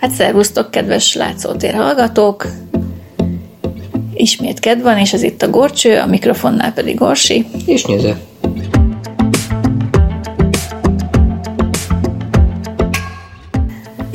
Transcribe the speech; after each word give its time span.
Hát 0.00 0.10
szervusztok, 0.10 0.70
kedves 0.70 1.14
látszótér 1.14 1.74
hallgatók! 1.74 2.46
Ismét 4.14 4.58
kedv 4.58 4.82
van, 4.82 4.98
és 4.98 5.12
ez 5.12 5.22
itt 5.22 5.42
a 5.42 5.50
Gorcső, 5.50 5.98
a 5.98 6.06
mikrofonnál 6.06 6.72
pedig 6.72 6.98
Gorsi. 6.98 7.46
És 7.66 7.84
nézze. 7.84 8.20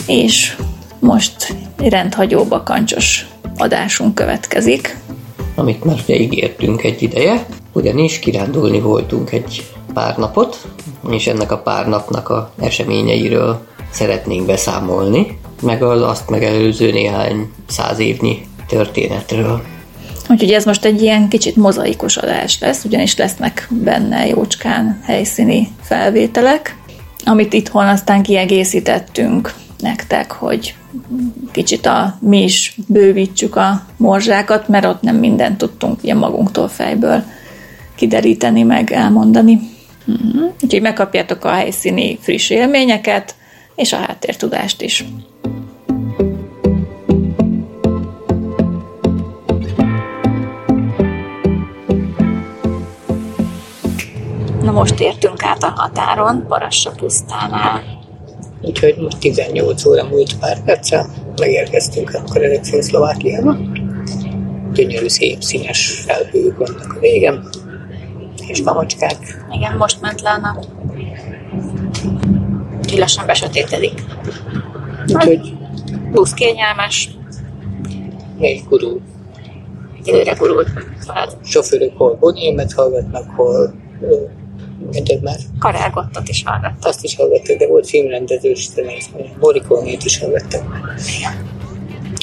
És 0.07 0.57
most 0.99 1.55
rendhagyóba 1.77 2.63
kancsos 2.63 3.27
adásunk 3.57 4.15
következik. 4.15 4.97
Amit 5.55 5.83
már 5.83 5.99
ugye 6.03 6.15
ígértünk 6.15 6.83
egy 6.83 7.01
ideje, 7.01 7.45
ugyanis 7.71 8.19
kirándulni 8.19 8.79
voltunk 8.79 9.31
egy 9.31 9.65
pár 9.93 10.17
napot, 10.17 10.67
és 11.09 11.27
ennek 11.27 11.51
a 11.51 11.57
pár 11.57 11.87
napnak 11.87 12.29
a 12.29 12.51
eseményeiről 12.59 13.65
szeretnénk 13.91 14.45
beszámolni, 14.45 15.37
meg 15.65 15.83
az 15.83 16.01
azt 16.01 16.29
megelőző 16.29 16.91
néhány 16.91 17.49
száz 17.67 17.99
évnyi 17.99 18.45
történetről. 18.67 19.61
Úgyhogy 20.29 20.51
ez 20.51 20.65
most 20.65 20.85
egy 20.85 21.01
ilyen 21.01 21.27
kicsit 21.27 21.55
mozaikos 21.55 22.17
adás 22.17 22.59
lesz, 22.59 22.83
ugyanis 22.83 23.17
lesznek 23.17 23.67
benne 23.71 24.27
jócskán 24.27 24.99
helyszíni 25.03 25.67
felvételek, 25.81 26.77
amit 27.25 27.53
itthon 27.53 27.87
aztán 27.87 28.23
kiegészítettünk 28.23 29.53
nektek, 29.79 30.31
hogy 30.31 30.75
kicsit 31.51 31.85
a, 31.85 32.17
mi 32.19 32.43
is 32.43 32.77
bővítsük 32.87 33.55
a 33.55 33.85
morzsákat, 33.97 34.67
mert 34.67 34.85
ott 34.85 35.01
nem 35.01 35.15
mindent 35.15 35.57
tudtunk 35.57 36.03
ugye 36.03 36.13
magunktól 36.13 36.67
fejből 36.67 37.23
kideríteni, 37.95 38.63
meg 38.63 38.91
elmondani. 38.91 39.59
Uh-huh. 40.05 40.53
Úgyhogy 40.63 40.81
megkapjátok 40.81 41.45
a 41.45 41.49
helyszíni 41.49 42.17
friss 42.21 42.49
élményeket, 42.49 43.35
és 43.75 43.93
a 43.93 43.97
háttértudást 43.97 44.81
is. 44.81 45.05
Most 54.75 54.99
értünk 54.99 55.43
át 55.43 55.63
a 55.63 55.73
határon, 55.75 56.45
Barassa 56.47 56.91
pusztánál. 56.91 57.81
Úgyhogy 58.61 58.97
most 58.97 59.17
18 59.17 59.85
óra 59.85 60.03
múlt 60.03 60.39
pár 60.39 60.63
perccel, 60.63 61.07
megérkeztünk 61.39 62.13
akkor 62.13 62.43
ezek 62.43 62.63
szerint 62.63 62.83
Szlovákiába. 62.83 63.57
Gyönyörű, 64.73 65.07
szép, 65.07 65.41
színes 65.41 66.03
felhők 66.05 66.57
vannak 66.57 66.93
a 66.97 66.99
végen, 66.99 67.49
és 68.47 68.61
mamacskák. 68.61 69.45
Igen, 69.51 69.77
most 69.77 70.01
ment 70.01 70.21
le 70.21 70.29
a 70.29 70.37
nap. 70.37 70.65
Úgyhogy 72.77 72.99
lassan 72.99 73.25
besötétedik. 73.25 74.03
Úgyhogy 75.07 75.57
Busz 76.11 76.33
kényelmes, 76.33 77.09
még 78.37 78.63
gurul. 78.69 79.01
időre 80.03 80.33
gurult. 80.33 80.69
Sofőrök 81.43 81.97
hol 81.97 82.17
Bonémet 82.19 82.73
hallgatnak, 82.73 83.29
hol 83.35 83.73
egyet 84.91 85.21
már 85.21 85.35
karárgottat 85.59 86.29
is 86.29 86.43
hallgattam. 86.45 86.77
azt 86.81 87.03
is 87.03 87.15
hallgattak, 87.15 87.57
de 87.57 87.67
volt 87.67 87.89
filmrendezős, 87.89 88.69
Morricone-t 89.39 90.03
is 90.03 90.19
hallgattak. 90.19 90.63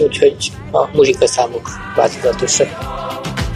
Úgyhogy 0.03 0.53
a 0.73 0.89
muzsikaszámok 0.93 1.69
változatosak. 1.97 2.69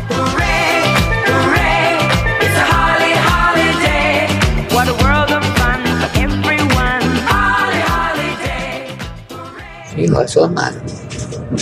Hooray, 0.09 0.83
hooray, 1.27 1.97
it's 2.41 2.59
a 2.63 2.67
holly 2.75 3.15
holiday. 3.29 4.27
What 4.71 4.89
a 4.89 4.95
world 5.05 5.31
of 5.31 5.45
fun 5.59 5.85
for 5.85 6.11
everyone. 6.15 7.05
Holly 7.29 7.83
holiday. 7.89 8.91
Én 10.05 10.13
alszol 10.13 10.49
már? 10.49 10.73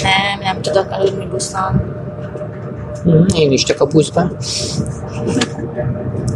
Nem, 0.03 0.39
nem 0.41 0.63
tudok 0.63 0.91
aludni 0.91 1.27
buszon. 1.27 1.73
Mhm, 3.05 3.27
Én 3.35 3.53
is 3.53 3.63
csak 3.63 3.81
a 3.81 3.87
buszban. 3.87 4.37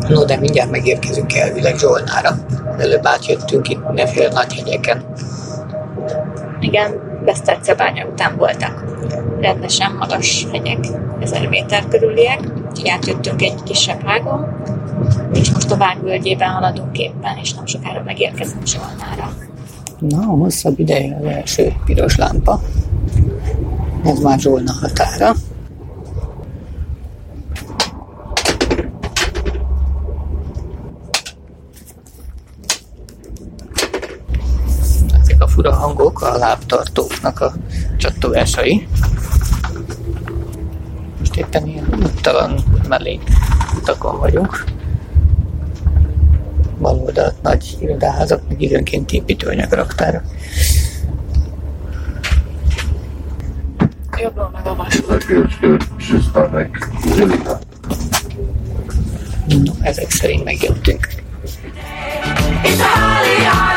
No, 0.08 0.24
de 0.24 0.36
mindjárt 0.36 0.70
megérkezünk 0.70 1.34
elvileg 1.34 1.78
Zsolnára. 1.78 2.30
Előbb 2.78 3.06
átjöttünk 3.06 3.68
itt 3.68 3.86
mindenféle 3.86 4.28
nagy 4.32 4.54
hegyeken. 4.54 5.04
Igen, 6.60 7.06
Besztercebánya 7.24 8.06
után 8.06 8.36
voltak 8.36 8.84
rendesen 9.40 9.92
magas 9.92 10.46
hegyek, 10.52 10.86
1000 11.20 11.48
méter 11.48 11.88
körüliek, 11.88 12.40
átjöttünk 12.84 13.42
egy 13.42 13.62
kisebb 13.62 14.02
vágon, 14.02 14.46
és 15.32 15.50
most 15.50 15.70
a 15.70 15.76
vág 15.76 16.02
völgyében 16.02 16.48
haladunk 16.48 16.98
éppen, 16.98 17.36
és 17.42 17.54
nem 17.54 17.66
sokára 17.66 18.02
megérkezünk 18.04 18.66
Zsolnára. 18.66 19.32
Na, 19.98 20.22
hosszabb 20.22 20.78
ideje 20.78 21.16
az 21.20 21.24
első 21.24 21.72
piros 21.84 22.16
lámpa. 22.16 22.60
Ez 24.04 24.18
már 24.18 24.38
Zsolna 24.38 24.72
határa. 24.80 25.32
Ezek 35.20 35.42
a 35.42 35.48
fura 35.48 35.67
hangok 35.78 36.22
a 36.22 36.36
lábtartóknak 36.36 37.40
a 37.40 37.52
csattogásai. 37.96 38.88
Most 41.18 41.36
éppen 41.36 41.66
ilyen 41.66 41.86
úttalan 42.02 42.60
mellék 42.88 43.22
utakon 43.76 44.18
vagyunk. 44.18 44.64
Bal 46.80 46.98
oldalt 46.98 47.42
nagy 47.42 47.76
irodaházak, 47.80 48.48
meg 48.48 48.60
időnként 48.60 49.12
építőanyag 49.12 49.72
raktára. 49.72 50.22
Jobbról 54.22 54.50
meg 54.52 54.66
a 54.66 54.74
vasút. 54.74 55.26
No, 59.46 59.72
ezek 59.80 60.10
szerint 60.10 60.44
megjöttünk. 60.44 61.08
It's 62.62 62.80
a 62.80 62.98
holiday. 62.98 63.67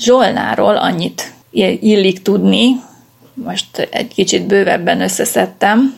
Zsolnáról 0.00 0.76
annyit 0.76 1.32
illik 1.80 2.22
tudni, 2.22 2.80
most 3.34 3.88
egy 3.90 4.08
kicsit 4.14 4.46
bővebben 4.46 5.00
összeszedtem, 5.00 5.96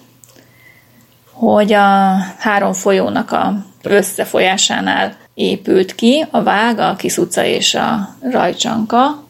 hogy 1.33 1.73
a 1.73 2.17
három 2.39 2.73
folyónak 2.73 3.33
a 3.33 3.65
összefolyásánál 3.83 5.17
épült 5.35 5.95
ki 5.95 6.25
a 6.31 6.43
Vág, 6.43 6.79
a 6.79 6.97
Kis 6.97 7.17
utca 7.17 7.45
és 7.45 7.75
a 7.75 8.17
Rajcsanka. 8.31 9.23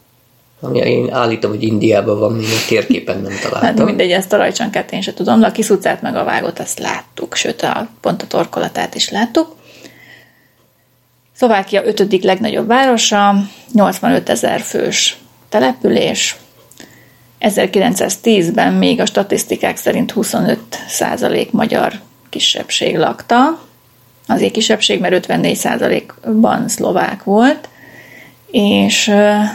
Ami 0.59 0.79
én 0.79 1.13
állítom, 1.13 1.51
hogy 1.51 1.63
Indiában 1.63 2.19
van, 2.19 2.31
még 2.31 2.45
a 2.45 2.67
térképen 2.67 3.21
nem 3.21 3.31
Hát 3.31 3.41
találtam. 3.51 3.85
mindegy, 3.85 4.11
ezt 4.11 4.33
a 4.33 4.37
Rajcsankát 4.37 4.91
én 4.91 5.01
sem 5.01 5.13
tudom, 5.13 5.39
de 5.39 5.45
a 5.45 5.51
Kis 5.51 5.69
utcát 5.69 6.01
meg 6.01 6.15
a 6.15 6.23
Vágot 6.23 6.59
azt 6.59 6.79
láttuk, 6.79 7.35
sőt 7.35 7.61
a, 7.61 7.87
pont 8.01 8.21
a 8.21 8.27
torkolatát 8.27 8.95
is 8.95 9.09
láttuk. 9.09 9.55
Szlovákia 11.43 11.85
ötödik 11.85 12.23
legnagyobb 12.23 12.67
városa, 12.67 13.35
85 13.73 14.29
ezer 14.29 14.61
fős 14.61 15.17
település. 15.49 16.35
1910-ben 17.41 18.73
még 18.73 18.99
a 18.99 19.05
statisztikák 19.05 19.77
szerint 19.77 20.11
25 20.11 20.59
százalék 20.87 21.51
magyar 21.51 21.93
kisebbség 22.29 22.97
lakta. 22.97 23.59
Azért 24.27 24.51
kisebbség, 24.51 24.99
mert 24.99 25.13
54 25.13 25.55
százalékban 25.55 26.67
szlovák 26.67 27.23
volt, 27.23 27.69
és 28.51 29.11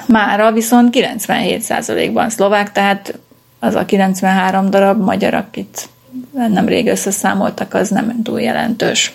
mára 0.07 0.53
viszont 0.53 0.91
97 0.91 1.61
százalékban 1.61 2.31
szlovák, 2.31 2.73
tehát 2.73 3.19
az 3.59 3.75
a 3.75 3.85
93 3.85 4.71
darab 4.71 5.05
magyar, 5.05 5.35
akit 5.35 5.89
nemrég 6.33 6.87
összeszámoltak, 6.87 7.75
az 7.75 7.89
nem 7.89 8.23
túl 8.23 8.41
jelentős. 8.41 9.13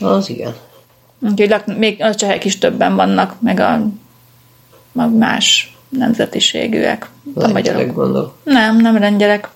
Az 0.00 0.30
igen. 0.30 0.66
Úgyhogy 1.20 1.48
lak- 1.48 1.78
még 1.78 2.02
a 2.02 2.14
csehek 2.14 2.44
is 2.44 2.58
többen 2.58 2.96
vannak, 2.96 3.40
meg 3.40 3.60
a, 3.60 3.72
a 4.94 5.06
más 5.06 5.76
nemzetiségűek. 5.88 7.08
A 7.34 7.40
Lengyelek 7.40 7.92
gondolom. 7.92 8.32
Nem, 8.44 8.76
nem 8.76 8.98
lengyelek. 8.98 9.48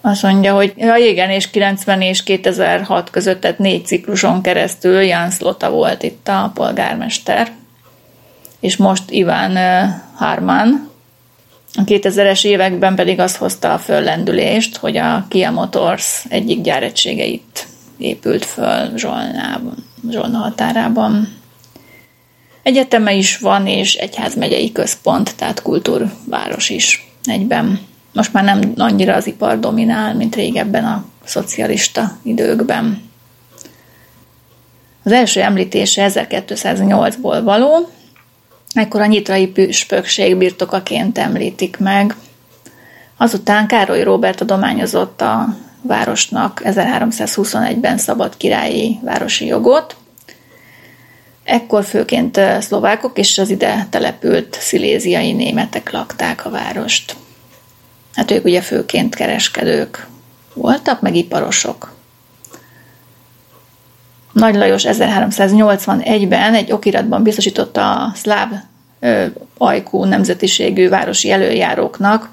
Azt 0.00 0.22
mondja, 0.22 0.54
hogy 0.54 0.72
ja, 0.76 0.96
igen, 0.96 1.30
és 1.30 1.50
90 1.50 2.00
és 2.00 2.22
2006 2.22 3.10
között, 3.10 3.40
tehát 3.40 3.58
négy 3.58 3.86
cikluson 3.86 4.42
keresztül 4.42 5.00
Jan 5.00 5.30
Slota 5.30 5.70
volt 5.70 6.02
itt 6.02 6.28
a 6.28 6.50
polgármester, 6.54 7.52
és 8.60 8.76
most 8.76 9.10
Iván 9.10 9.56
Harman. 10.14 10.88
A 11.74 11.84
2000-es 11.84 12.44
években 12.44 12.94
pedig 12.94 13.20
az 13.20 13.36
hozta 13.36 13.72
a 13.72 13.78
föllendülést, 13.78 14.76
hogy 14.76 14.96
a 14.96 15.26
Kia 15.28 15.50
Motors 15.50 16.24
egyik 16.28 16.60
gyáregysége 16.60 17.24
itt 17.24 17.66
épült 17.98 18.44
föl 18.44 18.96
Zsolnában, 18.96 19.74
Zsolna 20.08 20.38
határában. 20.38 21.38
Egyeteme 22.62 23.12
is 23.12 23.38
van, 23.38 23.66
és 23.66 23.94
egyházmegyei 23.94 24.72
központ, 24.72 25.36
tehát 25.36 25.62
kultúrváros 25.62 26.68
is 26.68 27.12
egyben. 27.24 27.80
Most 28.12 28.32
már 28.32 28.44
nem 28.44 28.72
annyira 28.76 29.14
az 29.14 29.26
ipar 29.26 29.58
dominál, 29.58 30.14
mint 30.14 30.34
régebben 30.34 30.84
a 30.84 31.04
szocialista 31.24 32.18
időkben. 32.22 33.08
Az 35.02 35.12
első 35.12 35.40
említése 35.40 36.10
1208-ból 36.14 37.40
való, 37.44 37.88
Ekkor 38.72 39.00
a 39.00 39.06
nyitrai 39.06 39.46
püspökség 39.46 40.36
birtokaként 40.36 41.18
említik 41.18 41.78
meg. 41.78 42.16
Azután 43.16 43.66
Károly 43.66 44.02
Róbert 44.02 44.40
adományozott 44.40 45.20
a 45.20 45.56
városnak 45.82 46.60
1321-ben 46.64 47.98
szabad 47.98 48.36
királyi 48.36 48.98
városi 49.02 49.46
jogot. 49.46 49.96
Ekkor 51.44 51.84
főként 51.84 52.40
szlovákok 52.60 53.18
és 53.18 53.38
az 53.38 53.50
ide 53.50 53.86
települt 53.90 54.56
sziléziai 54.60 55.32
németek 55.32 55.90
lakták 55.90 56.46
a 56.46 56.50
várost. 56.50 57.16
Hát 58.14 58.30
ők 58.30 58.44
ugye 58.44 58.60
főként 58.60 59.14
kereskedők 59.14 60.06
voltak, 60.54 61.00
meg 61.00 61.16
iparosok. 61.16 61.92
Nagy 64.32 64.54
Lajos 64.54 64.82
1381-ben 64.86 66.54
egy 66.54 66.72
okiratban 66.72 67.22
biztosította 67.22 67.94
a 67.94 68.12
szláv 68.14 68.48
ö, 69.00 69.26
ajkú 69.58 70.04
nemzetiségű 70.04 70.88
városi 70.88 71.30
előjáróknak 71.30 72.28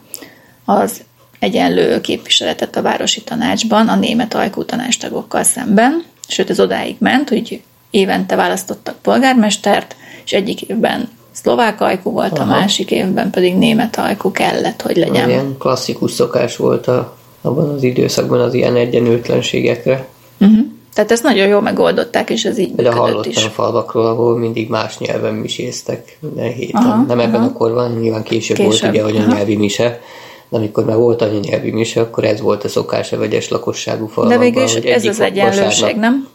az 0.66 1.02
egyenlő 1.40 2.02
képviseletet 2.02 2.76
a 2.76 2.82
városi 2.82 3.22
tanácsban 3.22 3.88
a 3.88 3.96
német 3.96 4.34
ajkú 4.34 4.64
tanácstagokkal 4.64 5.44
szemben, 5.44 6.04
sőt 6.28 6.50
ez 6.50 6.60
odáig 6.60 6.96
ment, 7.00 7.30
hogy 7.30 7.62
évente 7.90 8.36
választottak 8.36 8.96
polgármestert, 9.02 9.96
és 10.26 10.34
egyik 10.34 10.62
évben 10.62 11.10
szlovák 11.32 11.82
ajkú 11.82 12.12
volt, 12.12 12.40
Aha. 12.40 12.54
a 12.54 12.60
másik 12.60 12.92
évben 12.92 13.30
pedig 13.30 13.56
német 13.56 13.98
ajkú 13.98 14.32
kellett, 14.32 14.82
hogy 14.82 14.98
legyen. 14.98 15.30
Ilyen 15.30 15.56
klasszikus 15.58 16.12
szokás 16.12 16.56
volt 16.56 16.88
a, 16.88 17.18
abban 17.42 17.70
az 17.70 17.84
időszakban 17.84 18.40
az 18.40 18.54
ilyen 18.54 18.76
egyenlőtlenségekre. 18.76 20.08
Uh-huh. 20.40 20.66
Tehát 20.94 21.12
ezt 21.12 21.24
nagyon 21.24 21.48
jól 21.48 21.62
megoldották, 21.62 22.30
és 22.30 22.46
ez 22.46 22.58
így 22.58 22.76
De 22.76 22.92
hallottam 22.92 23.32
is. 23.32 23.44
falvakról, 23.44 24.06
ahol 24.06 24.38
mindig 24.38 24.70
más 24.70 24.98
nyelven 24.98 25.34
miséztek 25.34 26.18
minden 26.20 26.54
héten. 26.54 26.82
Aha, 26.82 27.04
Nem 27.08 27.20
ebben 27.20 27.40
aha. 27.42 27.46
a 27.46 27.54
korban, 27.54 27.92
nyilván 27.92 28.24
később, 28.24 28.58
Később, 28.58 28.82
volt 28.82 28.94
ugye, 28.94 29.04
hogy 29.04 29.18
a 29.18 29.34
nyelvi 29.34 29.56
mise, 29.56 30.02
de 30.50 30.58
amikor 30.58 30.86
már 30.86 30.96
volt 30.96 31.22
anyanyelvi 31.22 31.72
mise, 31.72 32.02
akkor 32.02 32.24
ez 32.26 32.42
volt 32.42 32.64
a 32.64 32.68
szokás 32.68 33.12
a 33.12 33.18
vegyes 33.18 33.50
lakosságú 33.50 34.06
De 34.06 34.12
falvakban. 34.12 34.40
végül 34.40 34.64
is 34.64 34.74
ez 34.74 35.06
az 35.06 35.20
egyenlőség, 35.20 35.96
nem? 35.96 36.28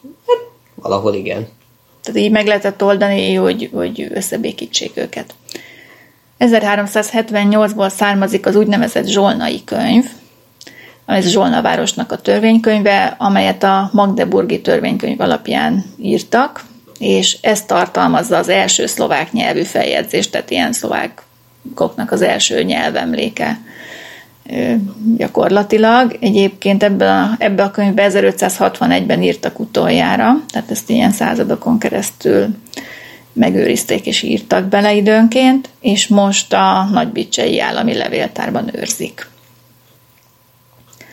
Valahol 0.75 1.15
igen. 1.15 1.49
Tehát 2.03 2.21
így 2.21 2.31
meg 2.31 2.47
lehetett 2.47 2.83
oldani, 2.83 3.35
hogy, 3.35 3.71
hogy 3.73 4.07
összebékítsék 4.15 4.91
őket. 4.95 5.35
1378-ból 6.39 7.89
származik 7.89 8.47
az 8.47 8.57
úgynevezett 8.57 9.07
Zsolnai 9.07 9.65
könyv, 9.65 10.05
ez 11.07 11.29
Zsolna 11.29 11.63
városnak 11.63 12.13
a 12.13 12.21
törvénykönyve, 12.21 13.17
amelyet 13.19 13.63
a 13.63 13.91
Magdeburgi 13.93 14.61
törvénykönyv 14.61 15.21
alapján 15.21 15.85
írtak, 15.99 16.65
és 16.99 17.39
ez 17.41 17.65
tartalmazza 17.65 18.37
az 18.37 18.49
első 18.49 18.87
szlovák 18.87 19.33
nyelvű 19.33 19.63
feljegyzést, 19.63 20.31
tehát 20.31 20.51
ilyen 20.51 20.73
szlovákoknak 20.73 22.13
az 22.13 22.23
első 22.23 22.63
nyelvemléke 22.63 23.61
gyakorlatilag. 25.17 26.17
Egyébként 26.21 26.83
ebbe 26.83 27.13
a, 27.13 27.31
ebbe 27.39 27.63
a 27.63 27.71
könyvbe 27.71 28.09
1561-ben 28.11 29.23
írtak 29.23 29.59
utoljára, 29.59 30.37
tehát 30.49 30.71
ezt 30.71 30.91
ilyen 30.91 31.11
századokon 31.11 31.79
keresztül 31.79 32.47
megőrizték 33.33 34.07
és 34.07 34.23
írtak 34.23 34.65
bele 34.65 34.95
időnként, 34.95 35.69
és 35.81 36.07
most 36.07 36.53
a 36.53 36.89
Nagybicsei 36.93 37.61
Állami 37.61 37.95
Levéltárban 37.95 38.71
őrzik. 38.77 39.27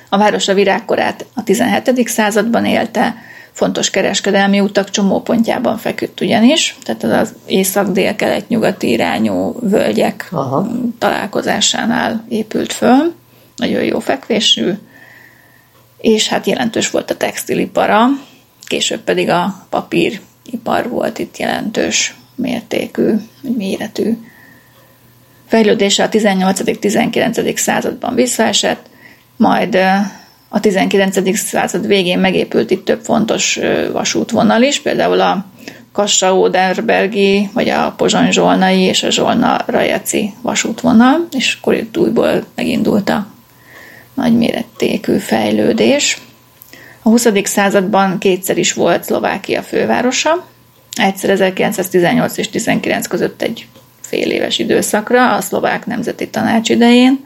A 0.10 0.18
város 0.18 0.48
a 0.48 0.54
virágkorát 0.54 1.26
a 1.34 1.44
17. 1.44 2.08
században 2.08 2.66
élte, 2.66 3.16
fontos 3.59 3.89
kereskedelmi 3.89 4.59
utak 4.59 4.89
csomópontjában 4.89 5.77
feküdt 5.77 6.21
ugyanis, 6.21 6.77
tehát 6.83 7.03
az, 7.21 7.33
észak-dél-kelet-nyugati 7.45 8.89
irányú 8.89 9.56
völgyek 9.61 10.27
Aha. 10.31 10.67
találkozásánál 10.97 12.25
épült 12.29 12.73
föl, 12.73 13.13
nagyon 13.56 13.83
jó 13.83 14.00
fekvésű, 14.00 14.71
és 15.97 16.27
hát 16.27 16.45
jelentős 16.45 16.89
volt 16.89 17.11
a 17.11 17.17
textilipara, 17.17 18.07
később 18.67 19.00
pedig 19.00 19.29
a 19.29 19.65
papíripar 19.69 20.89
volt 20.89 21.19
itt 21.19 21.38
jelentős 21.38 22.15
mértékű, 22.35 23.13
méretű. 23.41 24.17
Fejlődése 25.47 26.03
a 26.03 26.09
18.-19. 26.09 27.57
században 27.57 28.15
visszaesett, 28.15 28.85
majd 29.35 29.77
a 30.50 30.60
19. 30.60 31.38
század 31.38 31.88
végén 31.88 32.19
megépült 32.19 32.72
itt 32.72 32.86
több 32.86 33.01
fontos 33.04 33.60
vasútvonal 33.92 34.62
is, 34.62 34.80
például 34.80 35.22
a 35.22 35.46
Kassa-Óderbergi, 35.92 37.50
vagy 37.54 37.69
a 37.69 37.94
Pozsony-Zsolnai 37.98 38.80
és 38.80 39.04
a 39.04 39.10
Zsolna-Rajeci 39.10 40.34
vasútvonal, 40.42 41.28
és 41.31 41.57
akkor 41.60 41.74
itt 41.74 41.98
újból 41.98 42.46
megindult 42.56 43.10
a 43.10 43.28
nagymérettékű 44.13 45.18
fejlődés. 45.18 46.22
A 47.02 47.10
20. 47.10 47.28
században 47.44 48.18
kétszer 48.18 48.57
is 48.57 48.74
volt 48.74 49.04
Szlovákia 49.04 49.62
fővárosa, 49.62 50.48
egyszer 50.94 51.30
1918 51.30 52.38
és 52.38 52.50
19 52.50 53.07
között 53.07 53.42
egy 53.42 53.68
fél 54.02 54.31
éves 54.31 54.60
időszakra, 54.60 55.36
a 55.36 55.42
szlovák 55.42 55.86
nemzeti 55.86 56.30
tanács 56.30 56.69
idején, 56.69 57.25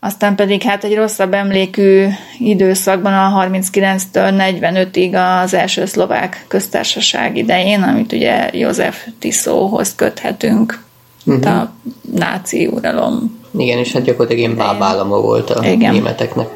aztán 0.00 0.34
pedig 0.34 0.62
hát 0.62 0.84
egy 0.84 0.94
rosszabb 0.94 1.34
emlékű 1.34 2.06
időszakban 2.38 3.12
a 3.12 3.48
39-től 3.48 4.02
45-ig 4.12 5.42
az 5.42 5.54
első 5.54 5.84
szlovák 5.84 6.44
köztársaság 6.48 7.36
idején, 7.36 7.82
amit 7.82 8.12
ugye 8.12 8.50
József 8.52 9.06
Tiszóhoz 9.18 9.94
köthetünk, 9.94 10.82
uh-huh. 11.26 11.56
a 11.56 11.72
náci 12.14 12.66
uralom. 12.66 13.38
Igen, 13.58 13.78
és 13.78 13.92
hát 13.92 14.02
gyakorlatilag 14.02 14.42
ilyen 14.42 14.56
bábálama 14.56 15.20
volt 15.20 15.50
a 15.50 15.66
Igen. 15.66 15.92
németeknek. 15.92 16.48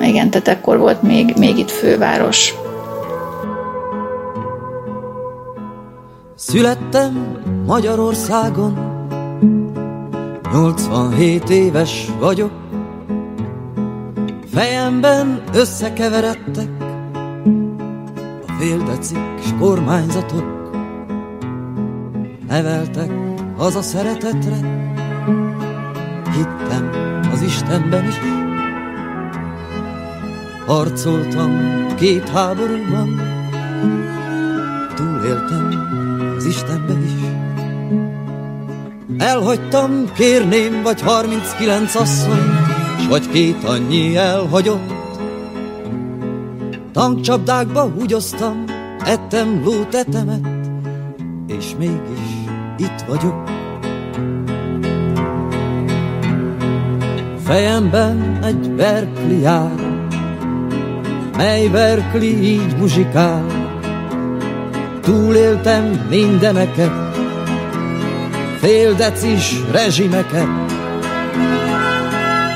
Igen, 0.00 0.30
tehát 0.30 0.48
ekkor 0.48 0.78
volt 0.78 1.02
még, 1.02 1.34
még 1.38 1.58
itt 1.58 1.70
főváros. 1.70 2.54
Születtem 6.34 7.40
Magyarországon, 7.66 8.95
87 10.52 11.50
éves 11.50 12.10
vagyok, 12.18 12.50
fejemben 14.52 15.42
összekeveredtek 15.52 16.68
a 18.46 18.52
féldecik 18.58 19.18
s 19.46 19.54
kormányzatok, 19.58 20.70
neveltek 22.48 23.10
haza 23.56 23.82
szeretetre, 23.82 24.56
hittem 26.32 26.90
az 27.32 27.42
Istenben 27.42 28.04
is, 28.04 28.20
harcoltam 30.66 31.50
két 31.94 32.28
háborúban, 32.28 33.20
túléltem 34.94 35.68
az 36.36 36.44
Istenbe 36.44 36.92
is. 36.92 37.45
Elhagytam, 39.18 40.12
kérném, 40.14 40.82
vagy 40.82 41.00
39 41.00 41.94
asszony, 41.94 42.42
s 43.00 43.06
vagy 43.06 43.30
két 43.30 43.64
annyi 43.64 44.16
elhagyott. 44.16 44.94
Tankcsapdákba 46.92 47.90
húgyoztam, 47.98 48.64
ettem 49.04 49.62
lótetemet, 49.64 50.48
és 51.46 51.64
mégis 51.78 52.28
itt 52.76 53.04
vagyok. 53.08 53.42
Fejemben 57.44 58.38
egy 58.42 58.70
Berkeley 58.70 59.40
jár, 59.40 59.98
mely 61.36 61.68
Berkeley 61.68 62.42
így 62.42 62.76
muzsikál, 62.78 63.46
túléltem 65.00 66.06
mindeneket, 66.10 67.05
fél 68.66 68.94
decis 68.94 69.60
rezsimeket. 69.70 70.48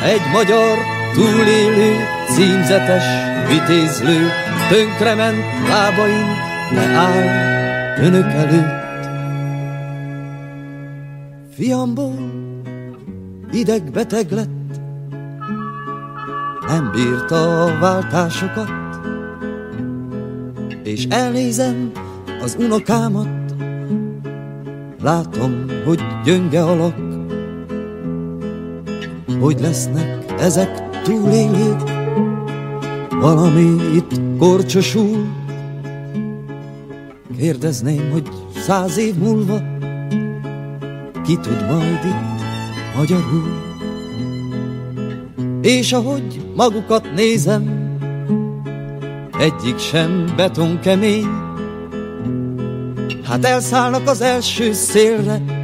Egy 0.04 0.20
magyar 0.32 0.78
túlélő, 1.14 1.96
címzetes, 2.28 3.04
vitézlő, 3.48 4.28
tönkrement 4.68 5.36
lábain, 5.68 6.26
ne 6.72 6.82
áll 6.82 7.24
önök 7.98 8.32
előtt. 8.32 9.08
Fiamból 11.54 12.30
idegbeteg 13.52 14.30
lett, 14.30 14.80
nem 16.66 16.90
bírta 16.92 17.64
a 17.64 17.78
váltásokat, 17.78 18.70
és 20.82 21.06
elnézem 21.10 21.92
az 22.42 22.56
unokámat, 22.58 23.28
látom, 25.02 25.69
hogy 25.84 26.00
gyönge 26.25 26.62
alak, 26.62 26.94
hogy 29.40 29.60
lesznek 29.60 30.25
ezek 30.38 31.02
túlélők, 31.02 31.80
valami 33.20 33.94
itt 33.94 34.20
korcsosul. 34.38 35.26
Kérdezném, 37.38 38.10
hogy 38.10 38.28
száz 38.56 38.99
év 38.99 39.14
múlva 39.14 39.60
ki 41.25 41.37
tud 41.37 41.66
majd 41.70 42.04
itt 42.04 42.96
magyarul. 42.96 43.68
És 45.62 45.92
ahogy 45.92 46.40
magukat 46.56 47.14
nézem, 47.14 47.88
egyik 49.38 49.78
sem 49.78 50.32
beton 50.37 50.80
kemény, 50.80 51.28
hát 53.25 53.44
elszállnak 53.44 54.08
az 54.08 54.20
első 54.20 54.72
szélre, 54.72 55.59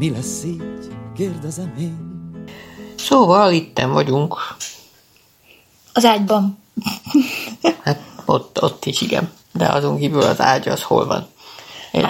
mi 0.00 0.10
lesz 0.10 0.44
így, 0.44 0.92
kérdezem 1.16 1.74
én. 1.78 1.98
Szóval 2.96 3.52
itten 3.52 3.92
vagyunk. 3.92 4.36
Az 5.92 6.04
ágyban. 6.04 6.58
Hát 7.84 8.00
ott, 8.24 8.62
ott 8.62 8.84
is 8.84 9.00
igen. 9.00 9.32
De 9.52 9.68
azon 9.68 9.98
kívül 9.98 10.22
az 10.22 10.40
ágy 10.40 10.68
az 10.68 10.82
hol 10.82 11.06
van? 11.06 11.26
Egy, 11.92 12.06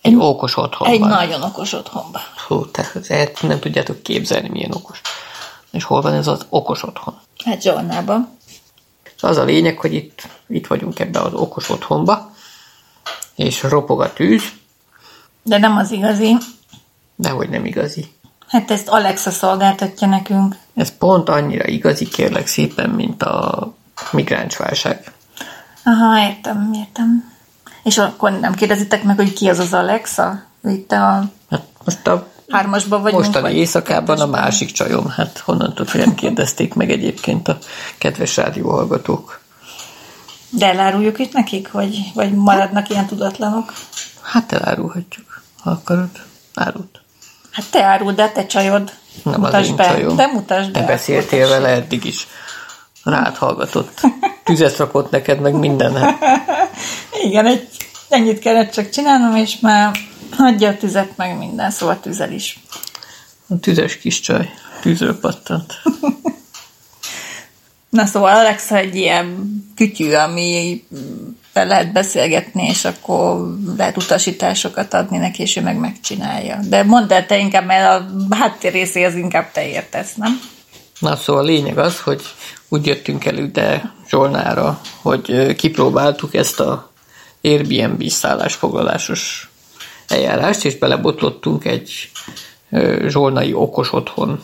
egy 0.00 0.14
okos 0.18 0.56
otthonban. 0.56 0.94
Egy 0.94 1.08
nagyon 1.08 1.42
okos 1.42 1.72
otthonban. 1.72 2.22
Hú, 2.46 2.66
tehát 2.66 3.42
nem 3.42 3.60
tudjátok 3.60 4.02
képzelni, 4.02 4.48
milyen 4.48 4.72
okos. 4.72 5.00
És 5.70 5.84
hol 5.84 6.00
van 6.00 6.12
ez 6.12 6.26
az 6.26 6.46
okos 6.48 6.82
otthon? 6.82 7.18
Hát 7.44 7.62
Zsolnában. 7.62 8.38
Szóval 9.16 9.36
az 9.36 9.42
a 9.42 9.44
lényeg, 9.44 9.78
hogy 9.78 9.94
itt, 9.94 10.28
itt 10.48 10.66
vagyunk 10.66 10.98
ebbe 10.98 11.20
az 11.20 11.34
okos 11.34 11.68
otthonba, 11.68 12.32
és 13.34 13.62
ropog 13.62 14.00
a 14.00 14.12
tűz, 14.12 14.42
De 15.42 15.58
nem 15.58 15.76
az 15.76 15.90
igazi. 15.90 16.36
De 17.20 17.28
hogy 17.28 17.48
nem 17.48 17.64
igazi. 17.64 18.12
Hát 18.48 18.70
ezt 18.70 18.88
Alexa 18.88 19.30
szolgáltatja 19.30 20.06
nekünk. 20.08 20.56
Ez 20.74 20.96
pont 20.98 21.28
annyira 21.28 21.66
igazi, 21.66 22.08
kérlek 22.08 22.46
szépen, 22.46 22.90
mint 22.90 23.22
a 23.22 23.72
migránsválság. 24.12 25.12
Aha, 25.84 26.26
értem, 26.28 26.70
értem. 26.74 27.32
És 27.82 27.98
akkor 27.98 28.38
nem 28.40 28.54
kérdezitek 28.54 29.02
meg, 29.02 29.16
hogy 29.16 29.32
ki 29.32 29.48
az 29.48 29.58
az 29.58 29.72
Alexa? 29.72 30.42
Itt 30.64 30.92
a 30.92 31.24
Hát 31.50 31.62
most 31.84 32.06
a 32.06 32.26
hármasban 32.48 33.02
vagyunk? 33.02 33.22
mostani 33.22 33.44
vagy 33.44 33.56
éjszakában 33.56 34.20
a 34.20 34.26
másik 34.26 34.70
csajom. 34.72 35.08
Hát 35.08 35.38
honnan 35.38 35.68
tudod, 35.74 35.90
hogy 35.90 36.00
nem 36.00 36.14
kérdezték 36.14 36.74
meg 36.74 36.90
egyébként 36.90 37.48
a 37.48 37.58
kedves 37.98 38.36
rádióhallgatók. 38.36 39.40
De 40.50 40.66
eláruljuk 40.66 41.18
itt 41.18 41.32
nekik, 41.32 41.70
vagy, 41.70 42.12
vagy 42.14 42.32
maradnak 42.32 42.88
ilyen 42.88 43.06
tudatlanok? 43.06 43.72
Hát 44.22 44.52
elárulhatjuk, 44.52 45.42
ha 45.60 45.70
akarod. 45.70 46.10
Árult. 46.54 46.99
Hát 47.60 47.70
te 47.70 47.84
áruld, 47.84 48.14
de 48.14 48.28
te 48.28 48.46
csajod. 48.46 48.92
Nem 49.22 49.34
az 49.34 49.40
mutasd 49.40 49.68
én 49.68 49.76
be. 49.76 49.84
csajom. 49.84 50.16
De 50.16 50.26
mutasd 50.26 50.70
be. 50.70 50.80
Te 50.80 50.86
beszéltél 50.86 51.48
vele 51.48 51.68
eddig 51.68 52.04
is. 52.04 52.26
Rád 53.04 53.36
hallgatott. 53.36 54.00
Tüzet 54.44 54.76
rakott 54.76 55.10
neked, 55.10 55.40
meg 55.40 55.54
minden. 55.54 55.96
Hát 55.96 56.18
Igen, 57.26 57.46
egy, 57.46 57.68
ennyit 58.08 58.38
kellett 58.38 58.72
csak 58.72 58.90
csinálnom, 58.90 59.36
és 59.36 59.58
már 59.60 59.96
hagyja 60.36 60.68
a 60.68 60.76
tüzet, 60.76 61.16
meg 61.16 61.38
minden, 61.38 61.70
szóval 61.70 62.00
tüzel 62.00 62.32
is. 62.32 62.58
A 63.48 63.58
tüzes 63.60 63.98
kis 63.98 64.20
csaj. 64.20 64.50
Tűzről 64.80 65.20
pattant. 65.20 65.74
Na 67.90 68.06
szóval 68.06 68.36
Alexa 68.36 68.76
egy 68.76 68.94
ilyen 68.94 69.48
kütyű, 69.76 70.12
ami 70.12 70.84
lehet 71.66 71.92
beszélgetni, 71.92 72.66
és 72.66 72.84
akkor 72.84 73.54
lehet 73.76 73.96
utasításokat 73.96 74.94
adni 74.94 75.18
neki, 75.18 75.42
és 75.42 75.56
ő 75.56 75.60
meg 75.60 75.76
megcsinálja. 75.78 76.58
De 76.68 76.82
mondd 76.82 77.12
el 77.12 77.26
te 77.26 77.38
inkább, 77.38 77.66
mert 77.66 78.02
a 78.30 78.34
háttér 78.34 78.72
részéhez 78.72 79.14
inkább 79.14 79.50
te 79.52 79.68
értesz, 79.68 80.14
nem? 80.14 80.40
Na 80.98 81.16
szóval 81.16 81.42
a 81.42 81.46
lényeg 81.46 81.78
az, 81.78 82.00
hogy 82.00 82.22
úgy 82.68 82.86
jöttünk 82.86 83.24
el 83.24 83.38
ide 83.38 83.92
Zsolnára, 84.08 84.80
hogy 85.02 85.54
kipróbáltuk 85.56 86.34
ezt 86.34 86.60
a 86.60 86.90
Airbnb 87.42 88.08
szállásfoglalásos 88.08 89.50
eljárást, 90.08 90.64
és 90.64 90.76
belebotlottunk 90.76 91.64
egy 91.64 92.10
zsolnai 93.06 93.52
okos 93.52 93.92
otthon 93.92 94.42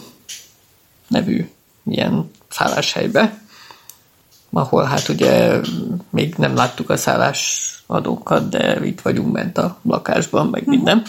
nevű 1.08 1.48
ilyen 1.90 2.30
szálláshelybe, 2.48 3.45
ahol 4.52 4.84
hát 4.84 5.08
ugye 5.08 5.60
még 6.10 6.34
nem 6.36 6.54
láttuk 6.54 6.90
a 6.90 6.96
szállásadókat, 6.96 8.48
de 8.48 8.86
itt 8.86 9.00
vagyunk 9.00 9.32
bent 9.32 9.58
a 9.58 9.78
lakásban, 9.82 10.46
meg 10.46 10.66
minden, 10.66 11.02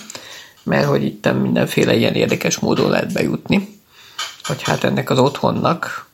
mert 0.64 0.86
hogy 0.86 1.04
itt 1.04 1.34
mindenféle 1.42 1.96
ilyen 1.96 2.14
érdekes 2.14 2.60
módon 2.60 2.90
lehet 2.90 3.14
bejutni. 3.14 3.80
Hogy 4.44 4.62
hát 4.62 4.84
ennek 4.84 5.10
az 5.10 5.20
otthonnak, 5.20 6.06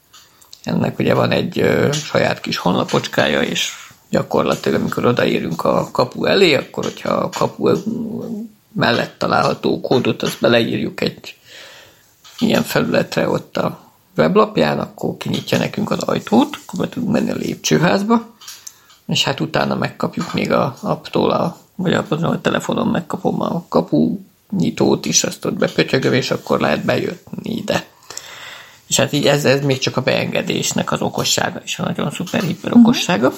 ennek 0.63 0.99
ugye 0.99 1.13
van 1.13 1.31
egy 1.31 1.59
ö, 1.59 1.91
saját 1.91 2.41
kis 2.41 2.57
honlapocskája, 2.57 3.41
és 3.41 3.71
gyakorlatilag, 4.09 4.79
amikor 4.79 5.05
odaérünk 5.05 5.63
a 5.63 5.89
kapu 5.91 6.25
elé, 6.25 6.55
akkor 6.55 6.83
hogyha 6.83 7.09
a 7.09 7.29
kapu 7.29 7.69
mellett 8.71 9.15
található 9.17 9.81
kódot, 9.81 10.23
azt 10.23 10.39
beleírjuk 10.39 11.01
egy 11.01 11.35
ilyen 12.39 12.63
felületre 12.63 13.29
ott 13.29 13.57
a 13.57 13.82
weblapján, 14.15 14.79
akkor 14.79 15.17
kinyitja 15.17 15.58
nekünk 15.58 15.91
az 15.91 16.00
ajtót, 16.00 16.58
akkor 16.65 16.79
be 16.79 16.89
tudunk 16.89 17.12
menni 17.12 17.32
a 17.32 17.36
lépcsőházba, 17.36 18.32
és 19.08 19.24
hát 19.24 19.39
utána 19.39 19.75
megkapjuk 19.75 20.34
még 20.34 20.51
a 20.51 20.75
apptól, 20.82 21.32
a, 21.32 21.58
vagy 21.75 21.93
a, 21.93 22.05
a 22.10 22.41
telefonon 22.41 22.88
megkapom 22.88 23.41
a 23.41 23.65
kapu 23.70 24.20
nyitót 24.58 25.05
is, 25.05 25.24
azt 25.24 25.46
ott 25.46 25.53
bepötyögöm, 25.53 26.13
és 26.13 26.32
akkor 26.32 26.60
lehet 26.60 26.86
bejönni 26.86 27.17
ide. 27.43 27.86
És 28.88 28.96
hát 29.00 29.13
így 29.13 29.25
ez, 29.25 29.46
ez 29.46 29.62
még 29.62 29.77
csak 29.77 29.98
a 29.98 30.01
beengedésnek 30.01 30.91
az 30.91 31.01
okossága 31.01 31.62
is, 31.63 31.79
a 31.79 31.84
nagyon 31.84 32.12
szuper 32.12 32.43
hiper 32.43 32.74
okossága. 32.74 33.34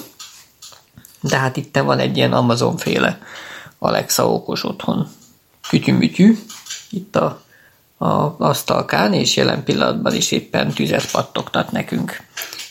De 1.20 1.36
hát 1.36 1.56
itt 1.56 1.76
van 1.76 1.98
egy 1.98 2.16
ilyen 2.16 2.32
Amazon 2.32 2.76
féle 2.76 3.18
Alexa 3.78 4.32
okos 4.32 4.64
otthon 4.64 5.08
kütyümütyű, 5.68 6.38
itt 6.90 7.16
a, 7.16 7.42
a 7.98 8.34
asztalkán, 8.38 9.12
és 9.12 9.36
jelen 9.36 9.64
pillanatban 9.64 10.14
is 10.14 10.30
éppen 10.30 10.70
tüzet 10.70 11.10
pattogtat 11.10 11.72
nekünk. 11.72 12.20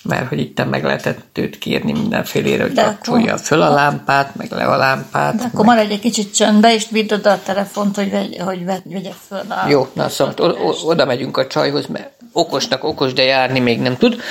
Mert 0.04 0.28
hogy 0.28 0.40
itt 0.40 0.70
meg 0.70 0.84
lehetett 0.84 1.38
őt 1.38 1.58
kérni 1.58 1.92
mindenfélére, 1.92 2.64
hogy 2.64 2.74
kapcsolja 2.74 3.38
föl 3.38 3.62
a 3.62 3.74
lámpát, 3.74 4.36
meg 4.36 4.52
le 4.52 4.66
a 4.66 4.78
lámpát. 4.78 5.36
De 5.36 5.44
akkor 5.44 5.66
maradj 5.66 5.94
egy 5.94 6.00
kicsit 6.00 6.36
csöndbe, 6.36 6.74
és 6.74 6.86
vidd 6.90 7.14
oda 7.14 7.32
a 7.32 7.42
telefont, 7.44 7.96
hogy, 7.96 8.12
vegy, 8.12 8.38
hogy 8.40 8.66
vegy, 8.66 8.82
vegye 8.86 9.12
föl 9.28 9.44
a... 9.50 9.68
Jó, 9.70 9.88
na 9.94 10.10
szóval 10.10 10.58
oda 10.86 11.06
megyünk 11.06 11.38
a 11.38 11.48
csajhoz, 11.48 11.86
mert 11.86 12.12
okosnak 12.32 12.84
okos, 12.84 13.14
de 13.14 13.24
járni 13.24 13.60
még 13.60 13.80
nem 13.80 13.98
tud. 13.98 14.22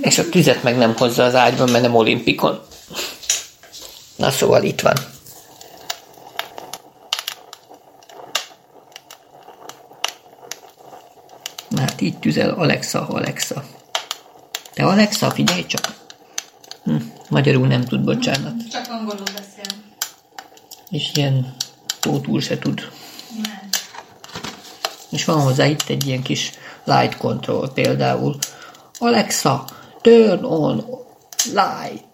És 0.00 0.18
a 0.18 0.28
tüzet 0.28 0.62
meg 0.62 0.76
nem 0.76 0.94
hozza 0.96 1.24
az 1.24 1.34
ágyban, 1.34 1.70
mert 1.70 1.82
nem 1.82 1.94
olimpikon. 1.94 2.60
Na 4.16 4.30
szóval 4.30 4.62
itt 4.62 4.80
van. 4.80 4.94
Na 11.78 11.84
hát 11.84 12.00
így 12.00 12.18
tüzel 12.18 12.50
Alexa, 12.50 13.08
Alexa. 13.08 13.64
Te 14.74 14.84
Alexa, 14.84 15.30
figyelj 15.30 15.66
csak. 15.66 15.94
Hm, 16.84 16.96
magyarul 17.28 17.66
nem 17.66 17.84
tud, 17.84 18.04
bocsánat. 18.04 18.68
Csak 18.70 18.86
angolul 18.88 19.24
beszél. 19.24 19.78
És 20.90 21.10
ilyen 21.14 21.54
tótul 22.00 22.40
se 22.40 22.58
tud. 22.58 22.90
És 25.10 25.24
van 25.24 25.40
hozzá 25.40 25.66
itt 25.66 25.88
egy 25.88 26.06
ilyen 26.06 26.22
kis 26.22 26.52
light 26.84 27.16
control 27.16 27.72
például. 27.72 28.38
Alexa, 28.98 29.64
turn 30.00 30.44
on 30.44 30.84
light. 31.44 32.04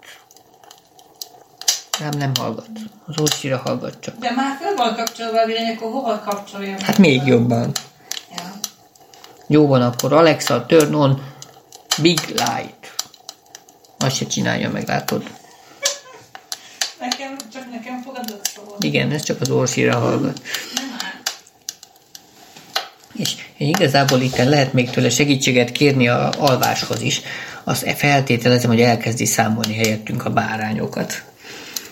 Nem, 1.98 2.10
nem 2.18 2.32
hallgat. 2.34 2.68
Az 3.06 3.18
orcsira 3.18 3.58
hallgat 3.58 4.00
csak. 4.00 4.18
De 4.18 4.30
már 4.30 4.56
föl 4.60 4.76
van 4.76 4.94
kapcsolva 4.94 5.40
a 5.40 5.46
villany, 5.46 5.74
akkor 5.74 5.90
hova 5.90 6.18
kapcsolja? 6.18 6.76
Hát 6.82 6.98
még 6.98 7.22
jobban. 7.26 7.72
Jó 9.46 9.66
van 9.66 9.82
akkor, 9.82 10.12
Alexa, 10.12 10.66
turn 10.66 10.94
on 10.94 11.22
big 12.02 12.18
light. 12.26 12.94
Azt 13.98 14.16
se 14.16 14.26
csinálja 14.26 14.70
meg, 14.70 14.86
látod? 14.86 15.22
Nekem, 17.00 17.36
csak 17.52 17.70
nekem 17.70 18.02
fogadott 18.02 18.50
szó. 18.54 18.62
Igen, 18.78 19.10
ez 19.10 19.22
csak 19.22 19.40
az 19.40 19.50
orsira 19.50 19.98
hallgat. 19.98 20.40
És 23.14 23.34
igazából 23.56 24.20
itt 24.20 24.36
lehet 24.36 24.72
még 24.72 24.90
tőle 24.90 25.10
segítséget 25.10 25.72
kérni 25.72 26.08
a 26.08 26.32
alváshoz 26.38 27.00
is. 27.00 27.20
Azt 27.64 27.90
feltételezem, 27.96 28.70
hogy 28.70 28.80
elkezdi 28.80 29.24
számolni 29.24 29.74
helyettünk 29.74 30.24
a 30.24 30.30
bárányokat. 30.30 31.22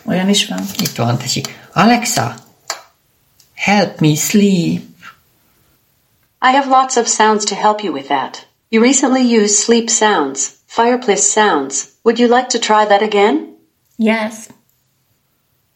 Olyan 0.05 0.29
is 0.29 0.47
van. 0.47 0.67
Itt 0.79 0.97
van, 0.97 1.19
tessék. 1.19 1.59
Alexa, 1.73 2.35
help 3.55 4.01
me 4.01 4.15
sleep. 4.15 4.83
I 6.45 6.51
have 6.51 6.67
lots 6.67 6.97
of 6.97 7.07
sounds 7.07 7.45
to 7.47 7.55
help 7.55 7.85
you 7.85 7.93
with 7.93 8.09
that. 8.09 8.47
You 8.69 8.83
recently 8.83 9.23
used 9.23 9.61
sleep 9.61 9.89
sounds, 9.89 10.61
fireplace 10.67 11.31
sounds. 11.31 11.97
Would 12.03 12.19
you 12.19 12.27
like 12.27 12.49
to 12.49 12.59
try 12.59 12.85
that 12.85 13.01
again? 13.01 13.55
Yes. 13.97 14.51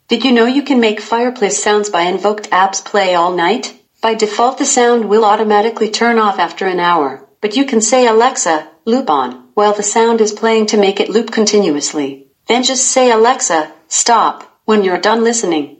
Did 0.08 0.24
you 0.24 0.32
know 0.32 0.46
you 0.46 0.64
can 0.64 0.80
make 0.80 1.00
fireplace 1.00 1.62
sounds 1.62 1.88
by 1.88 2.02
invoked 2.02 2.50
apps 2.50 2.84
play 2.84 3.14
all 3.14 3.32
night? 3.32 3.80
By 4.00 4.14
default, 4.14 4.58
the 4.58 4.64
sound 4.64 5.08
will 5.08 5.24
automatically 5.24 5.88
turn 5.88 6.18
off 6.18 6.40
after 6.40 6.66
an 6.66 6.80
hour, 6.80 7.24
but 7.40 7.54
you 7.54 7.64
can 7.64 7.80
say 7.80 8.08
Alexa, 8.08 8.68
loop 8.84 9.08
on, 9.08 9.44
while 9.54 9.72
the 9.72 9.84
sound 9.84 10.20
is 10.20 10.32
playing 10.32 10.66
to 10.66 10.76
make 10.76 10.98
it 10.98 11.08
loop 11.08 11.30
continuously. 11.30 12.26
Then 12.48 12.64
just 12.64 12.86
say 12.86 13.12
Alexa, 13.12 13.72
stop, 13.86 14.58
when 14.64 14.82
you're 14.82 14.98
done 14.98 15.22
listening. 15.22 15.76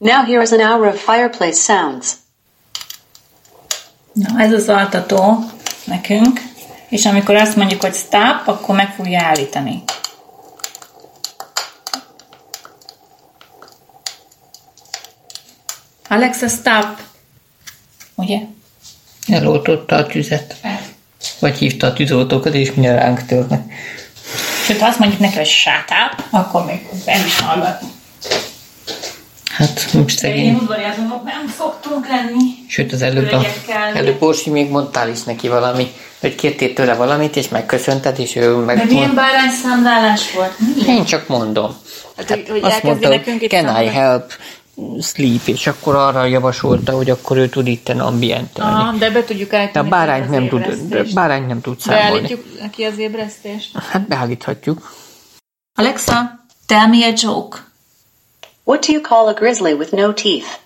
Now 0.00 0.24
here 0.24 0.40
is 0.40 0.52
an 0.52 0.62
hour 0.62 0.86
of 0.86 0.98
fireplace 0.98 1.60
sounds. 1.60 2.19
Na, 4.12 4.40
ez 4.40 4.52
az 4.52 4.68
altató 4.68 5.44
nekünk, 5.84 6.40
és 6.88 7.06
amikor 7.06 7.34
azt 7.34 7.56
mondjuk, 7.56 7.80
hogy 7.80 7.94
stop, 7.94 8.42
akkor 8.46 8.74
meg 8.74 8.94
fogja 8.94 9.22
állítani. 9.22 9.82
Alexa, 16.08 16.48
stop! 16.48 17.00
Ugye? 18.14 18.38
Eloltotta 19.28 19.96
a 19.96 20.06
tüzet. 20.06 20.56
Vagy 21.38 21.58
hívta 21.58 21.86
a 21.86 21.92
tűzoltókat, 21.92 22.54
és 22.54 22.72
mindjárt 22.72 23.02
ránk 23.02 23.26
törnek. 23.26 23.72
Sőt, 24.66 24.80
ha 24.80 24.86
azt 24.86 24.98
mondjuk 24.98 25.20
neki, 25.20 25.36
hogy 25.36 25.46
shut 25.46 25.90
up, 25.90 26.24
akkor 26.30 26.64
még 26.64 26.88
el 27.04 27.24
is 27.24 27.40
hallgatni. 27.40 27.88
Hát 29.50 29.92
most 29.92 30.22
Én 30.22 30.30
szegény. 30.32 30.54
udvariazóak 30.54 31.24
nem 31.24 31.54
szoktunk 31.58 32.08
lenni. 32.08 32.50
Sőt, 32.68 32.92
az 32.92 33.02
előbb, 33.02 33.32
a, 33.32 33.44
előbb 33.94 34.22
Orsi 34.22 34.50
még 34.50 34.70
mondtál 34.70 35.08
is 35.08 35.22
neki 35.22 35.48
valami, 35.48 35.92
hogy 36.20 36.34
kértél 36.34 36.72
tőle 36.72 36.94
valamit, 36.94 37.36
és 37.36 37.48
megköszönted, 37.48 38.18
és 38.18 38.36
ő 38.36 38.54
meg... 38.54 38.76
De 38.76 38.84
milyen 38.84 39.14
bárány 39.14 39.50
számlálás 39.62 40.32
volt? 40.32 40.52
Mi? 40.58 40.92
Én 40.92 41.04
csak 41.04 41.28
mondom. 41.28 41.76
Hát, 42.16 42.28
hogy, 42.28 42.48
hogy 42.48 42.62
Azt 42.62 42.82
mondta, 42.82 43.08
hogy 43.08 43.46
can 43.48 43.82
I 43.82 43.86
help 43.86 44.32
sleep, 45.02 45.46
és 45.46 45.66
akkor 45.66 45.94
arra 45.94 46.24
javasolta, 46.24 46.92
hogy 46.92 47.10
akkor 47.10 47.36
ő 47.36 47.48
tud 47.48 47.66
itten 47.66 48.00
ambientelni. 48.00 48.72
Aha, 48.72 48.96
de 48.98 49.10
be 49.10 49.24
tudjuk 49.24 49.52
állítani. 49.52 49.88
De 49.88 49.94
a 49.94 49.98
bárányt 49.98 50.24
az 50.24 50.30
nem 50.30 50.48
tud, 50.48 50.66
de 50.88 51.02
bárányt 51.14 51.46
nem 51.46 51.60
tud 51.60 51.80
számolni. 51.80 52.10
Beállítjuk 52.10 52.44
neki 52.60 52.84
az 52.84 52.98
ébresztést. 52.98 53.78
Hát 53.90 54.08
beállíthatjuk. 54.08 54.92
Alexa, 55.74 56.44
tell 56.66 56.86
me 56.86 57.06
a 57.06 57.12
joke. 57.16 57.58
What 58.70 58.82
do 58.82 58.92
you 58.92 59.00
call 59.00 59.28
a 59.28 59.34
grizzly 59.34 59.74
with 59.74 59.92
no 59.92 60.12
teeth? 60.12 60.60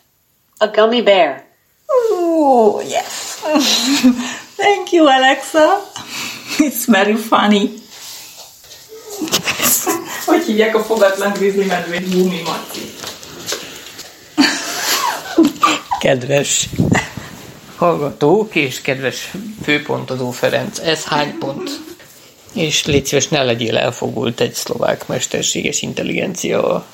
A 0.61 0.69
gummy 0.69 1.01
bear. 1.01 1.43
Oh, 1.89 2.83
yes. 2.87 3.41
Thank 4.61 4.93
you, 4.93 5.05
Alexa. 5.05 5.83
It's 6.59 6.85
very 6.85 7.17
funny. 7.17 7.67
Hogy 10.27 10.45
hívják 10.45 10.75
a 10.75 10.85
fogatlan 10.85 11.33
grizzly 11.33 11.65
medvét? 11.65 12.09
Bumi 12.09 12.43
Maci. 12.43 12.95
Kedves 16.01 16.69
hallgatók 17.77 18.55
és 18.55 18.81
kedves 18.81 19.31
főpontozó 19.63 20.31
Ferenc, 20.31 20.79
ez 20.79 21.05
hány 21.05 21.39
pont? 21.39 21.71
És 22.55 22.87
légy 22.87 23.07
szíves, 23.07 23.29
ne 23.29 23.43
legyél 23.43 23.77
elfogult 23.77 24.41
egy 24.41 24.55
szlovák 24.55 25.07
mesterséges 25.07 25.83
intelligencia 25.83 26.87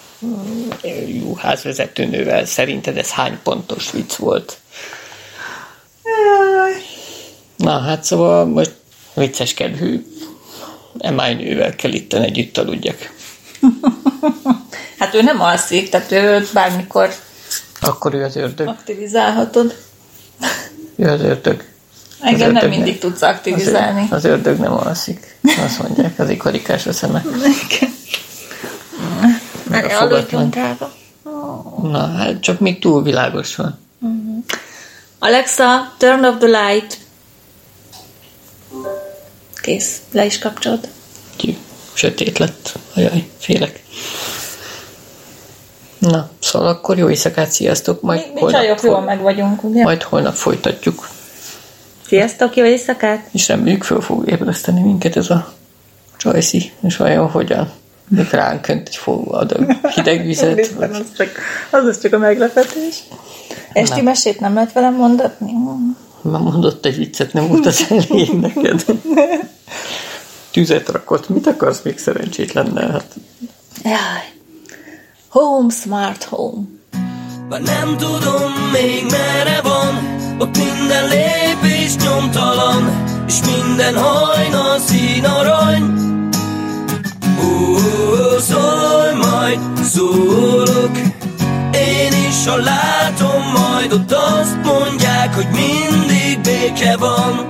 jó 1.07 1.35
házvezetőnővel. 1.35 2.45
Szerinted 2.45 2.97
ez 2.97 3.11
hány 3.11 3.39
pontos 3.43 3.91
vicc 3.91 4.15
volt? 4.15 4.59
Na, 7.57 7.79
hát 7.79 8.05
szóval 8.05 8.45
most 8.47 8.75
vicces 9.15 9.55
kedvű 9.55 10.07
emájnővel 10.99 11.77
kell 11.77 11.93
itten 11.93 12.23
együtt 12.23 12.59
aludjak. 12.59 12.99
Hát 14.99 15.15
ő 15.15 15.23
nem 15.23 15.41
alszik, 15.41 15.89
tehát 15.89 16.13
ő 16.13 16.47
bármikor 16.53 17.15
Akkor 17.81 18.15
ő 18.15 18.25
az 18.25 18.37
ördög. 18.37 18.69
aktivizálhatod. 18.69 19.77
Ő 20.97 21.09
az 21.09 21.21
ördög. 21.21 21.65
Engem 22.21 22.47
nem 22.53 22.55
ördög 22.55 22.71
mindig 22.71 23.01
nem. 23.01 23.11
tudsz 23.11 23.23
aktivizálni. 23.23 24.01
Az, 24.11 24.13
az 24.13 24.25
ördög 24.25 24.59
nem 24.59 24.73
alszik. 24.73 25.37
Azt 25.65 25.83
mondják, 25.83 26.19
az 26.19 26.29
ikarikás 26.31 26.87
a 26.87 26.93
szeme. 26.93 27.25
Meg 29.71 29.85
a 29.85 29.89
fogatlan. 29.89 30.51
drága. 30.51 30.93
Na, 31.83 32.07
hát 32.07 32.41
csak 32.41 32.59
még 32.61 32.79
túl 32.79 33.03
világos 33.03 33.57
van. 33.57 33.79
Alexa, 35.19 35.93
turn 35.99 36.25
off 36.25 36.37
the 36.39 36.47
light. 36.47 36.99
Kész, 39.63 40.01
le 40.13 40.25
is 40.25 40.39
kapcsolod. 40.39 40.89
Tyű, 41.37 41.57
sötét 41.93 42.39
lett. 42.39 42.79
Ajaj, 42.95 43.29
félek. 43.39 43.83
Na, 45.99 46.31
szóval 46.41 46.69
akkor 46.69 46.99
jó 46.99 47.09
éjszakát, 47.09 47.51
sziasztok. 47.51 48.01
Majd, 48.03 48.27
Mi, 48.35 48.41
mi 48.41 48.51
csajok 48.51 48.83
jól 48.83 49.01
meg 49.01 49.21
vagyunk, 49.21 49.65
ugye? 49.65 49.83
majd 49.83 50.03
holnap 50.03 50.35
folytatjuk. 50.35 51.09
Sziasztok, 52.07 52.57
jó 52.57 52.65
éjszakát! 52.65 53.29
És 53.33 53.49
reméljük 53.49 53.85
föl 53.85 54.01
fog 54.01 54.31
ébreszteni 54.31 54.81
minket 54.81 55.17
ez 55.17 55.31
a 55.31 55.53
csajszi, 56.17 56.73
és 56.83 56.97
vajon 56.97 57.29
hogyan? 57.31 57.71
Még 58.11 58.29
ránk 58.31 58.69
önt 58.69 58.89
egy 58.89 58.97
forró 58.97 59.33
adag 59.33 59.73
hideg 59.95 60.27
vizet. 60.27 60.55
Biztos, 60.55 60.89
az 60.89 61.07
csak, 61.17 61.29
az 61.71 61.85
az 61.85 62.01
csak 62.01 62.13
a 62.13 62.19
meglepetés. 62.19 63.03
Esti 63.73 63.95
Nem. 63.95 64.05
mesét 64.05 64.41
nem 64.41 64.55
lehet 64.55 64.73
velem 64.73 64.95
mondatni? 64.95 65.53
Már 66.23 66.41
mondott 66.41 66.85
egy 66.87 66.97
viccet, 66.97 67.33
nem 67.33 67.49
volt 67.49 67.67
az 67.67 67.87
elég 67.91 68.31
neked. 68.41 68.85
Tüzet 70.53 70.89
rakott, 70.89 71.29
mit 71.29 71.47
akarsz 71.47 71.81
még 71.83 71.99
szerencsétlennel? 71.99 72.91
Hát 72.91 73.15
Jaj. 73.83 74.33
Home, 75.29 75.71
smart 75.71 76.25
home. 76.25 76.63
Bár 77.49 77.61
nem 77.61 77.97
tudom 77.97 78.53
még 78.73 79.05
merre 79.11 79.61
van 79.63 80.19
Ott 80.39 80.57
minden 80.57 81.09
lépés 81.09 81.97
nyomtalan 81.97 83.05
És 83.27 83.35
minden 83.45 83.97
hajnal 83.97 84.79
szín 84.79 85.25
arany 85.25 86.19
Ó, 87.43 87.77
szólj 88.39 89.15
majd, 89.31 89.59
szólok 89.85 90.97
Én 91.73 92.13
is, 92.29 92.47
ha 92.47 92.57
látom 92.57 93.43
majd 93.53 93.93
Ott 93.93 94.13
azt 94.13 94.57
mondják, 94.65 95.35
hogy 95.35 95.47
mindig 95.53 96.41
béke 96.43 96.97
van. 96.97 97.49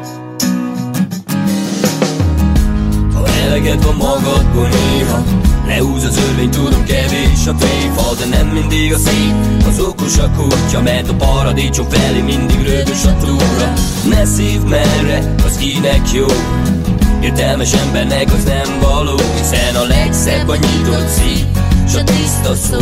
Ha 3.14 3.26
eleged 3.44 3.84
van 3.84 3.94
magadból 3.94 4.68
néha 4.68 5.22
Lehúz 5.66 6.04
az 6.04 6.18
örvény, 6.28 6.50
tudom 6.50 6.84
kevés 6.84 7.46
a 7.46 7.54
tréfa 7.54 8.14
De 8.18 8.36
nem 8.36 8.46
mindig 8.46 8.92
a 8.92 8.98
szép, 8.98 9.34
az 9.68 9.80
okos 9.80 10.18
a 10.18 10.30
kutya 10.36 10.82
Mert 10.82 11.08
a 11.08 11.14
paradicsom 11.14 11.88
felé 11.88 12.20
mindig 12.20 12.62
rögös 12.62 13.04
a 13.04 13.16
túra 13.16 13.72
Ne 14.08 14.24
szívd 14.24 14.68
merre, 14.68 15.34
az 15.44 15.56
kinek 15.56 16.12
jó 16.12 16.26
Értelmes 17.20 17.72
embernek 17.72 18.32
az 18.32 18.44
nem 18.44 18.80
való 18.80 19.20
Hiszen 19.36 19.74
a 19.74 19.84
legszebb 19.86 20.48
a 20.48 20.54
nyitott 20.54 21.08
szív 21.08 21.44
S 21.88 21.94
a 21.94 22.04
tiszta 22.04 22.54
szó. 22.54 22.78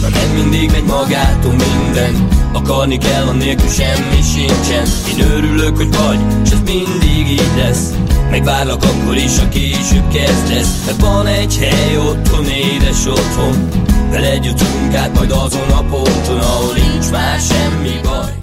Na 0.00 0.08
nem 0.08 0.30
mindig 0.34 0.70
megy 0.70 0.84
magától 0.84 1.52
minden 1.52 2.28
Akarni 2.52 2.98
kell, 2.98 3.26
annélkül 3.26 3.68
semmi 3.68 4.22
sincsen. 4.22 4.86
Én 5.12 5.30
örülök, 5.30 5.76
hogy 5.76 5.96
vagy, 5.96 6.18
s 6.46 6.50
ez 6.50 6.60
mindig 6.64 7.30
így 7.30 7.52
lesz. 7.56 7.90
Megvárlak 8.30 8.82
akkor 8.82 9.16
is, 9.16 9.38
ha 9.38 9.48
később 9.48 10.08
kezdesz 10.12 10.84
Mert 10.86 11.00
van 11.00 11.26
egy 11.26 11.56
hely 11.56 11.96
otthon, 11.96 12.44
édes 12.44 13.06
otthon. 13.06 13.68
Veled 14.10 14.44
jutunk 14.44 14.94
át 14.94 15.14
majd 15.14 15.30
azon 15.30 15.70
a 15.70 15.82
ponton 15.82 16.38
Ahol 16.38 16.74
nincs 16.74 17.10
már 17.10 17.38
semmi 17.40 18.00
baj 18.02 18.34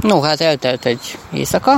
No, 0.00 0.20
hát 0.20 0.40
eltelt 0.40 0.84
egy 0.84 1.18
éjszaka. 1.32 1.72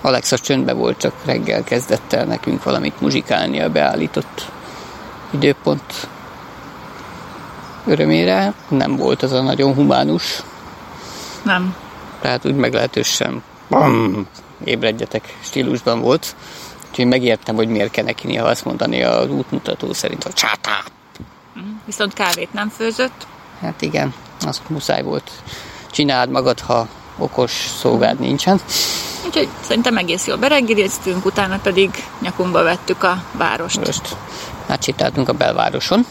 Alexa 0.00 0.38
csöndbe 0.38 0.72
volt, 0.72 0.98
csak 0.98 1.14
reggel 1.24 1.64
kezdett 1.64 2.12
el 2.12 2.24
nekünk 2.24 2.62
valamit 2.62 3.00
muzsikálni 3.00 3.60
a 3.60 3.70
beállított 3.70 4.50
időpont 5.30 6.08
örömére. 7.86 8.54
Nem 8.68 8.96
volt 8.96 9.22
az 9.22 9.32
a 9.32 9.42
nagyon 9.42 9.74
humánus, 9.74 10.42
Nem. 11.42 11.76
tehát 12.20 12.46
úgy 12.46 12.54
meglehetősen 12.54 13.42
bam, 13.68 14.26
ébredjetek 14.64 15.36
stílusban 15.40 16.00
volt. 16.00 16.36
Úgyhogy 16.90 17.06
megértem, 17.06 17.54
hogy 17.54 17.68
miért 17.68 17.90
kell 17.90 18.04
neki 18.04 18.26
néha 18.26 18.46
azt 18.46 18.64
mondani 18.64 19.02
az 19.02 19.30
útmutató 19.30 19.92
szerint, 19.92 20.22
hogy 20.22 20.32
csátá. 20.32 20.82
Viszont 21.84 22.12
kávét 22.12 22.52
nem 22.52 22.68
főzött. 22.68 23.26
Hát 23.60 23.82
igen, 23.82 24.14
az 24.46 24.62
muszáj 24.68 25.02
volt. 25.02 25.30
Csináld 25.90 26.30
magad, 26.30 26.60
ha 26.60 26.88
okos 27.18 27.50
szolgád 27.78 28.18
nincsen. 28.18 28.60
Úgyhogy 29.26 29.48
szerintem 29.60 29.96
egész 29.96 30.26
jól 30.26 30.36
bereggeliztünk, 30.36 31.24
utána 31.24 31.58
pedig 31.58 32.04
nyakunkba 32.20 32.62
vettük 32.62 33.02
a 33.02 33.22
várost. 33.32 33.86
Most 33.86 34.16
átsétáltunk 34.66 35.28
a 35.28 35.32
belvároson. 35.32 36.06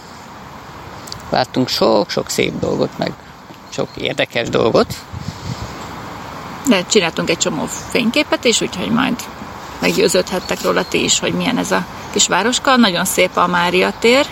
Láttunk 1.29 1.67
sok-sok 1.67 2.29
szép 2.29 2.59
dolgot, 2.59 2.97
meg 2.97 3.13
sok 3.69 3.87
érdekes 3.95 4.49
dolgot. 4.49 4.95
De 6.67 6.85
csináltunk 6.85 7.29
egy 7.29 7.37
csomó 7.37 7.65
fényképet 7.65 8.43
is, 8.43 8.61
úgyhogy 8.61 8.89
majd 8.89 9.15
meggyőződhettek 9.79 10.61
róla 10.61 10.85
ti 10.87 11.03
is, 11.03 11.19
hogy 11.19 11.33
milyen 11.33 11.57
ez 11.57 11.71
a 11.71 11.85
kis 12.11 12.27
városka. 12.27 12.75
Nagyon 12.75 13.05
szép 13.05 13.37
a 13.37 13.47
Mária 13.47 13.93
tér. 13.99 14.25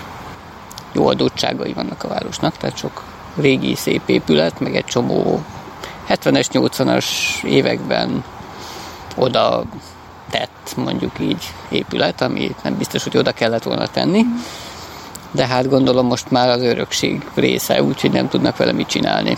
Jó 0.91 1.07
adottságai 1.07 1.73
vannak 1.73 2.03
a 2.03 2.07
városnak, 2.07 2.57
tehát 2.57 2.77
sok 2.77 3.03
régi 3.35 3.75
szép 3.75 4.01
épület, 4.05 4.59
meg 4.59 4.75
egy 4.75 4.85
csomó 4.85 5.41
70-es, 6.15 6.47
80-as 6.53 7.05
években 7.43 8.23
oda 9.15 9.63
tett, 10.29 10.73
mondjuk 10.75 11.19
így, 11.19 11.53
épület, 11.69 12.21
ami 12.21 12.55
nem 12.63 12.77
biztos, 12.77 13.03
hogy 13.03 13.17
oda 13.17 13.31
kellett 13.31 13.63
volna 13.63 13.87
tenni. 13.87 14.25
de 15.31 15.47
hát 15.47 15.69
gondolom 15.69 16.05
most 16.05 16.31
már 16.31 16.49
az 16.49 16.61
örökség 16.61 17.21
része, 17.33 17.83
úgyhogy 17.83 18.11
nem 18.11 18.29
tudnak 18.29 18.57
vele 18.57 18.71
mit 18.71 18.87
csinálni. 18.87 19.37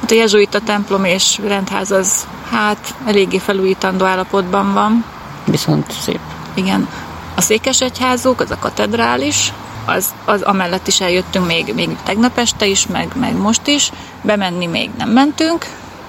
Hát 0.00 0.10
a 0.10 0.14
jezsuita 0.14 0.60
templom 0.60 1.04
és 1.04 1.38
rendház 1.46 1.90
az 1.90 2.26
hát 2.50 2.94
eléggé 3.06 3.38
felújítandó 3.38 4.04
állapotban 4.04 4.72
van. 4.72 5.04
Viszont 5.44 5.92
szép. 5.92 6.20
Igen. 6.54 6.88
A 7.34 7.40
székesegyházuk, 7.40 8.40
az 8.40 8.50
a 8.50 8.58
katedrális, 8.58 9.52
az, 9.86 10.14
az 10.24 10.42
amellett 10.42 10.86
is 10.86 11.00
eljöttünk 11.00 11.46
még, 11.46 11.74
még 11.74 11.96
tegnap 12.04 12.38
este 12.38 12.66
is, 12.66 12.86
meg, 12.86 13.12
meg 13.14 13.36
most 13.36 13.66
is. 13.66 13.90
Bemenni 14.22 14.66
még 14.66 14.90
nem 14.96 15.10
mentünk. 15.10 15.66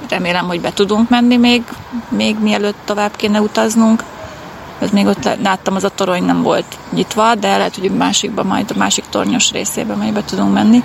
Remélem, 0.10 0.48
hogy 0.48 0.62
be 0.62 0.74
tudunk 0.74 1.10
menni 1.10 1.38
még, 1.38 1.64
még 2.10 2.40
mielőtt 2.40 2.78
tovább 2.86 3.16
kéne 3.16 3.42
utaznunk. 3.42 4.04
Ez 4.80 4.90
még 4.90 5.06
ott 5.06 5.24
lá- 5.24 5.42
láttam, 5.42 5.76
az 5.76 5.84
a 5.84 5.90
torony 5.90 6.24
nem 6.24 6.42
volt 6.42 6.78
nyitva, 6.90 7.36
de 7.36 7.58
lehet, 7.58 7.76
hogy 7.76 7.88
a 7.88 7.94
másikba, 7.94 8.44
majd 8.44 8.72
a 8.72 8.78
másik 8.78 9.06
tornyos 9.10 9.52
részébe 9.52 9.96
majd 9.96 10.14
be 10.14 10.24
tudunk 10.24 10.54
menni. 10.54 10.84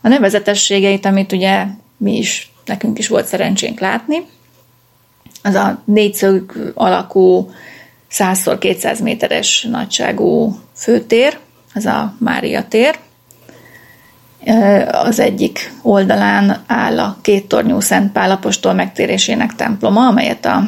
A 0.00 0.08
nevezetességeit, 0.08 1.04
amit 1.04 1.32
ugye 1.32 1.66
mi 1.96 2.16
is, 2.16 2.52
nekünk 2.64 2.98
is 2.98 3.08
volt 3.08 3.26
szerencsénk 3.26 3.80
látni, 3.80 4.26
az 5.42 5.54
a 5.54 5.82
négyszög 5.84 6.72
alakú 6.74 7.50
100x200 8.14 9.02
méteres 9.02 9.66
nagyságú 9.70 10.58
főtér, 10.74 11.38
az 11.74 11.86
a 11.86 12.14
Mária 12.18 12.68
tér. 12.68 12.98
Az 14.92 15.18
egyik 15.18 15.72
oldalán 15.82 16.64
áll 16.66 16.98
a 16.98 17.16
két 17.20 17.48
tornyú 17.48 17.80
Szent 17.80 18.12
Pálapostól 18.12 18.72
megtérésének 18.72 19.54
temploma, 19.54 20.06
amelyet 20.06 20.44
a 20.44 20.62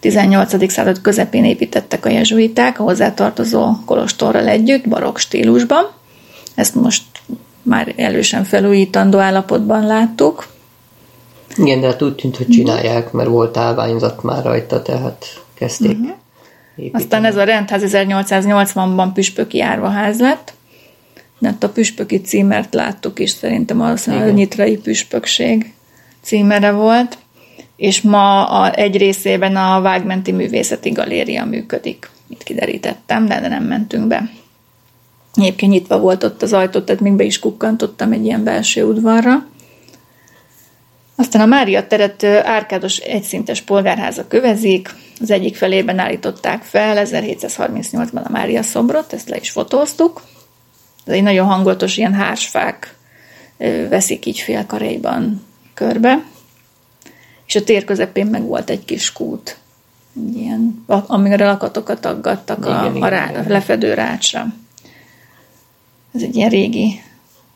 18. 0.00 0.72
század 0.72 1.00
közepén 1.00 1.44
építettek 1.44 2.06
a 2.06 2.08
jezsuiták 2.08 2.80
a 2.80 2.82
hozzátartozó 2.82 3.72
kolostorral 3.84 4.48
együtt, 4.48 4.88
barokk 4.88 5.16
stílusban. 5.16 5.84
Ezt 6.54 6.74
most 6.74 7.02
már 7.62 7.92
elősen 7.96 8.44
felújítandó 8.44 9.18
állapotban 9.18 9.86
láttuk. 9.86 10.46
Igen, 11.56 11.80
de 11.80 11.86
hát 11.86 12.02
úgy 12.02 12.14
tűnt, 12.14 12.36
hogy 12.36 12.48
csinálják, 12.48 13.12
mert 13.12 13.28
volt 13.28 13.56
állványzat 13.56 14.22
már 14.22 14.44
rajta, 14.44 14.82
tehát 14.82 15.24
kezdték 15.54 15.98
uh-huh. 15.98 16.16
Építeni. 16.76 17.02
Aztán 17.02 17.24
ez 17.24 17.36
a 17.36 17.44
rendház 17.44 17.82
1880-ban 17.86 19.08
püspöki 19.14 19.60
árvaház 19.60 20.20
lett. 20.20 20.54
Hát 21.42 21.62
a 21.62 21.68
püspöki 21.68 22.20
címert 22.20 22.74
láttuk 22.74 23.18
is, 23.18 23.30
szerintem 23.30 23.80
az 23.80 24.08
a 24.08 24.14
Igen. 24.14 24.32
nyitrai 24.32 24.76
püspökség 24.76 25.72
címere 26.20 26.70
volt, 26.70 27.18
és 27.76 28.00
ma 28.00 28.44
a, 28.44 28.76
egy 28.76 28.96
részében 28.96 29.56
a 29.56 29.80
Vágmenti 29.80 30.32
Művészeti 30.32 30.90
Galéria 30.90 31.44
működik. 31.44 32.10
Itt 32.28 32.42
kiderítettem, 32.42 33.26
de, 33.26 33.48
nem 33.48 33.64
mentünk 33.64 34.06
be. 34.06 34.30
Egyébként 35.34 35.72
nyitva 35.72 35.98
volt 35.98 36.24
ott 36.24 36.42
az 36.42 36.52
ajtó, 36.52 36.80
tehát 36.80 37.02
még 37.02 37.12
be 37.12 37.24
is 37.24 37.38
kukkantottam 37.38 38.12
egy 38.12 38.24
ilyen 38.24 38.44
belső 38.44 38.84
udvarra. 38.84 39.46
Aztán 41.16 41.42
a 41.42 41.46
Mária 41.46 41.86
teret 41.86 42.24
árkádos 42.24 42.96
egyszintes 42.96 43.60
polgárháza 43.60 44.26
kövezik, 44.26 44.94
az 45.20 45.30
egyik 45.30 45.56
felében 45.56 45.98
állították 45.98 46.62
fel 46.62 47.06
1738-ban 47.06 48.22
a 48.24 48.30
Mária 48.30 48.62
szobrot, 48.62 49.12
ezt 49.12 49.28
le 49.28 49.36
is 49.36 49.50
fotóztuk. 49.50 50.22
Ez 51.04 51.12
egy 51.12 51.22
nagyon 51.22 51.46
hangulatos, 51.46 51.96
ilyen 51.96 52.14
hársfák 52.14 52.94
veszik 53.88 54.26
így 54.26 54.38
félkaréjban 54.38 55.46
körbe. 55.74 56.24
És 57.46 57.54
a 57.54 57.64
tér 57.64 57.84
közepén 57.84 58.26
meg 58.26 58.42
volt 58.42 58.70
egy 58.70 58.84
kis 58.84 59.12
kút, 59.12 59.58
ilyen, 60.34 60.84
a- 60.86 61.04
amire 61.12 61.46
lakatokat 61.46 62.04
aggattak 62.04 62.66
a, 62.66 62.68
Igen, 62.68 62.92
a, 62.92 62.96
igen, 62.96 63.10
rá, 63.10 63.30
igen. 63.30 63.44
a 63.44 63.48
lefedő 63.48 63.94
rácsra. 63.94 64.46
Ez 66.14 66.22
egy 66.22 66.36
ilyen 66.36 66.50
régi, 66.50 67.02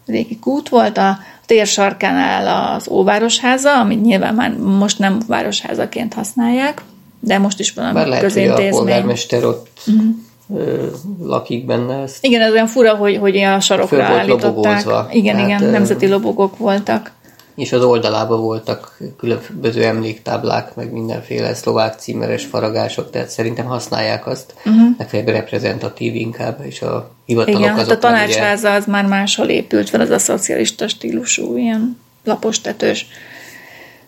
régi 0.06 0.38
kút 0.38 0.68
volt. 0.68 0.98
A 0.98 1.18
tér 1.48 1.66
sarkán 1.66 2.16
áll 2.16 2.74
az 2.74 2.88
Óvárosháza, 2.88 3.80
amit 3.80 4.02
nyilván 4.02 4.34
már 4.34 4.56
most 4.56 4.98
nem 4.98 5.18
városházaként 5.26 6.14
használják, 6.14 6.82
de 7.20 7.38
most 7.38 7.60
is 7.60 7.72
Bár 7.72 7.92
valami 7.92 8.10
lehet, 8.10 8.24
hogy 8.32 8.32
a 8.32 8.34
közintézmény. 8.34 8.70
polgármester 8.70 9.44
ott 9.44 9.66
uh-huh. 9.86 10.84
lakik 11.20 11.66
benne, 11.66 11.94
ezt 12.02 12.24
Igen, 12.24 12.40
ez 12.40 12.52
olyan 12.52 12.66
fura, 12.66 12.94
hogy, 12.94 13.16
hogy 13.16 13.34
ilyen 13.34 13.60
sarokra 13.60 14.04
állították. 14.04 14.54
lobogózva. 14.54 15.08
Igen, 15.12 15.36
Hát, 15.36 15.46
igen, 15.46 15.62
ö, 15.62 15.70
nemzeti 15.70 16.08
lobogók 16.08 16.56
voltak. 16.58 17.12
És 17.58 17.72
az 17.72 17.84
oldalában 17.84 18.40
voltak 18.40 18.98
különböző 19.16 19.84
emléktáblák, 19.84 20.74
meg 20.74 20.92
mindenféle 20.92 21.54
szlovák 21.54 21.98
címeres 21.98 22.44
faragások, 22.44 23.10
tehát 23.10 23.28
szerintem 23.28 23.66
használják 23.66 24.26
azt, 24.26 24.54
uh-huh. 24.56 24.96
legfeljebb 24.98 25.28
reprezentatív 25.28 26.14
inkább, 26.14 26.60
és 26.64 26.82
a 26.82 27.10
hivatalok 27.24 27.60
Igen, 27.60 27.72
hát 27.72 27.80
azok 27.80 28.02
a 28.02 28.10
meg 28.10 28.22
ugye- 28.22 28.34
tanácsháza 28.34 28.72
az 28.72 28.86
már 28.86 29.06
máshol 29.06 29.48
épült 29.48 29.88
fel, 29.88 30.00
az 30.00 30.10
a 30.10 30.18
szocialista 30.18 30.88
stílusú, 30.88 31.56
ilyen 31.56 31.98
lapos 32.24 32.60
tetős. 32.60 33.06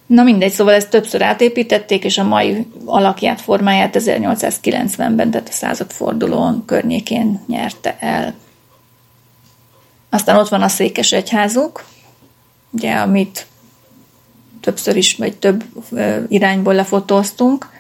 Na 0.06 0.22
mindegy, 0.22 0.52
szóval 0.52 0.74
ezt 0.74 0.90
többször 0.90 1.22
átépítették, 1.22 2.04
és 2.04 2.18
a 2.18 2.24
mai 2.24 2.66
alakját, 2.84 3.40
formáját 3.40 3.96
1890-ben, 3.98 5.30
tehát 5.30 5.48
a 5.48 5.52
századfordulón 5.52 6.62
környékén 6.66 7.40
nyerte 7.46 7.96
el. 8.00 8.34
Aztán 10.10 10.36
ott 10.36 10.48
van 10.48 10.62
a 10.62 10.68
székesegyházuk, 10.68 11.84
ugye, 12.70 12.94
amit 12.94 13.46
többször 14.60 14.96
is, 14.96 15.16
vagy 15.16 15.36
több 15.36 15.64
irányból 16.28 16.74
lefotóztunk. 16.74 17.70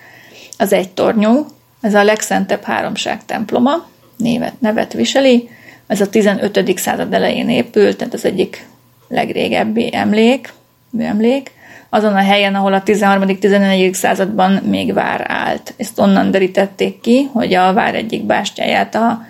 Az 0.58 0.72
egy 0.72 0.90
tornyú, 0.90 1.46
ez 1.80 1.94
a 1.94 2.04
legszentebb 2.04 2.62
háromság 2.62 3.24
temploma, 3.24 3.88
névet, 4.16 4.60
nevet 4.60 4.92
viseli. 4.92 5.48
Ez 5.86 6.00
a 6.00 6.08
15. 6.08 6.78
század 6.78 7.12
elején 7.12 7.48
épült, 7.48 7.96
tehát 7.96 8.14
az 8.14 8.24
egyik 8.24 8.66
legrégebbi 9.08 9.94
emlék, 9.94 10.52
műemlék. 10.90 11.50
Azon 11.88 12.14
a 12.14 12.22
helyen, 12.22 12.54
ahol 12.54 12.72
a 12.72 12.82
13.-14. 12.82 13.92
században 13.92 14.52
még 14.52 14.92
vár 14.92 15.24
állt. 15.28 15.74
Ezt 15.76 15.98
onnan 15.98 16.30
derítették 16.30 17.00
ki, 17.00 17.28
hogy 17.32 17.54
a 17.54 17.72
vár 17.72 17.94
egyik 17.94 18.24
bástyáját 18.24 18.94
a, 18.94 19.22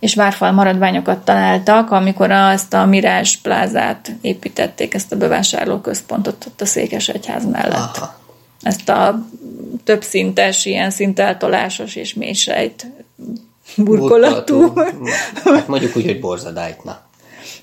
és 0.00 0.14
várfal 0.14 0.52
maradványokat 0.52 1.18
találtak, 1.18 1.90
amikor 1.90 2.30
azt 2.30 2.74
a 2.74 2.86
Mirás 2.86 3.36
plázát 3.36 4.12
építették, 4.20 4.94
ezt 4.94 5.12
a 5.12 5.16
bevásárlóközpontot 5.16 6.44
ott 6.46 6.60
a 6.60 6.66
Székesegyház 6.66 7.46
mellett 7.50 7.96
Aha. 7.96 8.18
ezt 8.62 8.88
a 8.88 9.26
többszintes, 9.84 10.64
ilyen 10.64 10.90
szinteltolásos 10.90 11.96
és 11.96 12.14
mélysejt 12.14 12.86
burkolatú. 13.76 14.72
Hát 15.44 15.68
mondjuk 15.68 15.96
úgy, 15.96 16.04
hogy 16.04 16.20
borzadájtna. 16.20 17.00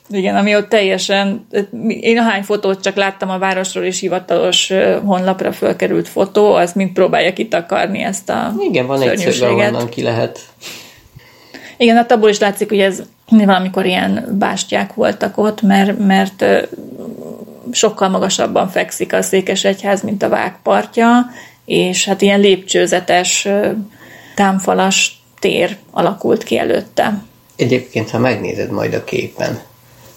Igen, 0.09 0.35
ami 0.35 0.55
ott 0.55 0.69
teljesen, 0.69 1.47
én 1.87 2.17
ahány 2.17 2.43
fotót 2.43 2.81
csak 2.81 2.95
láttam 2.95 3.29
a 3.29 3.37
városról 3.37 3.83
és 3.83 3.99
hivatalos 3.99 4.71
honlapra 5.05 5.51
fölkerült 5.51 6.07
fotó, 6.07 6.53
az 6.53 6.73
mind 6.73 6.91
próbálja 6.91 7.33
kitakarni 7.33 8.03
ezt 8.03 8.29
a 8.29 8.53
Igen, 8.59 8.85
van 8.85 9.01
egy 9.01 9.17
szöge, 9.17 9.31
szörnyűséget. 9.31 9.73
onnan 9.73 9.89
ki 9.89 10.01
lehet. 10.01 10.39
Igen, 11.77 11.95
hát 11.95 12.11
abból 12.11 12.29
is 12.29 12.39
látszik, 12.39 12.69
hogy 12.69 12.79
ez 12.79 13.03
valamikor 13.29 13.85
ilyen 13.85 14.35
bástyák 14.39 14.93
voltak 14.93 15.37
ott, 15.37 15.61
mert, 15.61 15.99
mert 15.99 16.45
sokkal 17.71 18.09
magasabban 18.09 18.69
fekszik 18.69 19.13
a 19.13 19.21
Székesegyház, 19.21 20.01
mint 20.01 20.23
a 20.23 20.29
vágpartja, 20.29 21.25
és 21.65 22.05
hát 22.05 22.21
ilyen 22.21 22.39
lépcsőzetes, 22.39 23.47
támfalas 24.35 25.21
tér 25.39 25.77
alakult 25.91 26.43
ki 26.43 26.57
előtte. 26.57 27.23
Egyébként, 27.55 28.09
ha 28.09 28.17
megnézed 28.17 28.71
majd 28.71 28.93
a 28.93 29.03
képen, 29.03 29.59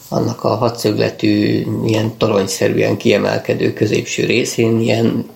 annak 0.08 0.44
a 0.44 0.54
hatszögletű, 0.54 1.66
ilyen 1.86 2.16
toronyszerűen 2.16 2.96
kiemelkedő 2.96 3.72
középső 3.72 4.26
részén 4.26 4.80
ilyen 4.80 5.28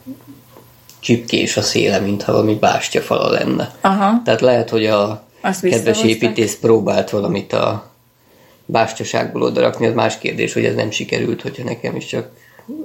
csipkés 1.00 1.56
a 1.56 1.62
széle, 1.62 1.98
mintha 1.98 2.32
valami 2.32 2.54
bástyafala 2.54 3.30
lenne. 3.30 3.74
Aha. 3.80 4.22
Tehát 4.24 4.40
lehet, 4.40 4.70
hogy 4.70 4.86
a 4.86 5.23
Azt 5.44 5.68
kedves 5.68 6.02
építész 6.02 6.58
próbált 6.60 7.10
valamit 7.10 7.52
a 7.52 7.90
bástyaságból 8.66 9.42
odarakni, 9.42 9.86
az 9.86 9.94
más 9.94 10.18
kérdés, 10.18 10.52
hogy 10.52 10.64
ez 10.64 10.74
nem 10.74 10.90
sikerült, 10.90 11.42
hogyha 11.42 11.64
nekem 11.64 11.96
is 11.96 12.06
csak 12.06 12.30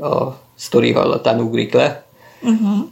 a 0.02 0.40
sztori 0.56 0.92
hallatán 0.92 1.40
ugrik 1.40 1.74
le. 1.74 2.06
Uh-huh. 2.42 2.88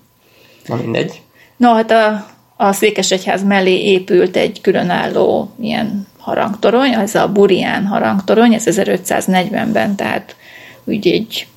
Na 0.66 0.76
mindegy. 0.76 1.22
No, 1.58 1.74
hát 1.74 1.92
a, 1.92 2.28
a 2.56 2.72
Székesegyház 2.72 3.44
mellé 3.44 3.84
épült 3.84 4.36
egy 4.36 4.62
különálló 4.62 5.52
ilyen 5.60 6.08
harangtorony, 6.18 6.94
ez 6.94 7.16
a 7.16 7.32
Burián 7.32 7.86
harangtorony, 7.86 8.54
ez 8.54 8.64
1540-ben, 8.66 9.96
tehát 9.96 10.36
úgy 10.84 11.08
egy 11.08 11.48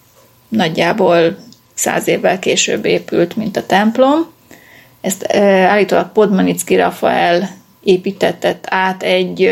nagyjából 0.49 1.37
száz 1.75 2.09
évvel 2.09 2.39
később 2.39 2.85
épült, 2.85 3.37
mint 3.37 3.57
a 3.57 3.67
templom. 3.67 4.31
Ezt 5.01 5.23
e, 5.23 5.43
állítólag 5.67 6.13
Podmanicki 6.13 6.77
Rafael 6.77 7.59
építetett 7.83 8.67
át 8.69 9.03
egy, 9.03 9.51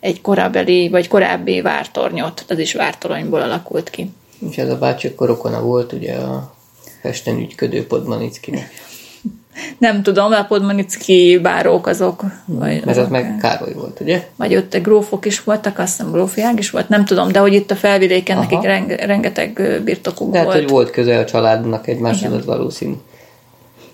egy 0.00 0.20
korabeli, 0.20 0.88
vagy 0.88 1.08
korábbi 1.08 1.60
vártornyot, 1.60 2.44
az 2.48 2.58
is 2.58 2.74
vártoronyból 2.74 3.40
alakult 3.40 3.90
ki. 3.90 4.10
És 4.50 4.56
ez 4.56 4.70
a 4.70 4.78
bácsi 4.78 5.08
akkor 5.08 5.26
rokona 5.26 5.62
volt 5.62 5.92
ugye 5.92 6.14
a 6.14 6.54
Pesten 7.02 7.38
ügyködő 7.38 7.86
Podmanickinek. 7.86 8.70
Nem 9.78 10.02
tudom, 10.02 10.32
a 10.32 10.44
podmanicki 10.44 11.38
bárók 11.42 11.86
azok. 11.86 12.22
Vagy, 12.44 12.82
Ez 12.86 12.98
az 12.98 13.08
meg 13.08 13.36
Károly 13.40 13.72
volt, 13.72 14.00
ugye? 14.00 14.28
vagy 14.36 14.56
ott 14.56 14.76
grófok 14.76 15.26
is 15.26 15.42
voltak, 15.44 15.78
azt 15.78 15.96
hiszem 15.96 16.12
grófiág 16.12 16.58
is 16.58 16.70
volt, 16.70 16.88
nem 16.88 17.04
tudom, 17.04 17.32
de 17.32 17.38
hogy 17.38 17.52
itt 17.52 17.70
a 17.70 17.76
felvidéken 17.76 18.36
Aha. 18.36 18.46
nekik 18.50 18.62
renge, 18.68 19.06
rengeteg 19.06 19.80
birtokuk 19.84 20.32
Lehet, 20.32 20.46
volt. 20.46 20.58
hogy 20.58 20.68
volt 20.70 20.90
köze 20.90 21.18
a 21.18 21.24
családnak 21.24 21.86
egymáshoz, 21.86 22.32
az 22.32 22.44
valószínű. 22.44 22.94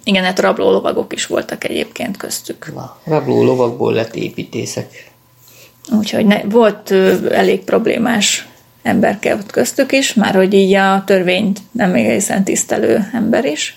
Igen, 0.09 0.25
hát 0.25 0.39
rabló 0.39 0.71
lovagok 0.71 1.13
is 1.13 1.27
voltak 1.27 1.65
egyébként 1.65 2.17
köztük. 2.17 2.73
Na, 2.75 2.97
rabló 3.05 3.45
lovakból 3.45 3.93
lett 3.93 4.15
építészek. 4.15 5.11
Úgyhogy 5.91 6.27
ne, 6.27 6.43
volt 6.43 6.91
ö, 6.91 7.33
elég 7.33 7.61
problémás 7.61 8.49
emberke 8.83 9.35
ott 9.35 9.51
köztük 9.51 9.93
is, 9.93 10.15
már 10.15 10.35
hogy 10.35 10.55
így 10.55 10.75
a 10.75 11.03
törvényt 11.07 11.61
nem 11.71 11.95
egészen 11.95 12.45
tisztelő 12.45 13.09
ember 13.13 13.45
is. 13.45 13.77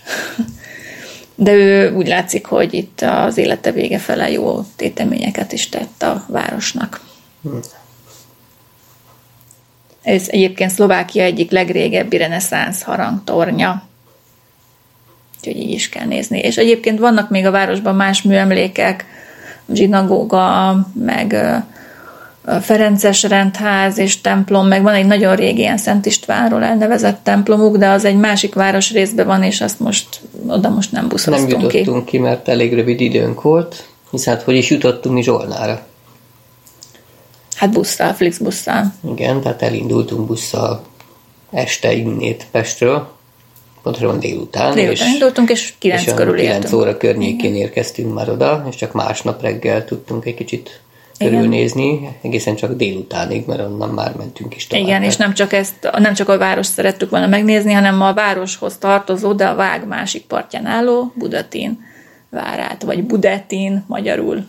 De 1.35 1.53
ő 1.53 1.95
úgy 1.95 2.07
látszik, 2.07 2.45
hogy 2.45 2.73
itt 2.73 3.01
az 3.01 3.37
élete 3.37 3.71
vége 3.71 3.97
fele 3.97 4.31
jó 4.31 4.65
téteményeket 4.75 5.51
is 5.51 5.69
tett 5.69 6.03
a 6.03 6.25
városnak. 6.27 7.01
Ez 10.01 10.27
egyébként 10.27 10.71
Szlovákia 10.71 11.23
egyik 11.23 11.51
legrégebbi 11.51 12.17
reneszánsz 12.17 12.81
harangtornya. 12.81 13.89
Úgyhogy 15.43 15.61
így 15.61 15.71
is 15.71 15.89
kell 15.89 16.05
nézni. 16.05 16.39
És 16.39 16.57
egyébként 16.57 16.99
vannak 16.99 17.29
még 17.29 17.45
a 17.45 17.51
városban 17.51 17.95
más 17.95 18.21
műemlékek, 18.21 19.05
zsinagóga, 19.73 20.75
meg 20.93 21.35
Ferences 22.61 23.23
rendház 23.23 23.97
és 23.97 24.21
templom, 24.21 24.67
meg 24.67 24.83
van 24.83 24.93
egy 24.93 25.05
nagyon 25.05 25.35
régi 25.35 25.59
ilyen 25.59 25.77
Szent 25.77 26.05
Istvánról 26.05 26.63
elnevezett 26.63 27.19
templomuk, 27.23 27.77
de 27.77 27.89
az 27.89 28.05
egy 28.05 28.15
másik 28.17 28.53
városrészben 28.53 29.25
van, 29.25 29.43
és 29.43 29.61
azt 29.61 29.79
most 29.79 30.21
oda 30.47 30.69
most 30.69 30.91
nem 30.91 31.01
Nem 31.01 31.09
buszoztunk 31.09 31.67
ki. 31.67 31.77
jutottunk 31.77 32.05
ki, 32.05 32.17
mert 32.17 32.47
elég 32.47 32.73
rövid 32.73 33.01
időnk 33.01 33.41
volt, 33.41 33.87
hisz 34.11 34.25
hát 34.25 34.41
hogy 34.41 34.55
is 34.55 34.69
jutottunk 34.69 35.15
mi 35.15 35.23
Zsolnára. 35.23 35.85
Hát 37.55 37.71
busszal, 37.71 38.13
Flixbusszal. 38.13 38.93
Igen, 39.11 39.41
tehát 39.41 39.61
elindultunk 39.61 40.27
busszal 40.27 40.81
este 41.51 41.93
innét 41.93 42.47
Pestről, 42.51 43.11
pontosabban 43.83 44.19
délután, 44.19 44.73
Délután 44.73 45.13
indultunk, 45.13 45.49
és 45.49 45.73
9 45.77 46.05
és 46.05 46.13
körül 46.13 46.35
9 46.35 46.55
értünk. 46.55 46.81
óra 46.81 46.97
környékén 46.97 47.55
érkeztünk 47.55 48.13
már 48.13 48.29
oda, 48.29 48.65
és 48.69 48.75
csak 48.75 48.91
másnap 48.91 49.41
reggel 49.41 49.85
tudtunk 49.85 50.25
egy 50.25 50.33
kicsit 50.33 50.81
Igen. 51.17 51.33
körülnézni, 51.33 52.17
egészen 52.21 52.55
csak 52.55 52.75
délutánig, 52.75 53.45
mert 53.45 53.61
onnan 53.61 53.89
már 53.89 54.15
mentünk 54.15 54.55
is 54.55 54.67
tovább. 54.67 54.85
Igen, 54.85 55.03
és 55.03 55.15
nem 55.15 55.33
csak, 55.33 55.53
ezt, 55.53 55.89
nem 55.97 56.13
csak 56.13 56.29
a 56.29 56.37
város 56.37 56.65
szerettük 56.65 57.09
volna 57.09 57.27
megnézni, 57.27 57.73
hanem 57.73 58.01
a 58.01 58.13
városhoz 58.13 58.77
tartozó, 58.77 59.33
de 59.33 59.47
a 59.47 59.55
vág 59.55 59.87
másik 59.87 60.25
partján 60.25 60.65
álló 60.65 61.11
Budatin 61.15 61.89
várát, 62.29 62.83
vagy 62.83 63.03
Budetin 63.03 63.83
magyarul. 63.87 64.45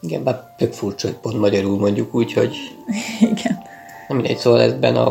Igen, 0.00 0.24
bár 0.24 0.54
tök 0.58 0.72
furcsa, 0.72 1.06
hogy 1.06 1.16
pont 1.16 1.38
magyarul 1.38 1.78
mondjuk 1.78 2.14
úgy, 2.14 2.32
hogy 2.32 2.56
Igen. 3.20 3.62
nem 4.08 4.16
mindegy, 4.16 4.36
szóval 4.38 4.60
ezben 4.60 4.96
a 4.96 5.10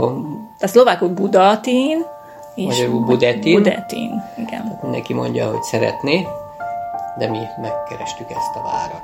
Tehát 0.58 0.74
szlovákul 0.74 1.10
Budatin, 1.10 2.06
és 2.60 2.65
Magyarul 2.65 3.00
Budetin. 3.00 3.54
Budetin, 3.54 4.24
igen. 4.38 4.80
mindenki 4.82 5.13
mondja, 5.13 5.50
hogy 5.50 5.62
szeretné, 5.62 6.28
de 7.17 7.30
mi 7.30 7.39
megkerestük 7.62 8.30
ezt 8.30 8.56
a 8.56 8.62
várat. 8.62 9.04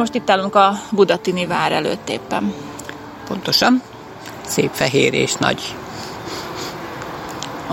Most 0.00 0.14
itt 0.14 0.30
állunk 0.30 0.54
a 0.54 0.80
Budatini 0.90 1.46
vár 1.46 1.72
előtt 1.72 2.08
éppen. 2.08 2.54
Pontosan. 3.26 3.82
Szép 4.46 4.70
fehér 4.72 5.14
és 5.14 5.34
nagy. 5.34 5.74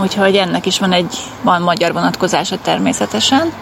Úgyhogy 0.02 0.36
ennek 0.36 0.66
is 0.66 0.80
van 0.80 0.92
egy, 0.92 1.18
van 1.42 1.62
magyar 1.62 1.94
vonatkozása 1.94 2.58
természetesen. 2.62 3.54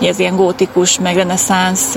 Ez 0.00 0.18
ilyen 0.18 0.36
gótikus, 0.36 0.98
meg 0.98 1.14
reneszánsz 1.14 1.96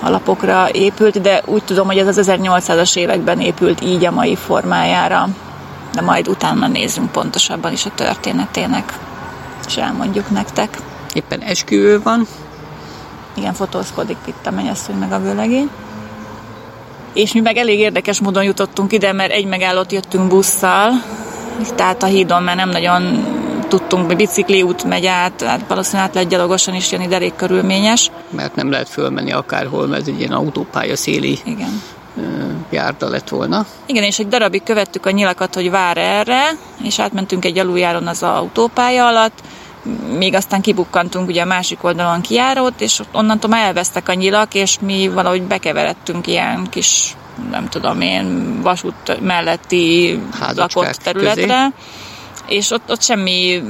alapokra 0.00 0.68
épült, 0.72 1.20
de 1.20 1.42
úgy 1.46 1.64
tudom, 1.64 1.86
hogy 1.86 1.98
ez 1.98 2.18
az 2.18 2.28
1800-as 2.30 2.96
években 2.96 3.40
épült 3.40 3.80
így 3.80 4.04
a 4.04 4.10
mai 4.10 4.36
formájára. 4.36 5.28
De 5.94 6.00
majd 6.00 6.28
utána 6.28 6.66
nézzünk 6.66 7.12
pontosabban 7.12 7.72
is 7.72 7.86
a 7.86 7.90
történetének, 7.94 8.98
és 9.66 9.76
elmondjuk 9.76 10.30
nektek. 10.30 10.76
Éppen 11.12 11.40
esküvő 11.40 12.02
van, 12.02 12.26
Igen, 13.34 13.52
fotózkodik 13.54 14.16
itt 14.24 14.46
a 14.46 14.50
mennyasszony 14.50 14.96
meg 14.96 15.12
a 15.12 15.20
vőlegény. 15.20 15.70
És 17.12 17.32
mi 17.32 17.40
meg 17.40 17.56
elég 17.56 17.78
érdekes 17.78 18.20
módon 18.20 18.44
jutottunk 18.44 18.92
ide, 18.92 19.12
mert 19.12 19.32
egy 19.32 19.46
megállót 19.46 19.92
jöttünk 19.92 20.28
busszal, 20.28 20.90
tehát 21.74 22.02
a 22.02 22.06
hídon 22.06 22.42
már 22.42 22.56
nem 22.56 22.68
nagyon 22.68 23.24
tudtunk, 23.68 24.06
vagy 24.06 24.16
bicikli 24.16 24.62
út 24.62 24.84
megy 24.84 25.06
át, 25.06 25.42
hát 25.42 25.64
valószínűleg 25.68 26.06
át 26.06 26.14
lehet 26.14 26.30
gyalogosan 26.30 26.74
is 26.74 26.92
jönni, 26.92 27.06
de 27.06 27.14
elég 27.14 27.32
körülményes. 27.36 28.10
mert 28.30 28.54
nem 28.54 28.70
lehet 28.70 28.88
fölmenni 28.88 29.32
akárhol, 29.32 29.86
mert 29.86 30.06
egy 30.06 30.18
ilyen 30.18 30.32
autópálya 30.32 30.96
széli 30.96 31.38
Igen. 31.44 31.82
járda 32.70 33.08
lett 33.08 33.28
volna. 33.28 33.66
Igen, 33.86 34.02
és 34.02 34.18
egy 34.18 34.28
darabig 34.28 34.62
követtük 34.62 35.06
a 35.06 35.10
nyilakat, 35.10 35.54
hogy 35.54 35.70
vár 35.70 35.98
erre, 35.98 36.42
és 36.82 36.98
átmentünk 36.98 37.44
egy 37.44 37.58
aluljáron 37.58 38.06
az 38.06 38.22
autópálya 38.22 39.06
alatt, 39.06 39.38
még 40.18 40.34
aztán 40.34 40.60
kibukkantunk 40.60 41.28
ugye 41.28 41.42
a 41.42 41.44
másik 41.44 41.84
oldalon 41.84 42.20
kijárót, 42.20 42.80
és 42.80 43.00
onnantól 43.12 43.50
már 43.50 43.66
elvesztek 43.66 44.08
a 44.08 44.14
nyilak, 44.14 44.54
és 44.54 44.76
mi 44.80 45.08
valahogy 45.08 45.42
bekeveredtünk 45.42 46.26
ilyen 46.26 46.66
kis, 46.70 47.16
nem 47.50 47.68
tudom 47.68 48.00
én, 48.00 48.58
vasút 48.62 49.20
melletti 49.20 50.18
Házocskák 50.40 50.74
lakott 50.74 51.02
területre, 51.02 51.72
és 52.46 52.70
ott, 52.70 52.90
ott 52.90 53.02
semmi 53.02 53.62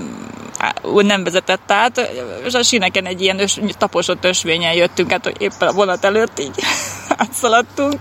úgy 0.82 1.04
nem 1.04 1.24
vezetett 1.24 1.70
át, 1.70 2.10
és 2.44 2.54
a 2.54 2.62
sineken 2.62 3.06
egy 3.06 3.22
ilyen 3.22 3.40
ös, 3.40 3.60
taposott 3.78 4.24
ösvényen 4.24 4.72
jöttünk 4.72 5.12
át, 5.12 5.24
hogy 5.24 5.36
éppen 5.38 5.68
a 5.68 5.72
vonat 5.72 6.04
előtt 6.04 6.40
így 6.40 6.54
átszaladtunk. 7.16 7.96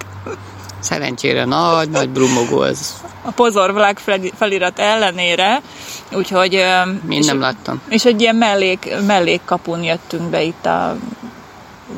Szerencsére 0.80 1.46
nagy, 1.46 1.90
nagy 1.90 2.10
brumogó 2.10 2.64
ez. 2.64 2.96
a 3.22 3.32
Pozor 3.32 3.74
Vlag 3.74 3.98
fel- 3.98 4.32
felirat 4.38 4.80
ellenére, 4.80 5.62
úgyhogy... 6.12 6.54
Én 6.54 7.00
és, 7.10 7.26
nem 7.26 7.40
láttam. 7.40 7.82
És 7.90 8.06
egy 8.06 8.22
ilyen 8.22 8.36
mellék, 8.36 8.94
mellékkapun 9.06 9.84
jöttünk 9.84 10.30
be 10.30 10.42
itt 10.42 10.66
a 10.66 10.98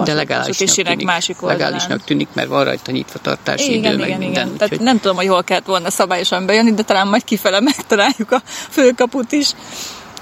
De 0.04 0.13
legálisnak 0.13 0.70
tűnik, 0.88 1.06
másik 1.06 1.41
oldalán. 1.41 1.58
legálisnak 1.63 2.04
tűnik, 2.04 2.28
mert 2.34 2.48
van 2.48 2.63
rajta 2.63 2.91
nyitvatartási 2.91 3.63
idő, 3.70 3.78
Igen, 3.80 3.96
meg 3.96 4.08
igen, 4.08 4.20
minden. 4.20 4.46
igen. 4.46 4.58
Tehát 4.58 4.72
úgyhogy- 4.74 4.88
nem 4.88 5.00
tudom, 5.00 5.15
hogy 5.15 5.28
hol 5.28 5.44
kellett 5.44 5.65
volna 5.65 5.89
szabályosan 5.89 6.46
bejönni, 6.46 6.74
de 6.74 6.84
talán 6.84 7.08
majd 7.08 7.24
kifele 7.24 7.60
megtaláljuk 7.60 8.32
a 8.32 8.41
főkaput 8.70 9.32
is. 9.32 9.50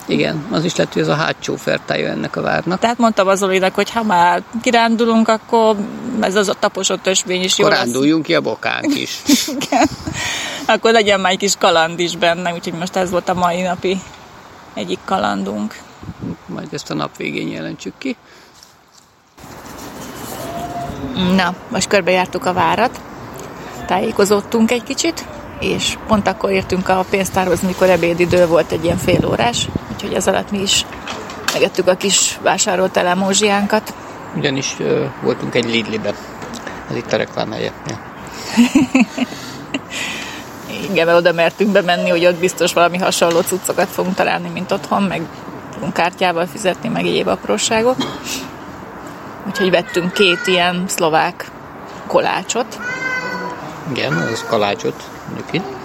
Igen, 0.10 0.48
az 0.52 0.64
is 0.64 0.76
lehet, 0.76 0.94
hogy 0.94 1.02
ez 1.02 1.08
a 1.08 1.16
hátsó 1.16 1.56
fertája 1.56 2.10
ennek 2.10 2.36
a 2.36 2.42
várnak. 2.42 2.80
Tehát 2.80 2.98
mondtam 2.98 3.28
az 3.28 3.40
Zolinak, 3.40 3.76
hogy 3.76 3.90
ha 3.90 4.04
már 4.04 4.44
kirándulunk, 4.62 5.28
akkor 5.28 5.76
ez 6.20 6.36
az 6.36 6.50
a 6.50 6.54
taposott 6.54 7.08
ösvény 7.08 7.44
is 7.44 7.58
jó 7.58 7.68
lesz. 7.68 7.78
Koránduljunk 7.78 8.24
ki 8.24 8.36
a 8.36 8.42
bokánk 8.42 9.00
is. 9.00 9.22
Igen. 9.60 9.88
Akkor 10.66 10.92
legyen 10.92 11.20
már 11.20 11.32
egy 11.32 11.38
kis 11.38 11.56
kaland 11.60 12.00
is 12.00 12.16
benne, 12.16 12.54
úgyhogy 12.54 12.74
most 12.74 12.96
ez 12.96 13.10
volt 13.10 13.30
a 13.30 13.34
mai 13.34 13.62
napi 13.62 14.02
egyik 14.74 15.00
kalandunk. 15.06 15.76
Majd 16.46 16.68
ezt 16.72 16.90
a 16.90 16.94
nap 16.94 17.18
végén 17.18 17.48
jelentsük 17.48 17.94
ki. 17.98 18.16
Na, 21.36 21.56
most 21.68 21.88
körbejártuk 21.88 22.46
a 22.46 22.54
várat, 22.54 23.00
tájékozottunk 23.86 24.72
egy 24.72 24.84
kicsit, 24.84 25.26
és 25.60 25.98
pont 26.08 26.28
akkor 26.28 26.52
értünk 26.52 26.90
a 26.90 27.06
pénztárhoz, 27.10 27.62
mikor 27.62 27.90
ebédidő 27.90 28.48
volt 28.48 28.72
egy 28.72 28.84
ilyen 28.84 28.98
fél 28.98 29.26
órás, 29.26 29.68
úgyhogy 30.00 30.18
ez 30.18 30.28
alatt 30.28 30.52
mi 30.52 30.62
is 30.62 30.86
megettük 31.54 31.88
a 31.88 31.96
kis 31.96 32.38
vásárolt 32.42 32.98
elemózsiánkat. 32.98 33.94
Ugyanis 34.36 34.76
ö, 34.80 35.06
voltunk 35.22 35.56
egy 35.56 35.66
Lidliben. 35.66 36.14
Ez 36.90 36.96
itt 36.96 37.14
a 37.14 37.18
reklám 37.18 37.52
helye. 37.52 37.72
Ja. 37.88 38.00
Igen, 40.90 41.06
mert 41.06 41.18
oda 41.18 41.32
mertünk 41.32 41.72
bemenni, 41.72 42.10
hogy 42.10 42.26
ott 42.26 42.40
biztos 42.40 42.74
valami 42.74 42.98
hasonló 42.98 43.42
cuccokat 43.42 43.88
fogunk 43.88 44.16
találni, 44.16 44.50
mint 44.50 44.72
otthon, 44.72 45.04
meg 45.04 45.22
tudunk 45.74 45.94
kártyával 45.94 46.46
fizetni, 46.46 46.90
meg 46.90 47.06
egyéb 47.06 47.28
apróságok. 47.28 47.98
Úgyhogy 49.48 49.70
vettünk 49.70 50.14
két 50.14 50.40
ilyen 50.46 50.84
szlovák 50.88 51.52
kolácsot. 52.08 52.80
Igen, 53.92 54.14
az 54.14 54.46
kalácsot 54.48 55.04
mondjuk 55.28 55.54
itt. 55.54 55.79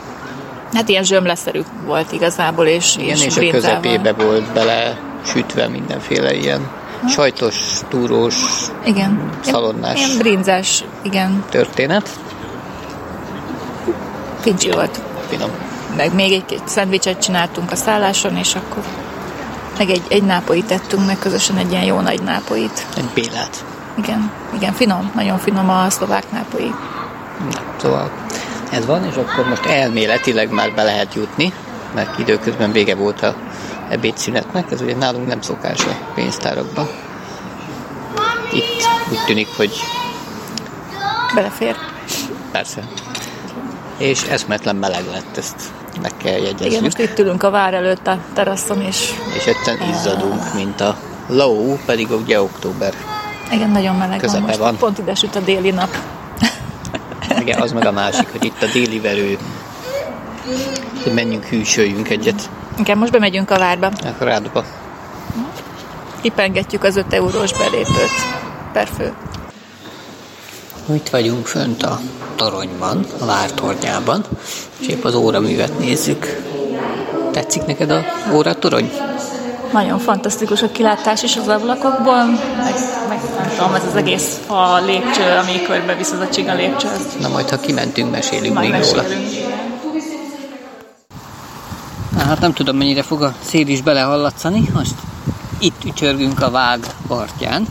Hát 0.74 0.88
ilyen 0.88 1.02
zsömleszerű 1.04 1.60
volt 1.86 2.12
igazából, 2.12 2.66
és, 2.66 2.96
Igen, 2.96 3.16
és 3.16 3.36
a 3.36 3.38
brinzával. 3.38 3.80
közepébe 3.80 4.12
volt 4.12 4.52
bele 4.52 4.98
sütve 5.26 5.68
mindenféle 5.68 6.34
ilyen 6.34 6.70
sajtos, 7.08 7.54
túrós 7.88 8.34
Igen. 8.84 9.30
szalonnás 9.40 9.98
Ilyen 10.06 10.18
brinzás, 10.18 10.84
igen. 11.02 11.44
történet. 11.50 12.08
Fincsi 14.40 14.70
volt. 14.70 15.00
Finom. 15.28 15.50
Meg 15.96 16.14
még 16.14 16.32
egy, 16.32 16.44
egy 16.48 16.68
szendvicset 16.68 17.22
csináltunk 17.22 17.70
a 17.72 17.76
szálláson, 17.76 18.36
és 18.36 18.54
akkor 18.54 18.82
meg 19.78 19.90
egy, 19.90 20.02
egy 20.08 20.22
nápoit 20.22 20.66
tettünk 20.66 21.06
meg 21.06 21.18
közösen, 21.18 21.56
egy 21.56 21.70
ilyen 21.70 21.84
jó 21.84 22.00
nagy 22.00 22.22
nápoit. 22.22 22.86
Egy 22.96 23.08
bélát. 23.14 23.64
Igen, 23.98 24.30
igen, 24.54 24.72
finom, 24.72 25.10
nagyon 25.14 25.38
finom 25.38 25.70
a 25.70 25.90
szlovák 25.90 26.30
nápoi. 26.32 26.74
Szóval 27.80 28.10
ez 28.70 28.86
van, 28.86 29.04
és 29.04 29.14
akkor 29.14 29.48
most 29.48 29.64
elméletileg 29.66 30.50
már 30.50 30.72
be 30.74 30.82
lehet 30.82 31.14
jutni, 31.14 31.52
mert 31.94 32.18
időközben 32.18 32.72
vége 32.72 32.94
volt 32.94 33.22
a 33.22 33.34
ebédszünetnek, 33.88 34.70
ez 34.70 34.80
ugye 34.80 34.96
nálunk 34.96 35.26
nem 35.26 35.40
szokás 35.40 35.80
a 35.80 36.12
pénztárakban. 36.14 36.88
Itt 38.52 38.88
úgy 39.10 39.24
tűnik, 39.26 39.48
hogy 39.56 39.72
Belefér. 41.34 41.76
persze. 42.52 42.82
És 43.98 44.22
eszmetlen 44.22 44.76
meleg 44.76 45.04
lett, 45.12 45.36
ezt 45.36 45.56
meg 46.02 46.12
kell 46.16 46.32
jegyezzük. 46.38 46.66
Igen, 46.66 46.82
most 46.82 46.98
itt 46.98 47.18
ülünk 47.18 47.42
a 47.42 47.50
vár 47.50 47.74
előtt 47.74 48.06
a 48.06 48.18
teraszon, 48.34 48.80
és 48.82 49.12
És 49.36 49.44
egyszerűen 49.44 49.88
izzadunk, 49.88 50.54
mint 50.54 50.80
a 50.80 50.96
low, 51.26 51.76
pedig 51.86 52.10
ugye 52.10 52.40
október. 52.42 52.94
igen, 53.52 53.70
nagyon 53.70 53.96
meleg 53.96 54.18
Közepe 54.18 54.38
van 54.40 54.46
most. 54.48 54.58
van. 54.58 54.76
Pont 54.76 54.98
ide 54.98 55.14
süt 55.14 55.36
a 55.36 55.40
déli 55.40 55.70
nap. 55.70 55.96
Igen, 57.40 57.60
az 57.60 57.72
meg 57.72 57.86
a 57.86 57.92
másik, 57.92 58.28
hogy 58.32 58.44
itt 58.44 58.62
a 58.62 58.66
déli 58.72 59.00
verő. 59.00 59.38
Hogy 61.02 61.12
menjünk, 61.12 61.44
hűsöljünk 61.44 62.08
egyet. 62.08 62.50
Igen, 62.78 62.98
most 62.98 63.12
bemegyünk 63.12 63.50
a 63.50 63.58
várba. 63.58 63.86
Akkor 63.86 64.26
rádba. 64.26 64.64
Kipengetjük 66.20 66.84
az 66.84 66.96
5 66.96 67.12
eurós 67.12 67.52
belépőt 67.52 68.10
per 68.72 68.88
fő. 68.96 69.12
Itt 70.92 71.08
vagyunk 71.08 71.46
fönt 71.46 71.82
a 71.82 72.00
toronyban, 72.36 73.04
a 73.20 73.24
vártornyában, 73.24 74.24
és 74.78 74.86
épp 74.86 75.04
az 75.04 75.14
óraművet 75.14 75.78
nézzük. 75.78 76.42
Tetszik 77.32 77.64
neked 77.64 77.90
a 77.90 78.04
óratorony? 78.32 78.92
Nagyon 79.72 79.98
fantasztikus 79.98 80.62
a 80.62 80.70
kilátás 80.72 81.22
is 81.22 81.36
az 81.36 81.48
ablakokból, 81.48 82.24
meg, 82.56 82.74
meg 83.08 83.20
tudom, 83.64 83.82
ez 83.82 83.88
az 83.88 83.96
egész 83.96 84.40
a 84.46 84.78
lépcső, 84.78 85.22
ami 85.42 85.62
körbe 85.66 85.94
visz 85.94 86.10
az 86.10 86.18
a 86.20 86.28
csiga 86.28 86.54
lépcső, 86.54 86.88
Na 87.20 87.28
majd, 87.28 87.48
ha 87.50 87.56
kimentünk, 87.56 88.10
mesélünk 88.10 88.54
majd 88.54 88.70
még 88.70 88.82
róla. 88.82 89.02
mesélünk. 89.02 89.28
Na, 92.16 92.22
hát 92.22 92.40
nem 92.40 92.52
tudom, 92.52 92.76
mennyire 92.76 93.02
fog 93.02 93.22
a 93.22 93.34
szél 93.40 93.66
is 93.68 93.82
belehallatszani. 93.82 94.70
Most 94.74 94.94
itt 95.58 95.84
ücsörgünk 95.84 96.42
a 96.42 96.50
vág 96.50 96.86
partján, 97.08 97.66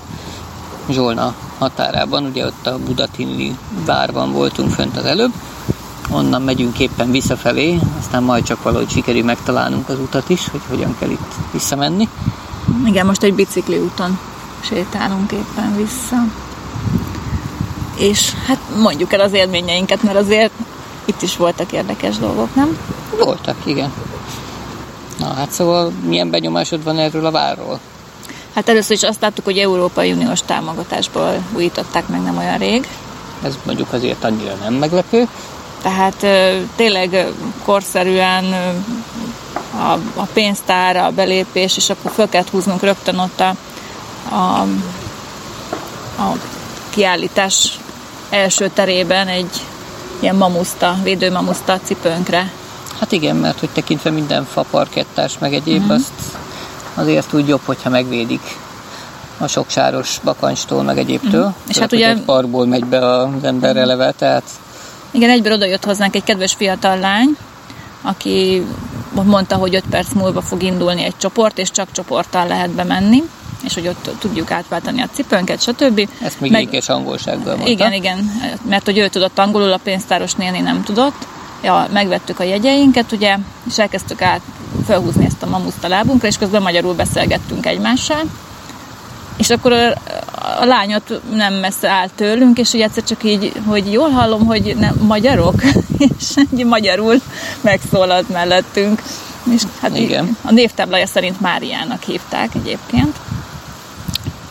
Zsolna 0.89 1.33
határában, 1.57 2.23
ugye 2.25 2.45
ott 2.45 2.67
a 2.67 2.77
Budatini 2.77 3.57
várban 3.85 4.31
voltunk 4.31 4.71
fönt 4.71 4.97
az 4.97 5.05
előbb. 5.05 5.31
Onnan 6.11 6.41
megyünk 6.41 6.79
éppen 6.79 7.11
visszafelé, 7.11 7.79
aztán 7.99 8.23
majd 8.23 8.43
csak 8.43 8.63
valahogy 8.63 8.89
sikerül 8.89 9.23
megtalálnunk 9.23 9.89
az 9.89 9.99
utat 9.99 10.29
is, 10.29 10.47
hogy 10.49 10.61
hogyan 10.69 10.95
kell 10.99 11.09
itt 11.09 11.33
visszamenni. 11.51 12.09
Igen, 12.85 13.05
most 13.05 13.23
egy 13.23 13.33
bicikli 13.33 13.77
úton 13.77 14.19
sétálunk 14.63 15.31
éppen 15.31 15.75
vissza. 15.75 16.15
És 17.97 18.33
hát 18.47 18.59
mondjuk 18.81 19.13
el 19.13 19.19
az 19.19 19.33
élményeinket, 19.33 20.03
mert 20.03 20.17
azért 20.17 20.51
itt 21.05 21.21
is 21.21 21.37
voltak 21.37 21.71
érdekes 21.71 22.17
dolgok, 22.17 22.55
nem? 22.55 22.77
Voltak, 23.23 23.57
igen. 23.63 23.93
Na 25.19 25.33
hát 25.33 25.51
szóval 25.51 25.91
milyen 26.07 26.29
benyomásod 26.29 26.83
van 26.83 26.97
erről 26.97 27.25
a 27.25 27.31
várról? 27.31 27.79
Hát 28.55 28.69
először 28.69 28.95
is 28.95 29.03
azt 29.03 29.21
láttuk, 29.21 29.45
hogy 29.45 29.57
Európai 29.57 30.11
Uniós 30.11 30.39
támogatásból 30.41 31.43
újították 31.55 32.07
meg 32.07 32.21
nem 32.21 32.37
olyan 32.37 32.57
rég. 32.57 32.87
Ez 33.43 33.57
mondjuk 33.65 33.93
azért 33.93 34.23
annyira 34.23 34.53
nem 34.53 34.73
meglepő. 34.73 35.27
Tehát 35.81 36.25
tényleg 36.75 37.27
korszerűen 37.65 38.43
a, 39.77 39.91
a 40.15 40.27
pénztár, 40.33 40.97
a 40.97 41.11
belépés, 41.11 41.77
és 41.77 41.89
akkor 41.89 42.11
fel 42.11 42.29
kellett 42.29 42.49
húznunk 42.49 42.81
rögtön 42.81 43.17
ott 43.17 43.39
a, 43.39 43.55
a, 44.29 44.61
a 46.21 46.35
kiállítás 46.89 47.79
első 48.29 48.69
terében 48.73 49.27
egy 49.27 49.61
ilyen 50.19 50.35
mamuszta, 50.35 50.95
védőmamuszta 51.03 51.79
cipőnkre. 51.83 52.51
Hát 52.99 53.11
igen, 53.11 53.35
mert 53.35 53.59
hogy 53.59 53.69
tekintve 53.69 54.09
minden 54.09 54.45
faparkettás 54.45 55.37
meg 55.39 55.53
egyéb, 55.53 55.81
Mhm. 55.81 55.91
uh-huh. 55.91 55.95
azt 55.95 56.37
azért 56.95 57.33
úgy 57.33 57.47
jobb, 57.47 57.61
hogyha 57.65 57.89
megvédik 57.89 58.57
a 59.37 59.47
sok 59.47 59.69
sáros 59.69 60.19
bakancstól, 60.23 60.83
meg 60.83 60.97
egyébtől. 60.97 61.43
Mhm. 61.45 61.53
És 61.69 61.77
hát 61.77 61.91
ugye- 61.93 62.09
Egy 62.09 62.21
parkból 62.21 62.65
megy 62.65 62.85
be 62.85 63.05
az 63.17 63.43
ember 63.43 63.77
eleve, 63.77 64.11
tehát 64.11 64.43
Igen, 65.11 65.29
egyből 65.29 65.53
oda 65.53 65.65
jött 65.65 65.83
hozzánk 65.85 66.15
egy 66.15 66.23
kedves 66.23 66.53
fiatal 66.53 66.97
lány, 66.97 67.37
aki 68.01 68.65
mondta, 69.11 69.55
hogy 69.55 69.75
5 69.75 69.83
perc 69.89 70.13
múlva 70.13 70.41
fog 70.41 70.63
indulni 70.63 71.03
egy 71.03 71.17
csoport, 71.17 71.57
és 71.57 71.71
csak 71.71 71.87
csoporttal 71.91 72.47
lehet 72.47 72.69
bemenni, 72.69 73.23
és 73.63 73.73
hogy 73.73 73.87
ott 73.87 74.09
tudjuk 74.19 74.51
átváltani 74.51 75.01
a 75.01 75.09
cipőnket, 75.13 75.61
stb. 75.61 76.09
ezt 76.21 76.39
még 76.39 76.51
Meg- 76.51 76.61
ékes 76.61 76.89
angolsággal 76.89 77.55
mondta. 77.55 77.71
Igen, 77.71 77.93
igen, 77.93 78.31
mert 78.69 78.85
hogy 78.85 78.97
ő 78.97 79.07
tudott 79.07 79.39
angolul, 79.39 79.71
a 79.71 79.79
pénztáros 79.83 80.33
néni 80.33 80.59
nem 80.59 80.83
tudott. 80.83 81.27
Ja, 81.63 81.87
megvettük 81.91 82.39
a 82.39 82.43
jegyeinket, 82.43 83.11
ugye, 83.11 83.37
és 83.69 83.79
elkezdtük 83.79 84.21
át 84.21 84.41
felhúzni 84.85 85.25
ezt 85.25 85.43
a 85.43 85.49
mamuszt 85.49 85.83
a 85.83 85.87
lábunkra, 85.87 86.27
és 86.27 86.37
közben 86.37 86.61
magyarul 86.61 86.93
beszélgettünk 86.93 87.65
egymással. 87.65 88.21
És 89.37 89.49
akkor 89.49 89.71
a, 89.71 89.93
a 90.59 90.65
lányot 90.65 91.21
nem 91.33 91.53
messze 91.53 91.89
állt 91.89 92.11
tőlünk, 92.15 92.57
és 92.59 92.73
ugye 92.73 92.83
egyszer 92.83 93.03
csak 93.03 93.23
így, 93.23 93.51
hogy 93.65 93.91
jól 93.91 94.09
hallom, 94.09 94.45
hogy 94.45 94.75
nem, 94.79 94.95
magyarok, 95.07 95.63
és 96.19 96.35
egy 96.35 96.65
magyarul 96.65 97.15
megszólalt 97.61 98.29
mellettünk. 98.29 99.01
És 99.53 99.61
hát 99.81 99.97
így 99.97 100.03
Igen. 100.03 100.37
a 100.41 100.51
névtáblája 100.51 101.07
szerint 101.07 101.41
Máriának 101.41 102.03
hívták 102.03 102.55
egyébként. 102.55 103.15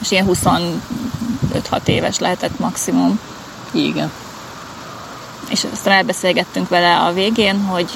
És 0.02 0.10
ilyen 0.10 0.26
25-6 0.32 1.86
éves 1.86 2.18
lehetett 2.18 2.58
maximum. 2.58 3.20
Igen. 3.70 4.10
És 5.48 5.66
aztán 5.72 5.94
elbeszélgettünk 5.94 6.68
vele 6.68 6.98
a 6.98 7.12
végén, 7.12 7.60
hogy 7.60 7.90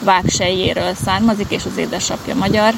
Vágsejjéről 0.00 0.94
származik, 1.04 1.50
és 1.50 1.64
az 1.64 1.76
édesapja 1.76 2.34
magyar, 2.34 2.74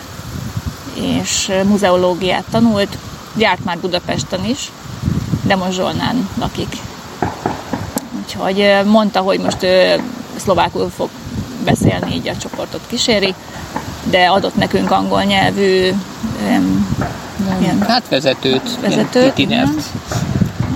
és 0.95 1.53
muzeológiát 1.65 2.45
tanult, 2.51 2.97
járt 3.37 3.65
már 3.65 3.79
Budapesten 3.79 4.45
is, 4.45 4.71
de 5.43 5.57
most 5.57 5.73
Zsolnán 5.73 6.29
lakik. 6.39 6.77
Úgyhogy 8.23 8.75
mondta, 8.85 9.21
hogy 9.21 9.41
most 9.41 9.63
ő 9.63 10.03
szlovákul 10.37 10.91
fog 10.97 11.09
beszélni, 11.65 12.15
így 12.15 12.29
a 12.29 12.37
csoportot 12.37 12.81
kíséri, 12.87 13.35
de 14.05 14.27
adott 14.27 14.57
nekünk 14.57 14.91
angol 14.91 15.23
nyelvű 15.23 15.91
öm, 17.61 17.65
ilyen 17.65 17.83
Hát 17.89 18.09
vezetőt, 18.09 18.81
Vezetőt, 18.81 19.15
ilyen 19.15 19.29
itinert. 19.29 19.83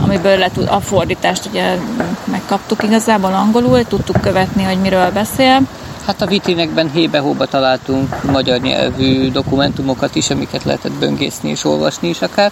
amiből 0.02 0.38
le 0.38 0.50
a 0.66 0.80
fordítást 0.80 1.46
ugye 1.46 1.76
megkaptuk 2.24 2.82
igazából 2.82 3.32
angolul, 3.32 3.84
tudtuk 3.84 4.20
követni, 4.20 4.62
hogy 4.62 4.78
miről 4.80 5.10
beszél. 5.10 5.60
Hát 6.06 6.22
a 6.22 6.26
vitrinekben 6.26 6.90
hébe-hóba 6.90 7.46
találtunk 7.46 8.22
magyar 8.30 8.60
nyelvű 8.60 9.30
dokumentumokat 9.30 10.14
is, 10.14 10.30
amiket 10.30 10.64
lehetett 10.64 10.92
böngészni 10.92 11.50
és 11.50 11.64
olvasni 11.64 12.08
is 12.08 12.22
akár. 12.22 12.50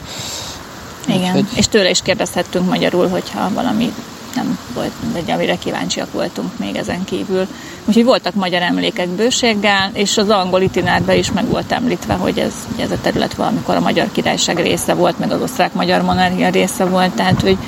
Igen, 1.07 1.36
Úgyhogy- 1.36 1.59
és 1.59 1.68
tőle 1.68 1.90
is 1.90 2.02
kérdezhettünk 2.02 2.68
magyarul, 2.68 3.09
hogyha 3.09 3.50
valami 3.54 3.92
nem 4.35 4.59
volt, 4.74 4.91
de 5.24 5.33
amire 5.33 5.57
kíváncsiak 5.57 6.12
voltunk 6.12 6.59
még 6.59 6.76
ezen 6.76 7.05
kívül. 7.05 7.47
Úgyhogy 7.85 8.05
voltak 8.05 8.35
magyar 8.35 8.62
emlékek 8.62 9.09
bőséggel, 9.09 9.91
és 9.93 10.16
az 10.16 10.28
angol 10.28 10.61
itinárban 10.61 11.16
is 11.16 11.33
meg 11.33 11.49
volt 11.49 11.72
említve, 11.72 12.14
hogy 12.14 12.39
ez, 12.39 12.53
ez 12.78 12.91
a 12.91 13.01
terület 13.03 13.35
valamikor 13.35 13.74
a 13.74 13.80
Magyar 13.80 14.09
Királyság 14.12 14.59
része 14.59 14.95
volt, 14.95 15.18
meg 15.18 15.30
az 15.30 15.41
osztrák-magyar 15.41 16.03
monarchia 16.03 16.49
része 16.49 16.85
volt, 16.85 17.14
tehát 17.14 17.41
hogy, 17.41 17.59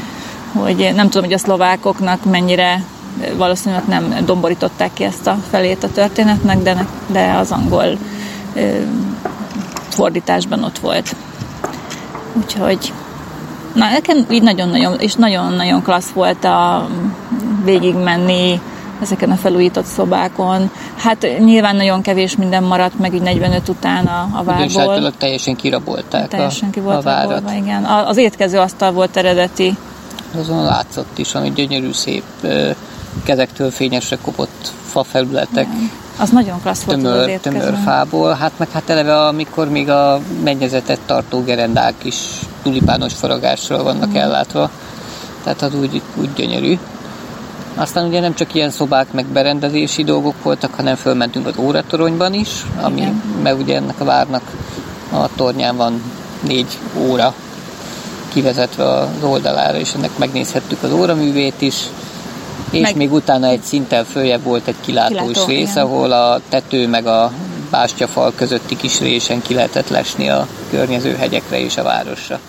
hogy 0.53 0.91
nem 0.95 1.09
tudom, 1.09 1.25
hogy 1.25 1.33
a 1.33 1.39
szlovákoknak 1.39 2.25
mennyire 2.25 2.85
valószínűleg 3.37 3.85
nem 3.87 4.15
domborították 4.25 4.93
ki 4.93 5.05
ezt 5.05 5.27
a 5.27 5.39
felét 5.51 5.85
a 5.85 5.93
történetnek, 5.93 6.59
de, 6.59 6.87
de 7.07 7.33
az 7.33 7.51
angol 7.51 7.99
ö, 8.55 8.79
fordításban 9.89 10.65
ott 10.65 10.79
volt. 10.79 11.17
Úgyhogy 12.33 12.93
Na, 13.75 13.89
nekem 13.91 14.27
így 14.31 14.43
nagyon-nagyon, 14.43 14.99
és 14.99 15.15
nagyon-nagyon 15.15 15.83
klassz 15.83 16.11
volt 16.11 16.45
a 16.45 16.89
végigmenni 17.65 18.61
ezeken 19.03 19.31
a 19.31 19.35
felújított 19.37 19.85
szobákon. 19.85 20.71
Hát 20.97 21.27
nyilván 21.39 21.77
nagyon 21.77 22.03
kevés 22.03 22.37
minden 22.37 22.63
maradt 22.63 22.99
meg 22.99 23.15
így 23.15 23.23
45 23.23 23.69
után 23.69 24.07
a, 24.07 24.21
a 24.47 24.63
És 24.65 24.75
várból. 24.75 25.03
hát 25.03 25.15
teljesen 25.19 25.57
kirabolták 25.57 26.29
Teljesen 26.29 26.71
ki 26.71 26.79
a, 26.79 26.83
volt 26.83 26.97
a 26.97 27.03
várat. 27.03 27.31
rabolva, 27.31 27.57
igen. 27.57 27.85
A- 27.85 28.09
Az 28.09 28.17
étkező 28.17 28.59
asztal 28.59 28.93
volt 28.93 29.17
eredeti. 29.17 29.77
Azon 30.39 30.65
látszott 30.65 31.19
is, 31.19 31.35
ami 31.35 31.51
gyönyörű, 31.53 31.93
szép, 31.93 32.25
kezektől 33.25 33.71
fényesre 33.71 34.17
kopott 34.23 34.73
fafelületek, 34.87 35.67
Az 36.19 36.31
nagyon 36.31 36.61
klassz 36.63 36.83
volt 36.83 36.99
az, 36.99 37.05
az 37.05 37.11
tömör, 37.11 37.29
étkező. 37.29 37.59
tömör 37.59 37.79
fából. 37.85 38.33
Hát 38.35 38.53
meg 38.57 38.71
hát 38.71 38.91
eleve, 38.91 39.27
amikor 39.27 39.69
még 39.69 39.91
a 39.91 40.21
mennyezetet 40.45 40.99
tartó 41.07 41.43
gerendák 41.43 41.95
is 42.03 42.17
tulipános 42.63 43.13
faragásról 43.13 43.83
vannak 43.83 44.09
Mhm. 44.09 44.17
ellátva. 44.17 44.71
Tehát 45.45 45.63
az 45.63 45.75
úgy, 45.75 46.03
úgy 46.15 46.33
gyönyörű. 46.35 46.79
Aztán 47.77 48.07
ugye 48.07 48.21
nem 48.21 48.35
csak 48.35 48.55
ilyen 48.55 48.71
szobák 48.71 49.13
meg 49.13 49.27
berendezési 49.27 50.05
dolgok 50.05 50.35
voltak, 50.43 50.75
hanem 50.75 50.95
fölmentünk 50.95 51.47
az 51.47 51.57
óratoronyban 51.57 52.35
is, 52.35 52.49
ami, 52.81 53.01
Igen. 53.01 53.23
mert 53.43 53.61
ugye 53.61 53.77
ennek 53.77 54.01
a 54.01 54.05
várnak 54.05 54.43
a 55.13 55.29
tornyán 55.37 55.77
van 55.77 56.03
négy 56.41 56.79
óra 56.99 57.35
kivezetve 58.33 58.85
az 58.89 59.07
oldalára, 59.23 59.79
és 59.79 59.93
ennek 59.95 60.19
megnézhettük 60.19 60.83
az 60.83 60.93
óraművét 60.93 61.61
is, 61.61 61.75
és 62.75 62.81
Meg- 62.81 62.97
még 62.97 63.13
utána 63.13 63.47
egy 63.47 63.63
szinten 63.63 64.05
följebb 64.05 64.43
volt 64.43 64.67
egy 64.67 64.75
kilátós 64.81 65.33
Kilátó, 65.33 65.47
rész, 65.47 65.71
igen. 65.71 65.85
ahol 65.85 66.13
a 66.13 66.41
tető 66.49 66.89
meg 66.89 67.07
a 67.07 67.33
bástyafal 67.71 68.33
közötti 68.37 68.77
kis 68.77 69.01
résen 69.01 69.43
ki 69.43 69.55
lehetett 69.55 69.89
lesni 69.89 70.29
a 70.29 70.47
környező 70.71 71.15
hegyekre 71.15 71.59
és 71.61 71.77
a 71.77 71.83
városra. 71.83 72.41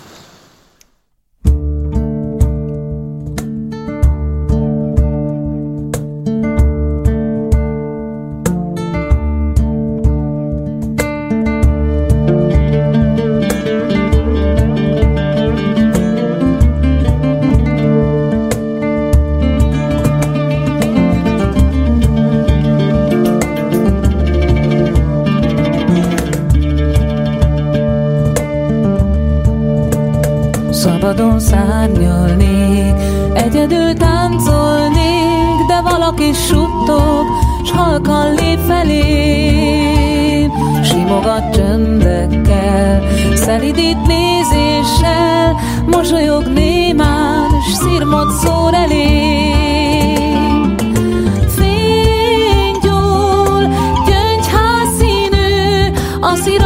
velocidad. 56.36 56.65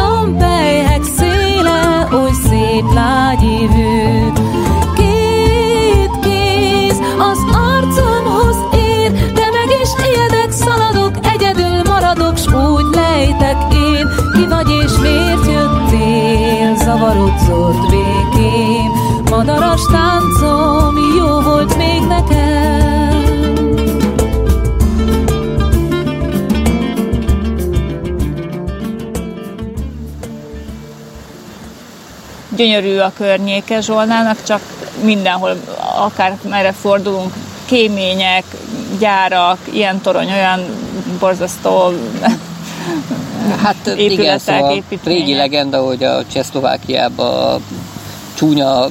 Gyönyörű 32.61 32.99
a 32.99 33.13
környéke 33.17 33.81
Zsolnának, 33.81 34.43
csak 34.43 34.61
mindenhol, 35.03 35.57
akár 35.97 36.39
merre 36.49 36.73
fordulunk, 36.73 37.33
kémények, 37.65 38.45
gyárak, 38.99 39.59
ilyen 39.73 40.01
torony, 40.01 40.33
olyan 40.33 40.61
borzasztó 41.19 41.93
Hát 43.63 43.77
igen, 43.85 43.99
Épületek, 43.99 44.41
szóval 44.41 44.75
építmények. 44.75 45.21
régi 45.21 45.35
legenda, 45.37 45.83
hogy 45.83 46.05
a 46.05 46.27
Csehszlovákiában 46.27 47.63
csúnya 48.35 48.87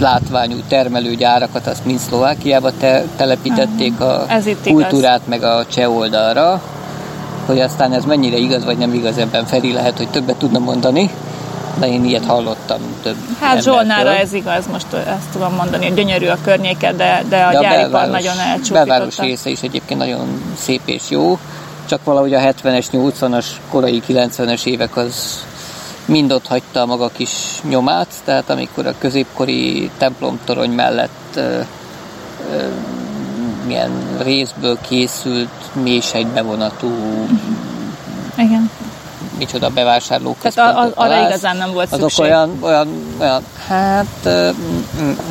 látványú 0.00 0.56
termelőgyárakat, 0.68 1.66
azt 1.66 1.84
mind 1.84 1.98
Szlovákiába 1.98 2.70
te- 2.78 3.04
telepítették 3.16 4.00
a 4.00 4.26
igaz. 4.28 4.56
kultúrát, 4.64 5.20
meg 5.26 5.42
a 5.42 5.66
cseh 5.66 5.96
oldalra. 5.96 6.62
Hogy 7.46 7.60
aztán 7.60 7.92
ez 7.92 8.04
mennyire 8.04 8.36
igaz, 8.36 8.64
vagy 8.64 8.78
nem 8.78 8.94
igaz, 8.94 9.18
ebben 9.18 9.46
Feri 9.46 9.72
lehet, 9.72 9.96
hogy 9.96 10.08
többet 10.08 10.36
tudna 10.36 10.58
mondani, 10.58 11.10
de 11.78 11.86
én 11.88 12.04
ilyet 12.04 12.24
hallottam 12.24 12.80
több 13.02 13.16
Hát. 13.40 13.62
Zsolnára 13.62 14.14
ez 14.16 14.32
igaz, 14.32 14.64
most 14.72 14.92
ezt 14.92 15.28
tudom 15.32 15.54
mondani, 15.54 15.84
hogy 15.86 15.94
gyönyörű 15.94 16.26
a 16.26 16.38
környéke, 16.44 16.92
de, 16.92 17.22
de 17.28 17.42
a 17.44 17.52
De 17.52 17.58
gyáripar 17.60 17.90
belváros- 17.90 18.10
nagyon 18.12 18.36
belváros 18.72 19.02
elcsúfította. 19.04 19.22
része 19.22 19.50
is 19.50 19.60
egyébként 19.62 20.00
nagyon 20.00 20.42
szép 20.56 20.80
és 20.84 21.02
jó, 21.08 21.38
csak 21.88 22.04
valahogy 22.04 22.34
a 22.34 22.38
70-es, 22.40 22.86
80-as, 22.92 23.46
korai 23.70 24.02
90-es 24.08 24.64
évek 24.64 24.96
az 24.96 25.44
mind 26.04 26.32
ott 26.32 26.46
hagyta 26.46 26.80
a 26.80 26.86
maga 26.86 27.08
kis 27.12 27.30
nyomát, 27.68 28.08
tehát 28.24 28.50
amikor 28.50 28.86
a 28.86 28.94
középkori 28.98 29.90
templomtorony 29.98 30.70
mellett 30.70 31.30
ö, 31.34 31.40
ö, 32.52 32.62
milyen 33.66 33.90
részből 34.22 34.78
készült 34.88 35.48
mélysejt 35.82 36.26
bevonatú 36.26 36.90
Igen. 38.36 38.70
Micsoda 39.38 39.68
bevásárló 39.68 40.36
Tehát 40.42 40.76
a- 40.76 40.80
a- 40.80 40.92
arra 40.94 41.26
igazán 41.26 41.56
nem 41.56 41.72
volt 41.72 41.92
azok 41.92 42.10
szükség. 42.10 42.24
olyan, 42.32 42.58
olyan, 42.60 42.88
olyan, 43.20 43.42
hát, 43.68 44.24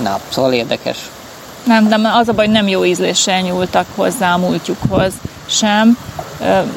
na, 0.03 0.19
szóval 0.29 0.53
érdekes. 0.53 0.97
Nem, 1.65 1.87
nem, 1.87 2.05
az 2.05 2.27
a 2.27 2.33
baj, 2.33 2.45
hogy 2.45 2.53
nem 2.53 2.67
jó 2.67 2.85
ízléssel 2.85 3.41
nyúltak 3.41 3.85
hozzá 3.95 4.33
a 4.33 4.37
múltjukhoz 4.37 5.13
sem, 5.45 5.97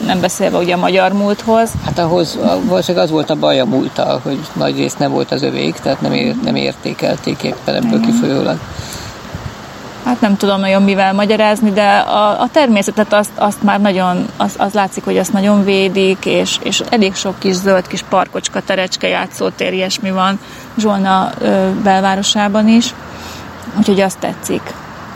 nem 0.07 0.21
beszélve 0.21 0.59
ugye 0.59 0.75
a 0.75 0.79
magyar 0.79 1.13
múlthoz. 1.13 1.71
Hát 1.85 1.99
ahhoz 1.99 2.39
valószínűleg 2.63 3.05
az 3.07 3.11
volt 3.13 3.31
a 3.31 3.35
baj 3.35 3.61
a 3.61 3.65
múltal, 3.65 4.21
hogy 4.23 4.39
nagy 4.53 4.77
rész 4.77 4.95
nem 4.97 5.11
volt 5.11 5.33
az 5.33 5.43
övék, 5.43 5.75
tehát 5.75 6.01
nem, 6.01 6.13
ér, 6.13 6.35
nem 6.45 6.57
értékelték 6.57 7.43
éppen 7.43 7.75
ebből 7.75 8.01
kifolyólag. 8.01 8.59
Hát 10.15 10.23
nem 10.23 10.37
tudom 10.37 10.61
nagyon 10.61 10.83
mivel 10.83 11.13
magyarázni, 11.13 11.73
de 11.73 11.97
a, 11.97 12.41
a 12.41 12.49
természetet 12.53 13.13
azt, 13.13 13.31
azt 13.35 13.63
már 13.63 13.81
nagyon, 13.81 14.27
az, 14.37 14.55
az 14.59 14.73
látszik, 14.73 15.05
hogy 15.05 15.19
azt 15.19 15.33
nagyon 15.33 15.65
védik, 15.65 16.27
és, 16.27 16.59
és 16.63 16.83
elég 16.91 17.15
sok 17.15 17.39
kis 17.39 17.55
zöld 17.55 17.87
kis 17.87 18.03
parkocska, 18.03 18.61
terecske, 18.61 19.09
játszótér, 19.09 19.73
ilyesmi 19.73 20.11
van 20.11 20.39
Zsolna 20.77 21.31
ö, 21.39 21.69
belvárosában 21.83 22.69
is, 22.69 22.95
úgyhogy 23.79 24.01
azt 24.01 24.19
tetszik. 24.19 24.63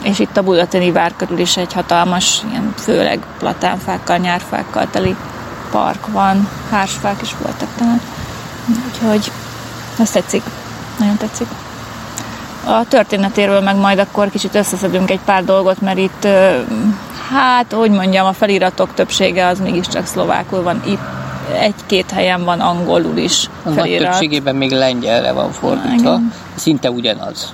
És 0.02 0.18
itt 0.18 0.36
a 0.36 0.42
Budatoni 0.42 0.90
vár 0.90 1.12
körül 1.16 1.38
is 1.38 1.56
egy 1.56 1.72
hatalmas, 1.72 2.40
ilyen 2.50 2.74
főleg 2.76 3.20
platánfákkal, 3.38 4.16
nyárfákkal 4.16 4.86
teli 4.90 5.16
park 5.70 6.06
van, 6.06 6.48
hársfák 6.70 7.22
is 7.22 7.34
voltak 7.42 7.68
talán. 7.76 8.00
Úgyhogy 8.86 9.32
azt 9.98 10.12
tetszik, 10.12 10.42
nagyon 10.98 11.16
tetszik. 11.16 11.46
A 12.68 12.84
történetéről 12.88 13.60
meg 13.60 13.76
majd 13.76 13.98
akkor 13.98 14.30
kicsit 14.30 14.54
összeszedünk 14.54 15.10
egy 15.10 15.20
pár 15.24 15.44
dolgot, 15.44 15.80
mert 15.80 15.98
itt, 15.98 16.26
hát, 17.30 17.72
hogy 17.72 17.90
mondjam, 17.90 18.26
a 18.26 18.32
feliratok 18.32 18.94
többsége 18.94 19.46
az 19.46 19.58
mégiscsak 19.60 20.06
szlovákul 20.06 20.62
van. 20.62 20.82
Itt 20.86 21.00
egy-két 21.60 22.10
helyen 22.10 22.44
van 22.44 22.60
angolul 22.60 23.16
is 23.16 23.50
A 23.62 23.68
nagy 23.68 23.78
felirat. 23.78 24.10
többségében 24.10 24.54
még 24.56 24.70
lengyelre 24.70 25.32
van 25.32 25.50
fordítva, 25.52 25.94
Igen. 26.14 26.32
szinte 26.54 26.90
ugyanaz. 26.90 27.52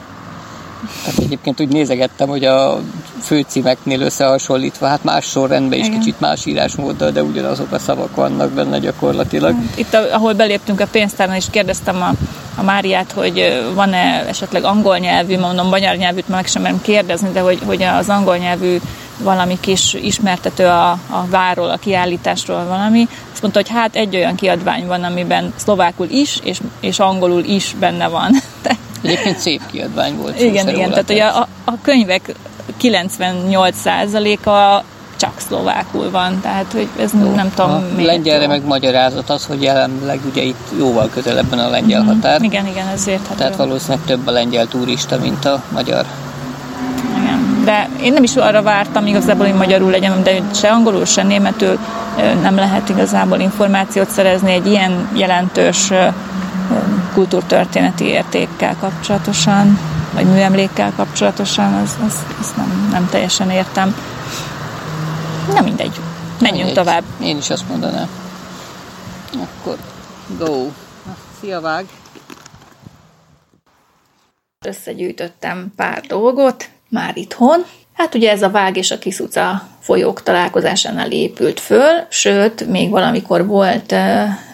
Tehát 1.05 1.19
egyébként 1.19 1.61
úgy 1.61 1.69
nézegettem, 1.69 2.29
hogy 2.29 2.45
a 2.45 2.81
főcímeknél 3.23 4.01
összehasonlítva, 4.01 4.87
hát 4.87 5.05
más 5.05 5.25
sorrendben 5.25 5.79
is 5.79 5.87
Igen. 5.87 5.99
kicsit 5.99 6.21
más 6.21 6.47
írásmóddal, 6.47 7.11
de 7.11 7.23
ugyanazok 7.23 7.73
a 7.73 7.79
szavak 7.79 8.15
vannak 8.15 8.51
benne 8.51 8.79
gyakorlatilag. 8.79 9.55
Itt, 9.75 9.95
a- 9.95 10.15
ahol 10.15 10.33
beléptünk 10.33 10.81
a 10.81 10.87
pénztárnál, 10.87 11.37
is 11.37 11.47
kérdeztem 11.51 12.03
a, 12.03 12.13
a 12.61 12.63
Máriát, 12.63 13.13
hogy 13.13 13.63
van-e 13.75 14.25
esetleg 14.29 14.65
angol 14.65 14.99
nyelvű, 14.99 15.39
mondom, 15.39 15.69
magyar 15.69 15.97
nyelvűt 15.97 16.29
meg 16.29 16.47
sem 16.47 16.63
merem 16.63 16.81
kérdezni, 16.83 17.29
de 17.33 17.41
hogy, 17.41 17.59
hogy 17.67 17.83
az 17.83 18.09
angol 18.09 18.37
nyelvű 18.37 18.79
valami 19.19 19.59
kis 19.61 19.95
ismertető 19.95 20.67
a, 20.67 20.91
a 20.91 21.27
várról, 21.31 21.71
a 21.71 21.77
kiállításról 21.77 22.65
valami. 22.65 23.09
Azt 23.33 23.43
mondta, 23.43 23.61
hogy 23.61 23.71
hát 23.71 23.97
egy 23.97 24.17
olyan 24.17 24.35
kiadvány 24.35 24.87
van, 24.87 25.05
amiben 25.05 25.53
szlovákul 25.57 26.09
is, 26.11 26.41
és, 26.43 26.59
és 26.81 26.99
angolul 26.99 27.45
is 27.45 27.75
benne 27.79 28.09
van. 28.09 28.31
Egyébként 29.05 29.39
szép 29.39 29.61
kiadvány 29.71 30.17
volt. 30.17 30.41
igen, 30.41 30.69
igen, 30.69 30.91
tehát 30.91 31.07
hogy 31.07 31.19
a, 31.19 31.49
a, 31.65 31.73
könyvek 31.83 32.35
98%-a 32.83 34.83
csak 35.17 35.33
szlovákul 35.37 36.11
van, 36.11 36.41
tehát 36.41 36.73
hogy 36.73 36.89
ez 36.99 37.11
nem 37.35 37.53
tudom 37.55 37.71
A 37.71 37.79
miért 37.79 38.07
lengyelre 38.07 38.43
jó. 38.43 38.49
meg 38.49 38.65
magyarázat 38.65 39.31
az, 39.31 39.45
hogy 39.45 39.63
jelenleg 39.63 40.21
ugye 40.31 40.43
itt 40.43 40.69
jóval 40.79 41.09
közelebben 41.09 41.59
a 41.59 41.69
lengyel 41.69 42.03
határ. 42.03 42.43
Igen, 42.43 42.67
igen, 42.67 42.87
ez 42.87 43.07
érthető. 43.07 43.39
Tehát 43.39 43.57
valószínűleg 43.57 44.05
több 44.07 44.27
a 44.27 44.31
lengyel 44.31 44.67
turista, 44.67 45.19
mint 45.19 45.45
a 45.45 45.63
magyar. 45.73 46.05
Igen. 47.23 47.63
De 47.65 47.89
én 48.03 48.13
nem 48.13 48.23
is 48.23 48.37
arra 48.37 48.63
vártam 48.63 49.07
igazából, 49.07 49.47
hogy 49.47 49.57
magyarul 49.57 49.91
legyen, 49.91 50.23
de 50.23 50.41
se 50.55 50.71
angolul, 50.71 51.05
se 51.05 51.23
németül 51.23 51.79
nem 52.43 52.57
lehet 52.57 52.89
igazából 52.89 53.41
információt 53.41 54.11
szerezni 54.11 54.53
egy 54.53 54.67
ilyen 54.67 55.09
jelentős 55.15 55.91
kultúrtörténeti 57.15 58.05
értékkel 58.05 58.77
kapcsolatosan, 58.77 59.79
vagy 60.15 60.27
műemlékkel 60.27 60.93
kapcsolatosan, 60.97 61.73
az, 61.73 61.97
az, 62.07 62.19
azt 62.41 62.57
nem, 62.57 62.89
nem 62.91 63.09
teljesen 63.11 63.51
értem. 63.51 63.97
Na 65.55 65.61
mindegy. 65.61 66.01
Menjünk 66.41 66.65
Mindegy. 66.65 66.85
tovább. 66.85 67.05
Én 67.21 67.37
is 67.37 67.51
azt 67.51 67.69
mondanám. 67.69 68.09
Akkor 69.33 69.77
go. 70.39 70.71
Szia, 71.41 71.61
vág! 71.61 71.87
összegyűjtöttem 74.67 75.73
pár 75.77 76.01
dolgot, 76.01 76.71
már 76.89 77.17
itthon. 77.17 77.65
Hát 77.95 78.15
ugye 78.15 78.31
ez 78.31 78.43
a 78.43 78.51
Vág 78.51 78.77
és 78.77 78.91
a 78.91 78.99
Kiszuca 78.99 79.69
folyók 79.81 80.23
találkozásánál 80.23 81.11
épült 81.11 81.61
föl, 81.61 82.07
sőt, 82.09 82.67
még 82.67 82.91
valamikor 82.91 83.47
volt 83.47 83.95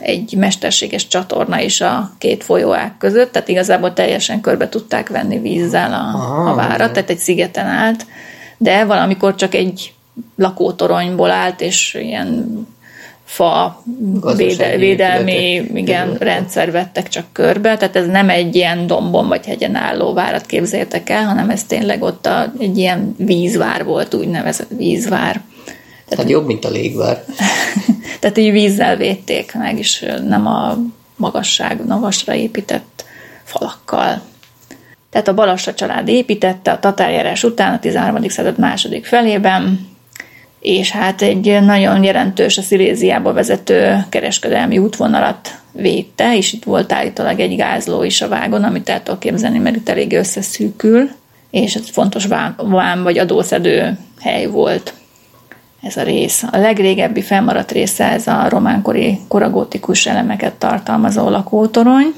egy 0.00 0.34
mesterséges 0.36 1.06
csatorna 1.06 1.60
is 1.60 1.80
a 1.80 2.12
két 2.18 2.44
folyóák 2.44 2.96
között, 2.98 3.32
tehát 3.32 3.48
igazából 3.48 3.92
teljesen 3.92 4.40
körbe 4.40 4.68
tudták 4.68 5.08
venni 5.08 5.38
vízzel 5.38 5.92
a, 5.92 6.50
a 6.50 6.54
várat, 6.54 6.92
tehát 6.92 7.10
egy 7.10 7.18
szigeten 7.18 7.66
állt, 7.66 8.06
de 8.58 8.84
valamikor 8.84 9.34
csak 9.34 9.54
egy 9.54 9.92
lakótoronyból 10.36 11.30
állt, 11.30 11.60
és 11.60 11.94
ilyen 11.94 12.66
fa 13.30 13.82
véde, 14.36 14.76
védelmi 14.76 15.32
épületek. 15.32 15.78
igen, 15.78 16.16
rendszer 16.18 16.70
vettek 16.70 17.08
csak 17.08 17.24
körbe, 17.32 17.76
tehát 17.76 17.96
ez 17.96 18.06
nem 18.06 18.28
egy 18.28 18.56
ilyen 18.56 18.86
dombon 18.86 19.28
vagy 19.28 19.46
hegyen 19.46 19.74
álló 19.74 20.12
várat 20.12 20.46
képzeljétek 20.46 21.10
el, 21.10 21.24
hanem 21.24 21.50
ez 21.50 21.64
tényleg 21.64 22.02
ott 22.02 22.26
a, 22.26 22.52
egy 22.58 22.78
ilyen 22.78 23.14
vízvár 23.18 23.84
volt, 23.84 24.14
úgynevezett 24.14 24.68
vízvár. 24.76 25.40
Tehát 26.08 26.30
jobb, 26.30 26.46
mint 26.46 26.64
a 26.64 26.70
légvár. 26.70 27.24
Tehát 28.20 28.38
így 28.38 28.52
vízzel 28.52 28.96
védték 28.96 29.54
meg, 29.54 29.78
és 29.78 30.06
nem 30.28 30.46
a 30.46 30.78
magasság, 31.16 31.86
magasra 31.86 32.34
épített 32.34 33.04
falakkal. 33.44 34.22
Tehát 35.10 35.28
a 35.28 35.34
Balassa 35.34 35.74
család 35.74 36.08
építette 36.08 36.70
a 36.70 36.78
tatárjárás 36.78 37.44
után 37.44 37.74
a 37.74 37.78
13. 37.78 38.28
század 38.28 38.58
második 38.58 39.04
felében, 39.04 39.88
és 40.60 40.90
hát 40.90 41.22
egy 41.22 41.58
nagyon 41.62 42.04
jelentős 42.04 42.58
a 42.58 42.62
Sziléziába 42.62 43.32
vezető 43.32 44.04
kereskedelmi 44.08 44.78
útvonalat 44.78 45.58
védte, 45.72 46.36
és 46.36 46.52
itt 46.52 46.64
volt 46.64 46.92
állítólag 46.92 47.40
egy 47.40 47.56
gázló 47.56 48.02
is 48.02 48.20
a 48.20 48.28
vágon, 48.28 48.64
amit 48.64 48.88
el 48.88 49.02
tudok 49.02 49.20
képzelni, 49.20 49.58
mert 49.58 49.76
itt 49.76 49.88
elég 49.88 50.12
összeszűkül, 50.12 51.10
és 51.50 51.74
ez 51.74 51.88
fontos 51.88 52.26
vám, 52.56 53.02
vagy 53.02 53.18
adószedő 53.18 53.98
hely 54.20 54.46
volt 54.46 54.94
ez 55.82 55.96
a 55.96 56.02
rész. 56.02 56.42
A 56.50 56.56
legrégebbi 56.56 57.22
fennmaradt 57.22 57.72
része 57.72 58.04
ez 58.04 58.26
a 58.26 58.48
románkori 58.48 59.18
koragótikus 59.28 60.06
elemeket 60.06 60.54
tartalmazó 60.54 61.28
lakótorony. 61.28 62.14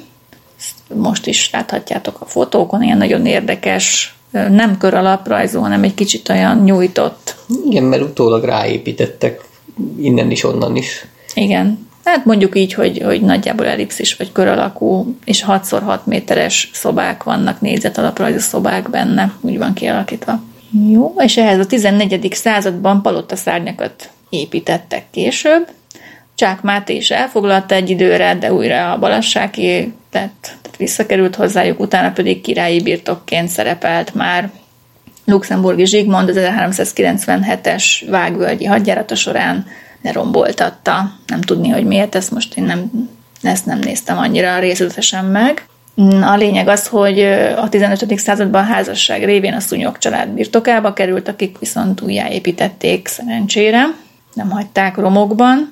Ezt 0.59 1.01
most 1.01 1.27
is 1.27 1.51
láthatjátok 1.51 2.21
a 2.21 2.27
fotókon, 2.27 2.83
ilyen 2.83 2.99
nagyon 2.99 3.27
érdekes, 3.27 4.15
nem 4.33 4.79
kör 4.79 4.95
alaprajzú, 4.95 5.61
hanem 5.61 5.83
egy 5.83 5.95
kicsit 5.95 6.29
olyan 6.29 6.63
nyújtott. 6.63 7.37
Igen, 7.71 7.85
mert 7.85 8.03
utólag 8.03 8.45
ráépítettek 8.45 9.41
innen 9.99 10.31
is, 10.31 10.45
onnan 10.45 10.77
is. 10.77 11.07
Igen. 11.35 11.91
Hát 12.05 12.25
mondjuk 12.25 12.57
így, 12.57 12.75
hogy, 12.75 13.03
hogy 13.05 13.21
nagyjából 13.21 13.67
ellipszis 13.67 14.17
vagy 14.17 14.33
kör 14.33 14.47
alakú, 14.47 15.17
és 15.25 15.45
6x6 15.49 16.05
méteres 16.05 16.71
szobák 16.73 17.23
vannak, 17.23 17.61
négyzet 17.61 17.99
alaprajzú 17.99 18.39
szobák 18.39 18.91
benne, 18.91 19.33
úgy 19.41 19.59
van 19.59 19.73
kialakítva. 19.73 20.41
Jó, 20.91 21.15
és 21.19 21.37
ehhez 21.37 21.59
a 21.59 21.67
14. 21.67 22.35
században 22.35 23.03
palotaszárnyakat 23.03 24.11
építettek 24.29 25.05
később. 25.11 25.69
Csák 26.35 26.63
Máté 26.63 26.97
is 26.97 27.11
elfoglalta 27.11 27.75
egy 27.75 27.91
időre, 27.91 28.35
de 28.35 28.53
újra 28.53 28.93
a 28.93 28.99
Balassáki 28.99 29.93
lett, 30.13 30.57
tehát 30.63 30.77
visszakerült 30.79 31.35
hozzájuk, 31.35 31.81
utána 31.81 32.13
pedig 32.13 32.41
királyi 32.41 32.83
birtokként 32.83 33.49
szerepelt 33.49 34.15
már 34.15 34.51
Luxemburgi 35.25 35.87
Zsigmond 35.87 36.29
az 36.29 36.37
1397-es 36.39 37.85
vágvölgyi 38.11 38.65
hadjárata 38.65 39.15
során 39.15 39.67
leromboltatta. 40.03 41.13
Nem 41.27 41.41
tudni, 41.41 41.69
hogy 41.69 41.85
miért, 41.85 42.15
ezt 42.15 42.31
most 42.31 42.57
én 42.57 42.65
nem, 42.65 43.09
ezt 43.43 43.67
nem 43.67 43.79
néztem 43.79 44.19
annyira 44.19 44.59
részletesen 44.59 45.25
meg. 45.25 45.67
A 46.23 46.37
lényeg 46.37 46.69
az, 46.69 46.87
hogy 46.87 47.21
a 47.57 47.69
15. 47.69 48.19
században 48.19 48.63
a 48.63 48.73
házasság 48.73 49.25
révén 49.25 49.55
a 49.55 49.61
szúnyog 49.61 49.99
család 49.99 50.29
birtokába 50.29 50.93
került, 50.93 51.29
akik 51.29 51.59
viszont 51.59 52.01
újjáépítették 52.01 53.09
szerencsére, 53.09 53.85
nem 54.35 54.51
hagyták 54.51 54.97
romokban, 54.97 55.72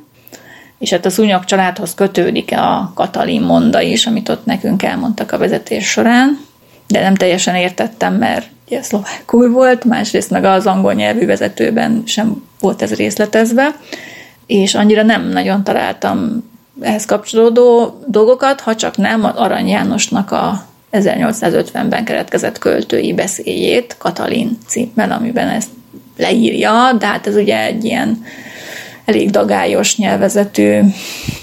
és 0.80 0.90
hát 0.90 1.06
a 1.06 1.10
szúnyog 1.10 1.44
családhoz 1.44 1.94
kötődik 1.94 2.52
a 2.52 2.92
Katalin 2.94 3.42
monda 3.42 3.80
is, 3.80 4.06
amit 4.06 4.28
ott 4.28 4.44
nekünk 4.44 4.82
elmondtak 4.82 5.32
a 5.32 5.38
vezetés 5.38 5.86
során, 5.86 6.40
de 6.88 7.00
nem 7.00 7.14
teljesen 7.14 7.54
értettem, 7.54 8.14
mert 8.14 8.46
ugye 8.66 8.82
szlovákul 8.82 9.50
volt, 9.50 9.84
másrészt 9.84 10.30
meg 10.30 10.44
az 10.44 10.66
angol 10.66 10.92
nyelvű 10.92 11.26
vezetőben 11.26 12.02
sem 12.06 12.42
volt 12.60 12.82
ez 12.82 12.94
részletezve, 12.94 13.76
és 14.46 14.74
annyira 14.74 15.02
nem 15.02 15.28
nagyon 15.28 15.64
találtam 15.64 16.50
ehhez 16.80 17.04
kapcsolódó 17.04 17.98
dolgokat, 18.06 18.60
ha 18.60 18.74
csak 18.74 18.96
nem 18.96 19.24
az 19.24 19.36
Arany 19.36 19.68
Jánosnak 19.68 20.30
a 20.30 20.64
1850-ben 20.92 22.04
keretkezett 22.04 22.58
költői 22.58 23.14
beszédjét, 23.14 23.96
Katalin 23.98 24.58
címmel, 24.66 25.10
amiben 25.10 25.48
ezt 25.48 25.68
leírja, 26.16 26.92
de 26.98 27.06
hát 27.06 27.26
ez 27.26 27.34
ugye 27.34 27.64
egy 27.64 27.84
ilyen 27.84 28.24
elég 29.04 29.30
dagályos 29.30 29.96
nyelvezetű 29.96 30.80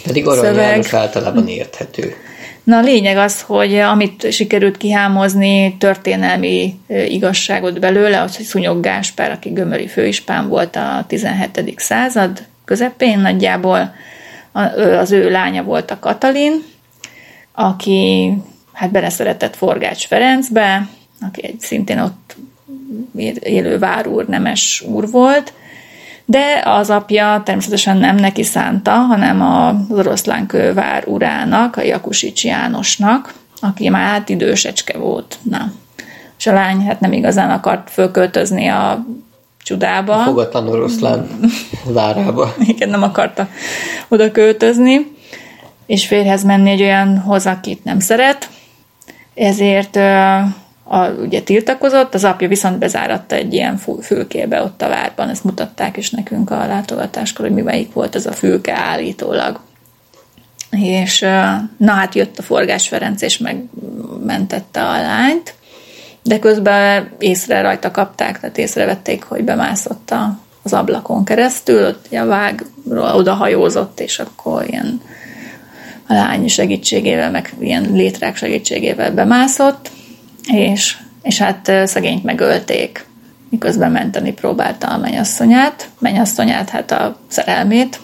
Pedig 0.03 0.27
Arany 0.27 0.43
Szöveg. 0.43 0.69
János 0.69 0.93
általában 0.93 1.47
érthető. 1.47 2.15
Na 2.63 2.77
a 2.77 2.81
lényeg 2.81 3.17
az, 3.17 3.41
hogy 3.41 3.75
amit 3.75 4.31
sikerült 4.31 4.77
kihámozni 4.77 5.75
történelmi 5.79 6.79
igazságot 6.87 7.79
belőle, 7.79 8.21
az, 8.21 8.35
hogy 8.35 8.45
Szunyog 8.45 8.81
Gáspár, 8.81 9.31
aki 9.31 9.49
gömöri 9.49 9.87
főispán 9.87 10.47
volt 10.47 10.75
a 10.75 11.05
17. 11.07 11.73
század 11.75 12.43
közepén 12.65 13.19
nagyjából, 13.19 13.95
az 14.99 15.11
ő 15.11 15.29
lánya 15.31 15.63
volt 15.63 15.91
a 15.91 15.99
Katalin, 15.99 16.63
aki 17.53 18.33
hát 18.73 18.91
beleszeretett 18.91 19.55
Forgács 19.55 20.07
Ferencbe, 20.07 20.87
aki 21.21 21.45
egy 21.45 21.59
szintén 21.59 21.99
ott 21.99 22.35
élő 23.39 23.79
várúr, 23.79 24.25
nemes 24.25 24.83
úr 24.87 25.09
volt, 25.09 25.53
de 26.29 26.61
az 26.65 26.89
apja 26.89 27.41
természetesen 27.45 27.97
nem 27.97 28.15
neki 28.15 28.43
szánta, 28.43 28.91
hanem 28.91 29.41
az 29.41 29.97
oroszlánkővár 29.97 31.03
urának, 31.07 31.75
a 31.75 31.81
Jakusics 31.81 32.43
Jánosnak, 32.43 33.33
aki 33.61 33.89
már 33.89 34.07
hát 34.07 34.29
idősecske 34.29 34.97
volt. 34.97 35.37
Na. 35.41 35.71
És 36.37 36.47
a 36.47 36.53
lány 36.53 36.85
hát 36.85 36.99
nem 36.99 37.11
igazán 37.11 37.49
akart 37.49 37.89
fölköltözni 37.89 38.67
a 38.67 39.05
csudába. 39.57 40.17
Fogatlan 40.17 40.67
oroszlán 40.67 41.27
várába. 41.85 42.53
Igen, 42.59 42.89
nem 42.89 43.03
akarta 43.03 43.47
oda 44.07 44.31
költözni, 44.31 45.15
és 45.85 46.07
férhez 46.07 46.43
menni 46.43 46.69
egy 46.69 46.81
olyanhoz, 46.81 47.45
akit 47.45 47.83
nem 47.83 47.99
szeret, 47.99 48.49
ezért 49.33 49.99
a, 50.87 51.07
ugye 51.09 51.41
tiltakozott, 51.41 52.13
az 52.13 52.23
apja 52.23 52.47
viszont 52.47 52.77
bezáratta 52.77 53.35
egy 53.35 53.53
ilyen 53.53 53.77
fü- 53.77 54.05
fülkébe 54.05 54.61
ott 54.61 54.81
a 54.81 54.89
várban, 54.89 55.29
ezt 55.29 55.43
mutatták 55.43 55.97
is 55.97 56.09
nekünk 56.09 56.51
a 56.51 56.67
látogatáskor, 56.67 57.45
hogy 57.45 57.55
mi 57.55 57.61
melyik 57.61 57.93
volt 57.93 58.15
ez 58.15 58.25
a 58.25 58.31
fülke 58.31 58.73
állítólag. 58.73 59.59
És 60.69 61.19
na 61.77 61.91
hát 61.91 62.15
jött 62.15 62.37
a 62.37 62.41
Forgás 62.41 62.87
Ferenc, 62.87 63.21
és 63.21 63.37
megmentette 63.37 64.83
a 64.83 65.01
lányt, 65.01 65.53
de 66.23 66.39
közben 66.39 67.11
észre 67.19 67.61
rajta 67.61 67.91
kapták, 67.91 68.39
tehát 68.39 68.57
észrevették, 68.57 69.23
hogy 69.23 69.43
bemászott 69.43 70.11
a, 70.11 70.39
az 70.63 70.73
ablakon 70.73 71.25
keresztül, 71.25 71.85
ott 71.85 72.07
a 72.11 72.25
vágról 72.25 73.15
odahajózott, 73.15 73.99
és 73.99 74.19
akkor 74.19 74.67
ilyen 74.67 75.01
a 76.07 76.13
lány 76.13 76.47
segítségével, 76.47 77.31
meg 77.31 77.53
ilyen 77.59 77.91
létrák 77.93 78.35
segítségével 78.35 79.11
bemászott, 79.11 79.91
és, 80.47 80.97
és 81.21 81.37
hát 81.37 81.71
szegényt 81.85 82.23
megölték, 82.23 83.05
miközben 83.49 83.91
menteni 83.91 84.33
próbálta 84.33 84.87
a 84.87 84.97
mennyasszonyát, 84.97 85.89
mennyasszonyát, 85.99 86.69
hát 86.69 86.91
a 86.91 87.19
szerelmét, 87.27 87.99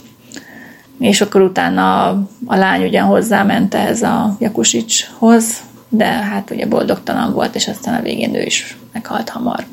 és 0.99 1.21
akkor 1.21 1.41
utána 1.41 2.07
a, 2.07 2.29
a 2.45 2.55
lány 2.55 2.83
ugyan 2.83 3.05
hozzáment 3.05 3.73
ehhez 3.73 4.01
a 4.01 4.37
Jakusicshoz, 4.39 5.61
de 5.89 6.05
hát 6.05 6.49
ugye 6.49 6.65
boldogtalan 6.65 7.33
volt, 7.33 7.55
és 7.55 7.67
aztán 7.67 7.99
a 7.99 8.01
végén 8.01 8.35
ő 8.35 8.41
is 8.41 8.77
meghalt 8.91 9.29
hamar. 9.29 9.65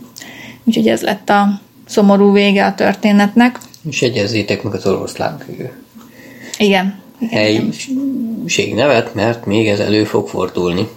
Úgyhogy 0.64 0.89
ez 0.89 1.03
lett 1.03 1.31
a 1.31 1.61
szomorú 1.87 2.33
vége 2.33 2.66
a 2.66 2.75
történetnek. 2.75 3.59
És 3.89 4.03
egyezzétek 4.03 4.62
meg 4.62 4.75
az 4.75 4.87
oroszlán 4.87 5.43
Igen. 6.59 7.01
helység 7.31 8.75
nevet, 8.75 9.14
mert 9.14 9.47
még 9.47 9.68
ez 9.68 9.79
elő 9.79 10.05
fog 10.05 10.29
fordulni. 10.29 10.89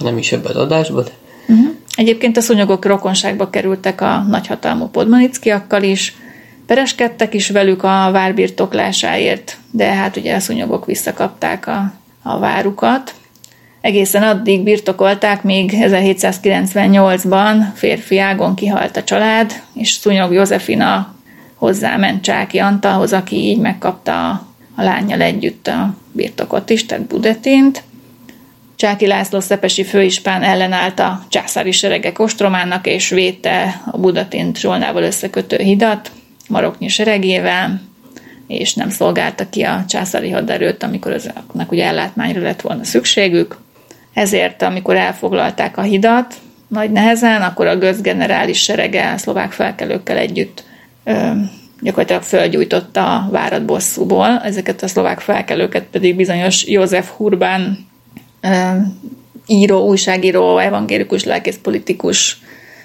Nem 0.00 0.18
is 0.18 0.32
ebben 0.32 0.50
az 0.50 0.56
adásban, 0.56 1.04
de 1.04 1.10
Egyébként 1.94 2.36
a 2.36 2.40
szúnyogok 2.40 2.84
rokonságba 2.84 3.50
kerültek 3.50 4.00
a 4.00 4.24
nagyhatalmú 4.28 4.86
podmanickiakkal 4.86 5.82
is, 5.82 6.16
pereskedtek 6.66 7.34
is 7.34 7.50
velük 7.50 7.82
a 7.82 8.08
vár 8.12 8.34
birtoklásáért, 8.34 9.56
de 9.70 9.84
hát 9.84 10.16
ugye 10.16 10.34
a 10.34 10.40
szúnyogok 10.40 10.86
visszakapták 10.86 11.66
a, 11.66 11.92
a 12.22 12.38
várukat. 12.38 13.14
Egészen 13.80 14.22
addig 14.22 14.62
birtokolták, 14.62 15.42
míg 15.42 15.72
1798-ban 15.76 17.56
férfi 17.74 18.18
ágon 18.18 18.54
kihalt 18.54 18.96
a 18.96 19.04
család, 19.04 19.62
és 19.74 19.90
Szúnyog 19.90 20.32
Józefina 20.32 21.14
hozzáment 21.54 22.22
Csáki 22.22 22.58
Antalhoz, 22.58 23.12
aki 23.12 23.36
így 23.36 23.58
megkapta 23.58 24.28
a, 24.28 24.46
a 24.74 24.82
lányjal 24.82 25.20
együtt 25.20 25.66
a 25.66 25.94
birtokot 26.12 26.70
is, 26.70 26.86
tehát 26.86 27.06
Budetint. 27.06 27.82
Csáki 28.80 29.06
László 29.06 29.40
szepesi 29.40 29.84
főispán 29.84 30.42
ellenállt 30.42 30.98
a 30.98 31.22
császári 31.28 31.72
seregek 31.72 32.18
ostromának, 32.18 32.86
és 32.86 33.08
védte 33.08 33.80
a 33.90 33.98
Budatint 33.98 34.58
Zsolnával 34.58 35.02
összekötő 35.02 35.56
hidat 35.56 36.10
maroknyi 36.48 36.88
seregével, 36.88 37.80
és 38.46 38.74
nem 38.74 38.90
szolgálta 38.90 39.48
ki 39.48 39.62
a 39.62 39.84
császári 39.88 40.30
haderőt, 40.30 40.82
amikor 40.82 41.12
azoknak 41.12 41.72
ugye 41.72 41.84
ellátmányra 41.84 42.42
lett 42.42 42.60
volna 42.60 42.84
szükségük. 42.84 43.58
Ezért, 44.14 44.62
amikor 44.62 44.96
elfoglalták 44.96 45.76
a 45.76 45.82
hidat, 45.82 46.34
nagy 46.68 46.90
nehezen, 46.90 47.42
akkor 47.42 47.66
a 47.66 47.76
gőzgenerális 47.76 48.62
serege 48.62 49.12
a 49.12 49.18
szlovák 49.18 49.52
felkelőkkel 49.52 50.16
együtt 50.16 50.64
ö, 51.04 51.30
gyakorlatilag 51.80 52.22
fölgyújtotta 52.22 53.14
a 53.14 53.28
várat 53.30 53.64
bosszúból. 53.64 54.40
Ezeket 54.44 54.82
a 54.82 54.88
szlovák 54.88 55.20
felkelőket 55.20 55.84
pedig 55.90 56.16
bizonyos 56.16 56.66
József 56.66 57.10
Hurbán 57.10 57.88
író, 59.46 59.86
újságíró, 59.86 60.58
evangélikus, 60.58 61.24
lelkész, 61.24 61.58
politikus 61.62 62.40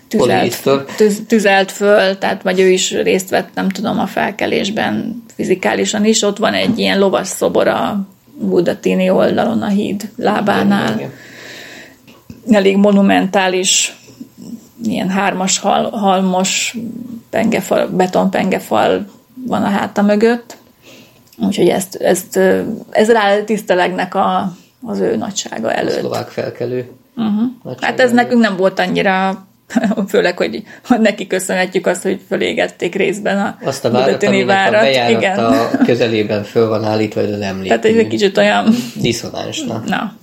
tüzelt, 0.08 0.70
tüz, 0.96 1.22
tüzelt 1.28 1.72
föl, 1.72 2.18
tehát 2.18 2.42
vagy 2.42 2.60
ő 2.60 2.70
is 2.70 2.92
részt 2.92 3.30
vett, 3.30 3.50
nem 3.54 3.70
tudom, 3.70 4.00
a 4.00 4.08
felkelésben 4.08 5.24
fizikálisan 5.36 6.06
is. 6.06 6.22
Ott 6.22 6.38
van 6.38 6.54
egy 6.54 6.80
ilyen 6.80 7.00
lovas 7.00 7.28
szobor 7.28 7.68
a 7.68 8.08
Budatini 8.40 9.10
oldalon 9.10 9.62
a 9.62 9.68
híd 9.68 10.10
lábánál. 10.16 10.94
Igen. 10.98 11.12
Elég 12.52 12.78
monumentális, 12.78 13.98
ilyen 14.84 15.10
hármas 15.10 15.60
hal, 15.60 15.90
halmos 15.90 16.78
pengefal, 17.30 17.88
betonpengefal 17.88 19.06
van 19.48 19.64
a 19.64 19.70
háta 19.70 20.02
mögött. 20.02 20.58
Úgyhogy 21.38 21.68
ezt, 21.68 21.96
ezt, 21.96 22.40
ez 22.90 23.12
rá 23.12 23.44
tisztelegnek 23.44 24.16
a, 24.16 24.56
az 24.86 25.00
ő 25.00 25.16
nagysága 25.16 25.68
a 25.68 25.78
előtt. 25.78 26.00
szlovák 26.00 26.28
felkelő. 26.28 26.90
Uh-huh. 27.16 27.78
Hát 27.82 28.00
ez 28.00 28.12
nekünk 28.12 28.42
nem 28.42 28.56
volt 28.58 28.80
annyira, 28.80 29.46
főleg, 30.08 30.38
hogy, 30.38 30.64
neki 31.00 31.28
köszönhetjük 31.28 31.86
azt, 31.88 32.02
hogy 32.04 32.22
fölégették 32.28 32.96
részben 32.96 33.38
a 33.38 33.58
Azt 33.64 33.86
a 33.86 33.92
várat, 33.92 34.24
aminek 34.24 34.44
a 34.44 34.48
várat. 34.48 34.82
bejárata 34.82 35.78
közelében 35.86 36.44
föl 36.44 36.68
van 36.68 36.84
állítva, 36.84 37.22
ez 37.22 37.40
nem 37.40 37.58
lép. 37.58 37.68
Tehát 37.68 37.86
egy 37.86 38.08
kicsit 38.08 38.38
olyan, 38.38 38.76
Diszonánsna. 39.02 39.84
na, 39.88 40.14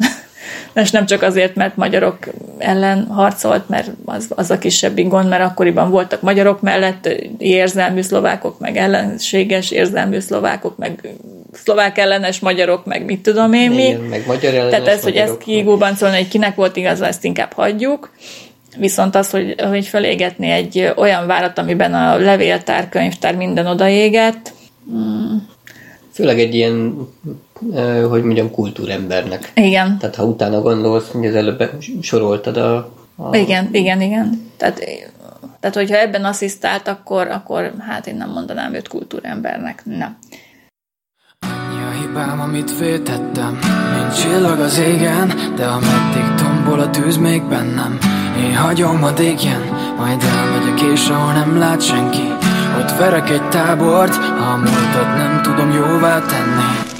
és 0.75 0.91
nem 0.91 1.07
csak 1.07 1.23
azért, 1.23 1.55
mert 1.55 1.77
magyarok 1.77 2.19
ellen 2.59 3.07
harcolt, 3.07 3.69
mert 3.69 3.91
az, 4.05 4.27
az 4.29 4.51
a 4.51 4.59
kisebbik 4.59 5.09
gond, 5.09 5.29
mert 5.29 5.43
akkoriban 5.43 5.91
voltak 5.91 6.21
magyarok 6.21 6.61
mellett 6.61 7.09
érzelmű 7.39 8.03
szlovákok, 8.03 8.59
meg 8.59 8.77
ellenséges 8.77 9.71
érzelmű 9.71 10.19
szlovákok, 10.21 10.77
meg 10.77 11.09
szlovák 11.53 11.99
ellenes 11.99 12.41
magyarok, 12.41 12.85
meg 12.85 13.05
mit 13.05 13.23
tudom 13.23 13.53
én 13.53 13.71
mi. 13.71 13.93
Meg 14.09 14.23
magyar 14.27 14.55
ellenes 14.55 14.71
Tehát 14.71 14.89
ez, 14.89 15.03
hogy 15.03 15.17
ezt 15.17 15.39
szólni, 15.97 16.17
hogy 16.17 16.29
kinek 16.29 16.55
volt 16.55 16.77
igaza, 16.77 17.07
ezt 17.07 17.25
inkább 17.25 17.53
hagyjuk. 17.53 18.11
Viszont 18.77 19.15
az, 19.15 19.31
hogy, 19.31 19.55
hogy 19.69 19.87
felégetni 19.87 20.51
egy 20.51 20.93
olyan 20.97 21.27
várat, 21.27 21.59
amiben 21.59 21.95
a 21.95 22.17
levéltár, 22.17 22.89
könyvtár 22.89 23.37
minden 23.37 23.67
odaégett, 23.67 24.53
Főleg 26.13 26.41
egy 26.41 26.55
ilyen, 26.55 27.09
hogy 28.09 28.23
mondjam, 28.23 28.51
kultúrembernek. 28.51 29.53
igen, 29.55 29.99
Tehát 29.99 30.17
ha 30.17 30.25
utána 30.25 30.61
gondolsz, 30.61 31.11
hogy 31.11 31.27
az 31.27 31.35
előbb 31.35 31.71
soroltad 32.01 32.57
a, 32.57 32.77
a 33.17 33.37
igen, 33.37 33.69
igen, 33.73 34.01
igen. 34.01 34.51
Tehát, 34.57 34.85
tehát 35.61 35.77
hogyha 35.77 35.97
ebben 35.97 36.25
asszisztált, 36.25 36.89
akkor, 36.89 37.29
akkor 37.29 37.73
hát 37.79 38.07
én 38.07 38.17
nem 38.17 38.31
mondanám 38.31 38.75
őt 38.75 38.89
kultúrembernek. 38.89 39.83
Nem. 39.85 40.17
Annyi 41.41 41.83
a 41.83 42.01
hibám, 42.01 42.41
amit 42.41 42.79
vétettem 42.79 43.59
Mint 43.97 44.21
csillag 44.21 44.61
az 44.61 44.79
égen 44.79 45.33
De 45.57 45.67
ameddig 45.67 46.35
tombol 46.37 46.81
a 46.81 46.91
tűz 46.91 47.17
még 47.17 47.43
bennem 47.43 47.99
Én 48.39 48.57
hagyom, 48.57 49.01
hadd 49.01 49.21
égjen 49.21 49.61
Majd 49.97 50.23
elmegyek 50.23 50.93
és 50.93 51.09
ahol 51.09 51.33
nem 51.33 51.59
lát 51.59 51.81
senki 51.81 52.42
Ott 52.79 52.97
verek 52.99 53.31
egy 53.31 53.49
tábort 53.49 54.17
a 54.39 54.57
múltat 54.57 55.17
nem 55.17 55.41
tudom 55.43 55.71
jóvá 55.71 56.19
tenni. 56.19 56.91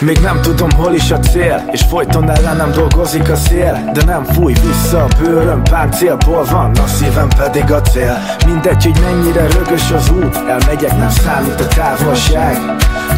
Még 0.00 0.18
nem 0.18 0.40
tudom 0.40 0.70
hol 0.70 0.94
is 0.94 1.10
a 1.10 1.18
cél 1.18 1.68
És 1.70 1.82
folyton 1.88 2.30
ellenem 2.30 2.70
dolgozik 2.70 3.30
a 3.30 3.36
szél. 3.36 3.90
De 3.92 4.04
nem 4.04 4.24
fúj 4.24 4.52
vissza 4.52 5.02
a 5.02 5.08
bőröm 5.20 5.62
Páncélból 5.62 6.44
van, 6.44 6.76
a 6.76 6.86
szívem 6.86 7.28
pedig 7.36 7.72
a 7.72 7.80
cél. 7.80 8.18
Mindegy, 8.46 8.84
hogy 8.84 9.00
mennyire 9.00 9.46
rögös 9.46 9.90
az 9.90 10.10
út 10.10 10.36
Elmegyek, 10.36 10.96
nem 10.98 11.10
számít 11.10 11.60
a 11.60 11.66
távolság. 11.66 12.56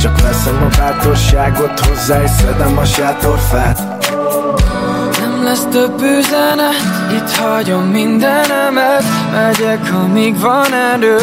Csak 0.00 0.20
veszem 0.20 0.62
a 0.62 0.76
bátorságot 0.78 1.80
hozzá 1.80 2.22
És 2.22 2.30
szedem 2.30 2.78
a 2.78 2.84
sátorfát 2.84 3.96
lesz 5.46 5.66
több 5.70 6.00
üzenet. 6.00 6.74
Itt 7.12 7.30
hagyom 7.30 7.82
mindenemet 7.82 9.02
Megyek, 9.32 9.92
amíg 9.92 10.40
van 10.40 10.72
erő. 10.72 11.16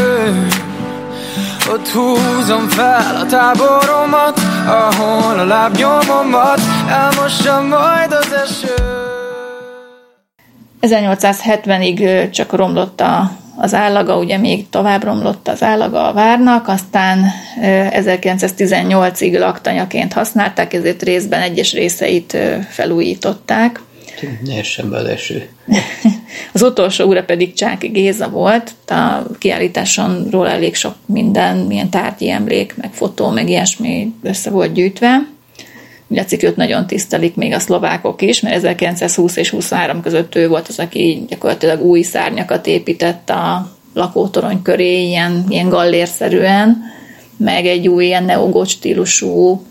Ott 1.71 1.87
húzom 1.87 2.67
fel 2.69 3.15
a 3.15 3.25
táboromat 3.25 4.39
Ahol 4.67 5.39
a 5.39 5.45
lábnyomomat. 5.45 6.59
Elmossa 6.89 7.61
majd 7.61 8.11
az 8.11 8.33
eső. 8.43 8.73
1870-ig 10.81 12.01
ö, 12.01 12.29
csak 12.29 12.51
romlott 12.51 13.01
a, 13.01 13.31
az 13.57 13.73
állaga, 13.73 14.17
ugye 14.17 14.37
még 14.37 14.69
tovább 14.69 15.03
romlott 15.03 15.47
az 15.47 15.63
állaga 15.63 16.07
a 16.07 16.13
várnak, 16.13 16.67
aztán 16.67 17.19
ö, 17.61 17.85
1918-ig 17.89 19.39
laktanyaként 19.39 20.13
használták, 20.13 20.73
ezért 20.73 21.03
részben 21.03 21.41
egyes 21.41 21.73
részeit 21.73 22.33
ö, 22.33 22.55
felújították. 24.23 24.47
ne 24.47 24.59
essen 24.59 24.89
be 24.89 24.97
az 24.97 25.05
eső. 25.05 25.49
Az 26.53 26.61
utolsó 26.61 27.05
úra 27.05 27.23
pedig 27.23 27.53
Csáki 27.53 27.87
Géza 27.87 28.29
volt, 28.29 28.71
a 28.87 29.23
kiállításon 29.37 30.27
róla 30.31 30.49
elég 30.49 30.75
sok 30.75 30.95
minden, 31.05 31.57
milyen 31.57 31.89
tárgyi 31.89 32.29
emlék, 32.29 32.75
meg 32.75 32.93
fotó, 32.93 33.29
meg 33.29 33.49
ilyesmi 33.49 34.13
össze 34.21 34.49
volt 34.49 34.73
gyűjtve. 34.73 35.27
Látszik, 36.07 36.43
őt 36.43 36.55
nagyon 36.55 36.87
tisztelik 36.87 37.35
még 37.35 37.53
a 37.53 37.59
szlovákok 37.59 38.21
is, 38.21 38.39
mert 38.39 38.55
1920 38.55 39.35
és 39.35 39.49
23 39.49 40.01
között 40.01 40.35
ő 40.35 40.47
volt 40.47 40.67
az, 40.67 40.79
aki 40.79 41.25
gyakorlatilag 41.27 41.81
új 41.81 42.01
szárnyakat 42.01 42.67
épített 42.67 43.29
a 43.29 43.71
lakótorony 43.93 44.61
köré, 44.61 45.07
ilyen, 45.07 45.45
ilyen 45.49 45.69
gallérszerűen, 45.69 46.81
meg 47.37 47.65
egy 47.65 47.87
új 47.87 48.05
ilyen 48.05 48.23
neogót 48.23 48.67
stílusú 48.67 49.63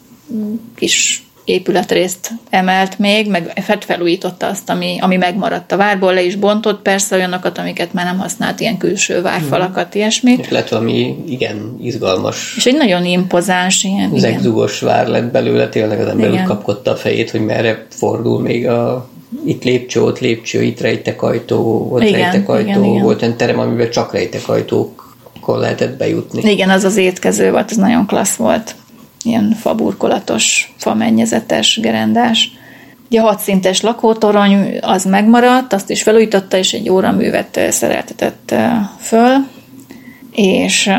kis 0.76 1.22
épületrészt 1.44 2.30
emelt 2.50 2.98
még, 2.98 3.30
meg 3.30 3.52
fel- 3.64 3.80
felújította 3.86 4.46
azt, 4.46 4.70
ami, 4.70 4.98
ami 5.00 5.16
megmaradt 5.16 5.72
a 5.72 5.76
várból, 5.76 6.14
le 6.14 6.22
is 6.22 6.36
bontott 6.36 6.82
persze 6.82 7.16
olyanokat, 7.16 7.58
amiket 7.58 7.92
már 7.92 8.04
nem 8.04 8.18
használt, 8.18 8.60
ilyen 8.60 8.76
külső 8.76 9.22
várfalakat, 9.22 9.94
ilyesmi. 9.94 10.36
És 10.40 10.48
lett 10.48 10.68
valami 10.68 11.24
igen 11.26 11.76
izgalmas, 11.82 12.54
És 12.56 12.66
egy 12.66 12.76
nagyon 12.76 13.04
impozáns 13.04 13.84
ilyen, 13.84 14.10
zegzugos 14.16 14.80
vár 14.80 15.06
lett 15.06 15.30
belőle, 15.30 15.68
tényleg 15.68 16.00
az 16.00 16.06
ember 16.06 16.30
Igen. 16.30 16.44
kapkodta 16.44 16.90
a 16.90 16.96
fejét, 16.96 17.30
hogy 17.30 17.44
merre 17.44 17.86
fordul 17.90 18.40
még 18.40 18.68
a 18.68 19.10
itt 19.46 19.64
lépcső, 19.64 20.02
ott 20.02 20.18
lépcső, 20.18 20.62
itt 20.62 20.80
rejtekajtó, 20.80 21.88
ott 21.90 22.02
Igen, 22.02 22.20
rejtekajtó, 22.20 22.68
igen, 22.68 22.84
igen. 22.84 23.02
volt 23.02 23.22
olyan 23.22 23.36
terem, 23.36 23.58
amiben 23.58 23.90
csak 23.90 24.12
rejtekajtókkal 24.12 25.58
lehetett 25.58 25.96
bejutni. 25.96 26.50
Igen, 26.50 26.70
az 26.70 26.84
az 26.84 26.96
étkező 26.96 27.50
volt, 27.50 27.70
az 27.70 27.76
nagyon 27.76 28.06
klassz 28.06 28.34
volt. 28.34 28.74
Ilyen 29.24 29.56
faburkolatos, 29.60 30.74
famennyezetes, 30.76 31.78
gerendás. 31.82 32.52
Ugye 33.08 33.20
a 33.20 33.24
hatszintes 33.24 33.80
lakótorony 33.80 34.78
az 34.80 35.04
megmaradt, 35.04 35.72
azt 35.72 35.90
is 35.90 36.02
felújította, 36.02 36.56
és 36.56 36.72
egy 36.72 36.88
óraművet 36.88 37.56
ö, 37.56 37.70
szereltetett 37.70 38.50
ö, 38.50 38.66
föl, 39.00 39.46
és 40.32 40.86
ö, 40.86 40.92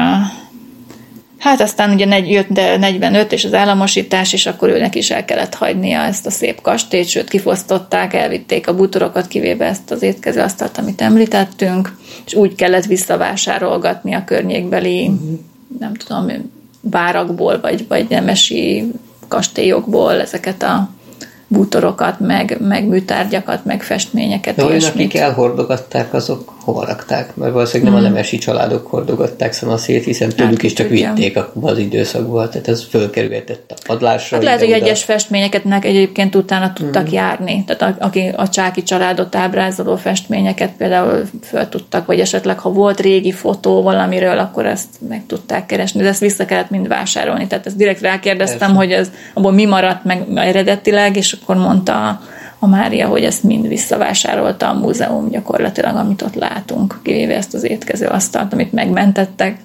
Hát 1.43 1.61
aztán 1.61 1.93
ugye 1.93 2.19
jött 2.19 2.47
de 2.47 2.77
45 2.77 3.31
és 3.31 3.45
az 3.45 3.53
államosítás, 3.53 4.33
és 4.33 4.45
akkor 4.45 4.69
őnek 4.69 4.95
is 4.95 5.11
el 5.11 5.25
kellett 5.25 5.53
hagynia 5.53 5.99
ezt 5.99 6.25
a 6.25 6.31
szép 6.31 6.61
kastélyt, 6.61 7.07
sőt 7.07 7.29
kifosztották, 7.29 8.13
elvitték 8.13 8.67
a 8.67 8.75
bútorokat, 8.75 9.27
kivéve 9.27 9.65
ezt 9.65 9.91
az 9.91 10.01
étkezőasztalt, 10.01 10.77
amit 10.77 11.01
említettünk, 11.01 11.97
és 12.25 12.33
úgy 12.33 12.55
kellett 12.55 12.85
visszavásárolgatni 12.85 14.13
a 14.13 14.23
környékbeli, 14.23 15.11
nem 15.79 15.93
tudom, 15.93 16.29
várakból, 16.89 17.59
vagy, 17.59 17.87
vagy 17.87 18.09
nemesi 18.09 18.91
kastélyokból 19.27 20.21
ezeket 20.21 20.63
a 20.63 20.89
bútorokat, 21.53 22.19
meg, 22.19 22.57
meg 22.59 22.87
műtárgyakat, 22.87 23.65
meg 23.65 23.83
festményeket, 23.83 24.55
De 24.55 24.65
olyan, 24.65 24.83
akik 24.83 25.15
elhordogatták, 25.15 26.13
azok 26.13 26.53
hova 26.63 26.85
rakták? 26.85 27.35
Mert 27.35 27.53
valószínűleg 27.53 27.93
nem 27.93 28.01
a 28.03 28.07
nemesi 28.07 28.37
családok 28.37 28.87
hordogatták 28.87 29.53
szanaszét, 29.53 30.03
hiszen 30.03 30.29
tőlük 30.29 30.63
is 30.63 30.73
csak 30.73 30.87
Hmm. 30.87 30.95
tudja. 30.95 31.13
vitték 31.13 31.37
abban 31.37 31.71
az 31.71 31.77
időszakban. 31.77 32.49
Tehát 32.49 32.67
ez 32.67 32.83
fölkerülhetett 32.89 33.73
a 33.75 33.81
padlásra. 33.85 34.35
Hát 34.35 34.45
lehet, 34.45 34.59
hogy 34.59 34.71
egyes 34.71 35.03
festményeketnek 35.03 35.85
egyébként 35.85 36.35
utána 36.35 36.73
tudtak 36.73 37.03
Mhm. 37.05 37.13
járni. 37.13 37.63
Tehát 37.67 37.95
a- 37.99 38.05
aki 38.05 38.31
a 38.35 38.49
csáki 38.49 38.83
családot 38.83 39.35
ábrázoló 39.35 39.95
festményeket 39.95 40.71
például 40.77 41.23
föl 41.43 41.69
tudtak, 41.69 42.05
vagy 42.05 42.19
esetleg 42.19 42.59
ha 42.59 42.69
volt 42.69 42.99
régi 42.99 43.31
fotó 43.31 43.81
valamiről, 43.81 44.37
akkor 44.39 44.65
ezt 44.65 44.87
meg 45.09 45.23
tudták 45.27 45.65
keresni, 45.65 46.01
de 46.01 46.07
ezt 46.07 46.19
vissza 46.19 46.45
kellett 46.45 46.69
mind 46.69 46.87
vásárolni. 46.87 47.47
Tehát 47.47 47.65
ezt 47.65 47.75
direkt 47.77 48.01
rákérdeztem, 48.01 48.57
Persze. 48.59 48.75
hogy 48.75 48.91
ez 48.91 49.11
abból 49.33 49.51
mi 49.51 49.65
maradt 49.65 50.03
meg 50.03 50.23
eredetileg, 50.35 51.15
és 51.15 51.37
akkor 51.43 51.55
mondta 51.55 52.19
a- 52.59 52.67
Mária, 52.67 53.07
hogy 53.07 53.23
ezt 53.23 53.43
mind 53.43 53.67
visszavásárolta 53.67 54.69
a 54.69 54.73
múzeum 54.73 55.29
gyakorlatilag, 55.29 55.95
amit 55.95 56.21
ott 56.21 56.35
látunk, 56.35 56.99
kivéve 57.03 57.35
ezt 57.35 57.53
az 57.53 57.63
étkező 57.63 58.05
asztalt, 58.05 58.53
amit 58.53 58.71
megmentettek. 58.71 59.57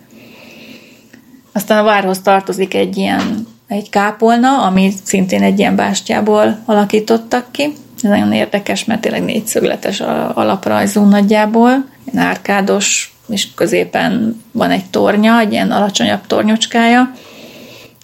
Aztán 1.52 1.78
a 1.78 1.82
várhoz 1.82 2.20
tartozik 2.20 2.74
egy 2.74 2.96
ilyen 2.96 3.46
egy 3.68 3.90
kápolna, 3.90 4.62
ami 4.62 4.92
szintén 5.04 5.42
egy 5.42 5.58
ilyen 5.58 5.76
bástyából 5.76 6.58
alakítottak 6.64 7.46
ki. 7.50 7.72
Ez 7.96 8.10
nagyon 8.10 8.32
érdekes, 8.32 8.84
mert 8.84 9.00
tényleg 9.00 9.24
négyszögletes 9.24 10.00
alaprajzú 10.34 11.04
nagyjából, 11.04 11.84
ilyen 12.12 12.26
árkádos, 12.26 13.14
és 13.28 13.54
középen 13.54 14.42
van 14.52 14.70
egy 14.70 14.84
tornya, 14.90 15.38
egy 15.38 15.52
ilyen 15.52 15.70
alacsonyabb 15.70 16.26
tornyocskája, 16.26 17.10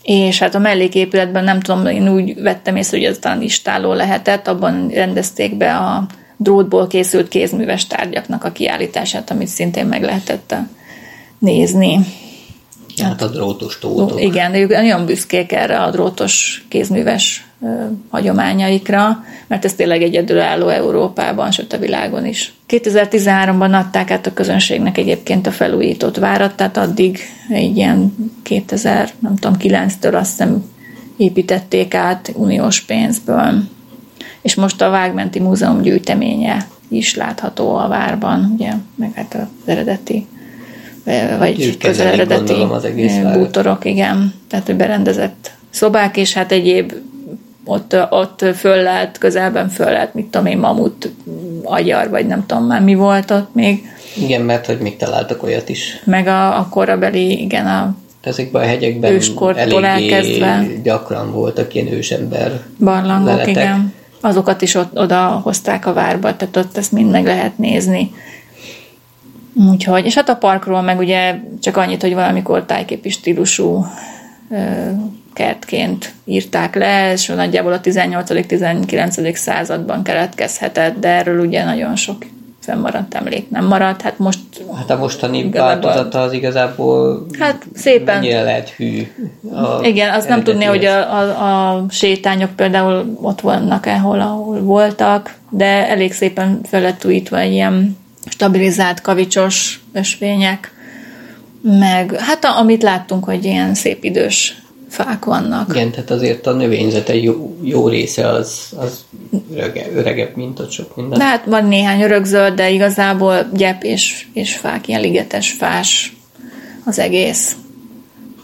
és 0.05 0.39
hát 0.39 0.55
a 0.55 0.59
melléképületben 0.59 1.45
nem 1.45 1.61
tudom, 1.61 1.87
én 1.87 2.09
úgy 2.09 2.43
vettem 2.43 2.77
észre, 2.77 2.97
hogy 2.97 3.07
ez 3.07 3.19
talán 3.19 3.43
istáló 3.43 3.93
lehetett, 3.93 4.49
abban 4.49 4.89
rendezték 4.89 5.57
be 5.57 5.77
a 5.77 6.07
drótból 6.37 6.87
készült 6.87 7.29
kézműves 7.29 7.87
tárgyaknak 7.87 8.45
a 8.45 8.53
kiállítását, 8.53 9.31
amit 9.31 9.47
szintén 9.47 9.87
meg 9.87 10.03
lehetett 10.03 10.53
eh, 10.53 10.59
nézni. 11.39 11.99
Hát 13.03 13.23
a 13.23 13.29
drótos 13.29 13.79
tótok. 13.79 14.23
Igen, 14.23 14.55
ők 14.55 14.71
nagyon 14.71 15.07
büszkék 15.07 15.53
erre 15.53 15.79
a 15.79 15.91
drótos 15.91 16.65
kézműves 16.69 17.47
hagyományaikra, 18.11 19.25
mert 19.47 19.65
ez 19.65 19.75
tényleg 19.75 20.03
egyedülálló 20.03 20.69
Európában, 20.69 21.51
sőt 21.51 21.73
a 21.73 21.79
világon 21.79 22.27
is. 22.27 22.53
2013-ban 22.69 23.73
adták 23.73 24.11
át 24.11 24.27
a 24.27 24.33
közönségnek 24.33 24.99
egyébként 24.99 25.47
a 25.47 25.51
felújított 25.51 26.17
várat, 26.17 26.55
tehát 26.55 26.77
addig 26.77 27.19
egy 27.49 27.77
ilyen 27.77 28.15
2000, 28.43 29.11
nem 29.19 29.37
tudom, 29.37 29.57
9-től 29.61 30.15
azt 30.15 30.31
hiszem 30.31 30.65
építették 31.17 31.95
át 31.95 32.33
uniós 32.37 32.81
pénzből. 32.81 33.63
És 34.43 34.55
most 34.55 34.83
a 34.83 34.91
Vágmenti 34.91 35.41
Múzeum 35.41 35.83
gyűjteménye 35.83 36.67
is 36.89 37.15
látható 37.15 37.77
a 37.77 37.89
várban, 37.89 38.53
ugye, 38.55 38.73
meg 38.95 39.13
hát 39.15 39.35
az 39.35 39.69
eredeti 39.69 40.27
vagy 41.39 41.77
közel 41.77 42.07
eredeti 42.07 42.55
bútorok, 43.33 43.85
igen. 43.85 44.35
Tehát, 44.49 44.67
hogy 44.67 44.77
berendezett 44.77 45.51
szobák, 45.71 46.17
és 46.17 46.33
hát 46.33 46.53
egyéb 46.53 46.93
ott, 47.65 47.97
ott 48.11 48.45
föl 48.55 48.83
lehet, 48.83 49.19
közelben 49.19 49.69
föl 49.69 49.87
lehet, 49.91 50.15
mit 50.15 50.27
tudom 50.27 50.47
én, 50.47 50.59
mamut 50.59 51.11
agyar, 51.63 52.09
vagy 52.11 52.27
nem 52.27 52.47
tudom 52.47 52.65
már 52.65 52.83
mi 52.83 52.95
volt 52.95 53.31
ott 53.31 53.55
még, 53.55 53.93
Igen, 54.17 54.41
mert 54.41 54.67
hogy 54.67 54.79
még 54.79 54.97
találtak 54.97 55.43
olyat 55.43 55.69
is. 55.69 56.03
meg 56.05 56.27
a, 56.27 56.59
a 56.59 56.69
korabeli, 56.71 57.43
igen, 57.43 57.67
a 57.67 57.95
Ezekben 58.23 58.63
a 58.63 58.67
hegyekben 58.67 59.13
Őskortól 59.13 59.85
elkezdve. 59.87 60.67
gyakran 60.83 61.33
voltak 61.33 61.75
ilyen 61.75 61.93
ősember 61.93 62.61
barlangok, 62.79 63.27
leletek. 63.27 63.49
igen. 63.49 63.93
Azokat 64.21 64.63
is 64.63 64.75
ott, 64.75 64.99
oda 64.99 65.41
hozták 65.45 65.87
a 65.87 65.93
várba, 65.93 66.37
tehát 66.37 66.57
ott 66.57 66.77
ezt 66.77 66.93
mind 66.93 67.11
meg 67.11 67.25
lehet 67.25 67.59
nézni. 67.59 68.13
Úgyhogy, 69.55 70.05
és 70.07 70.15
hát 70.15 70.29
a 70.29 70.37
parkról 70.37 70.83
meg 70.83 70.99
ugye 70.99 71.35
csak 71.61 71.77
annyit, 71.77 72.03
hogy 72.03 72.15
valamikor 72.15 72.65
tájképi 72.65 73.09
stílusú 73.09 73.87
kertként 75.33 76.13
írták 76.25 76.75
le, 76.75 77.13
és 77.13 77.27
nagyjából 77.27 77.73
a 77.73 77.81
18.-19. 77.81 79.35
században 79.35 80.03
keletkezhetett, 80.03 80.99
de 80.99 81.09
erről 81.09 81.47
ugye 81.47 81.65
nagyon 81.65 81.97
sok 81.97 82.17
fennmaradt 82.61 83.15
emlék 83.15 83.51
nem 83.51 83.65
maradt. 83.65 84.03
Hát 84.03 84.19
most 84.19 84.39
Hát 84.77 84.91
a 84.91 84.97
mostani 84.97 85.51
változata 85.51 86.21
az 86.21 86.33
igazából 86.33 87.27
Hát 87.39 87.67
szépen. 87.75 88.19
mennyire 88.19 88.43
lehet 88.43 88.69
hű. 88.69 89.07
A 89.53 89.87
Igen, 89.87 90.15
azt 90.15 90.29
nem 90.29 90.43
tudni, 90.43 90.65
hogy 90.65 90.85
a, 90.85 91.19
a, 91.19 91.73
a 91.73 91.85
sétányok 91.91 92.51
például 92.57 93.19
ott 93.21 93.41
vannak-e, 93.41 93.99
hol, 93.99 94.21
ahol 94.21 94.61
voltak, 94.61 95.35
de 95.51 95.89
elég 95.89 96.13
szépen 96.13 96.61
fel 96.63 96.81
lett 96.81 97.05
újítva 97.05 97.39
egy 97.39 97.53
ilyen 97.53 97.97
stabilizált 98.31 99.01
kavicsos 99.01 99.81
ösvények, 99.93 100.73
meg 101.63 102.17
hát 102.19 102.45
a, 102.45 102.59
amit 102.59 102.83
láttunk, 102.83 103.25
hogy 103.25 103.45
ilyen 103.45 103.75
szép 103.75 104.05
idős 104.05 104.63
fák 104.89 105.25
vannak. 105.25 105.69
Igen, 105.71 105.91
tehát 105.91 106.11
azért 106.11 106.47
a 106.47 106.53
növényzete 106.53 107.15
jó, 107.15 107.57
jó 107.63 107.89
része 107.89 108.29
az, 108.29 108.73
az 108.77 109.05
örege, 109.53 109.87
öregebb, 109.95 110.37
mint 110.37 110.59
ott 110.61 110.71
sok 110.71 110.97
minden. 110.97 111.19
De 111.19 111.25
hát 111.25 111.45
van 111.45 111.67
néhány 111.67 112.03
örökzöld, 112.03 112.55
de 112.55 112.71
igazából 112.71 113.49
gyep 113.53 113.83
és, 113.83 114.27
és 114.33 114.57
fák, 114.57 114.89
ilyen 114.89 115.01
ligetes 115.01 115.53
fás 115.53 116.17
az 116.85 116.99
egész. 116.99 117.57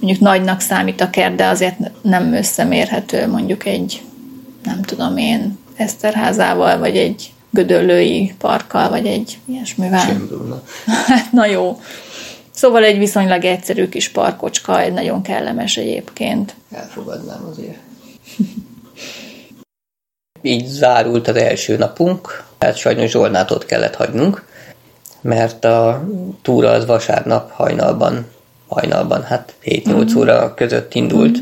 Mondjuk 0.00 0.22
nagynak 0.22 0.60
számít 0.60 1.00
a 1.00 1.10
kert, 1.10 1.34
de 1.34 1.46
azért 1.46 1.76
nem 2.02 2.32
összemérhető 2.32 3.26
mondjuk 3.28 3.66
egy, 3.66 4.02
nem 4.64 4.82
tudom 4.82 5.16
én, 5.16 5.58
Eszterházával, 5.76 6.78
vagy 6.78 6.96
egy 6.96 7.32
gödöllői 7.50 8.34
parkkal, 8.38 8.88
vagy 8.88 9.06
egy 9.06 9.38
ilyesmivel. 9.44 10.00
Schönbrunn. 10.00 10.52
Hát, 11.06 11.32
na 11.32 11.46
jó. 11.46 11.80
Szóval 12.50 12.84
egy 12.84 12.98
viszonylag 12.98 13.44
egyszerű 13.44 13.88
kis 13.88 14.08
parkocska, 14.08 14.80
egy 14.80 14.92
nagyon 14.92 15.22
kellemes 15.22 15.76
egyébként. 15.76 16.54
Elfogadnám 16.72 17.46
azért. 17.50 17.78
Így 20.42 20.66
zárult 20.66 21.28
az 21.28 21.36
első 21.36 21.76
napunk, 21.76 22.44
hát 22.58 22.76
sajnos 22.76 23.10
Zsolnát 23.10 23.50
ott 23.50 23.66
kellett 23.66 23.94
hagynunk, 23.94 24.44
mert 25.20 25.64
a 25.64 26.04
túra 26.42 26.70
az 26.70 26.86
vasárnap 26.86 27.50
hajnalban, 27.50 28.26
hajnalban, 28.68 29.22
hát 29.22 29.54
7-8 29.64 30.16
óra 30.16 30.54
között 30.54 30.94
indult 30.94 31.38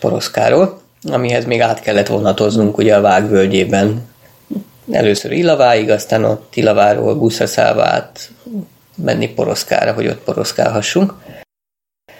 Poroszkáról, 0.00 0.80
amihez 1.12 1.44
még 1.44 1.60
át 1.60 1.80
kellett 1.80 2.06
vonatoznunk 2.06 2.78
ugye 2.78 2.96
a 2.96 3.00
Vágvölgyében. 3.00 4.02
Először 4.90 5.32
Ilaváig, 5.32 5.90
aztán 5.90 6.24
ott 6.24 6.56
Ilaváról 6.56 7.14
buszra 7.14 7.46
szállva 7.46 7.84
át 7.84 8.30
menni 8.96 9.28
Poroszkára, 9.28 9.92
hogy 9.92 10.06
ott 10.06 10.24
poroszkálhassunk. 10.24 11.14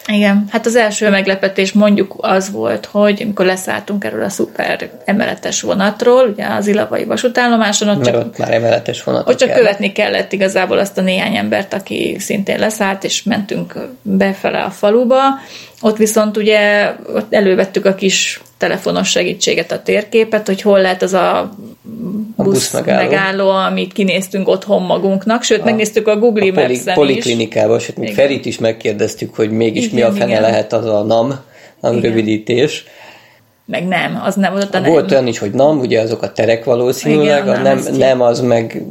Igen, 0.07 0.45
hát 0.49 0.65
az 0.65 0.75
első 0.75 1.09
meglepetés 1.09 1.71
mondjuk 1.71 2.15
az 2.17 2.51
volt, 2.51 2.85
hogy 2.85 3.21
amikor 3.21 3.45
leszálltunk 3.45 4.03
erről 4.03 4.23
a 4.23 4.29
szuper 4.29 4.89
emeletes 5.05 5.61
vonatról, 5.61 6.27
ugye 6.27 6.45
az 6.45 6.67
Ilavai 6.67 7.03
vasútállomáson, 7.03 7.89
ott 7.89 7.95
Mert 7.95 8.09
csak, 8.09 8.25
ott 8.25 8.37
már 8.37 8.53
emeletes 8.53 9.03
vonatok 9.03 9.27
ott 9.27 9.37
csak 9.37 9.47
járnak. 9.47 9.65
követni 9.65 9.91
kellett 9.91 10.31
igazából 10.31 10.77
azt 10.77 10.97
a 10.97 11.01
néhány 11.01 11.35
embert, 11.35 11.73
aki 11.73 12.15
szintén 12.19 12.59
leszállt, 12.59 13.03
és 13.03 13.23
mentünk 13.23 13.73
befele 14.01 14.63
a 14.63 14.69
faluba. 14.69 15.19
Ott 15.81 15.97
viszont 15.97 16.37
ugye 16.37 16.91
ott 17.15 17.33
elővettük 17.33 17.85
a 17.85 17.95
kis 17.95 18.41
telefonos 18.57 19.09
segítséget, 19.09 19.71
a 19.71 19.81
térképet, 19.81 20.45
hogy 20.47 20.61
hol 20.61 20.81
lehet 20.81 21.01
az 21.01 21.13
a 21.13 21.55
busz, 22.35 22.45
busz 22.45 22.73
megálló. 22.73 23.09
megálló, 23.09 23.49
amit 23.49 23.93
kinéztünk 23.93 24.47
otthon 24.47 24.81
magunknak, 24.81 25.43
sőt, 25.43 25.63
megnéztük 25.63 26.07
a 26.07 26.17
Google 26.17 26.47
a 26.47 26.53
poli, 26.53 26.67
Maps-en 26.67 26.87
is. 26.87 26.93
poliklinikába, 26.93 27.79
sőt, 27.79 27.97
még 27.97 28.09
Igen. 28.09 28.25
Ferit 28.25 28.45
is 28.45 28.57
megkérdeztük, 28.57 29.35
hogy 29.35 29.51
mégis 29.51 29.89
mi 29.89 30.01
a 30.01 30.05
Igen, 30.07 30.17
fene 30.17 30.29
igen. 30.29 30.41
lehet 30.41 30.73
az 30.73 30.85
a 30.85 31.03
NAM, 31.03 31.39
NAM 31.81 31.99
rövidítés. 31.99 32.85
Meg 33.65 33.87
nem, 33.87 34.21
az 34.23 34.35
nem 34.35 34.51
volt 34.51 34.75
a 34.75 34.79
nem. 34.79 34.91
Volt 34.91 35.11
olyan 35.11 35.27
is, 35.27 35.37
hogy 35.37 35.51
NAM, 35.51 35.79
ugye 35.79 36.01
azok 36.01 36.21
a 36.21 36.31
terek 36.31 36.63
valószínűleg, 36.63 37.43
Igen, 37.43 37.55
a 37.55 37.61
nem, 37.61 37.79
nem, 37.79 37.95
nem 37.95 38.21
az 38.21 38.39
meg 38.39 38.83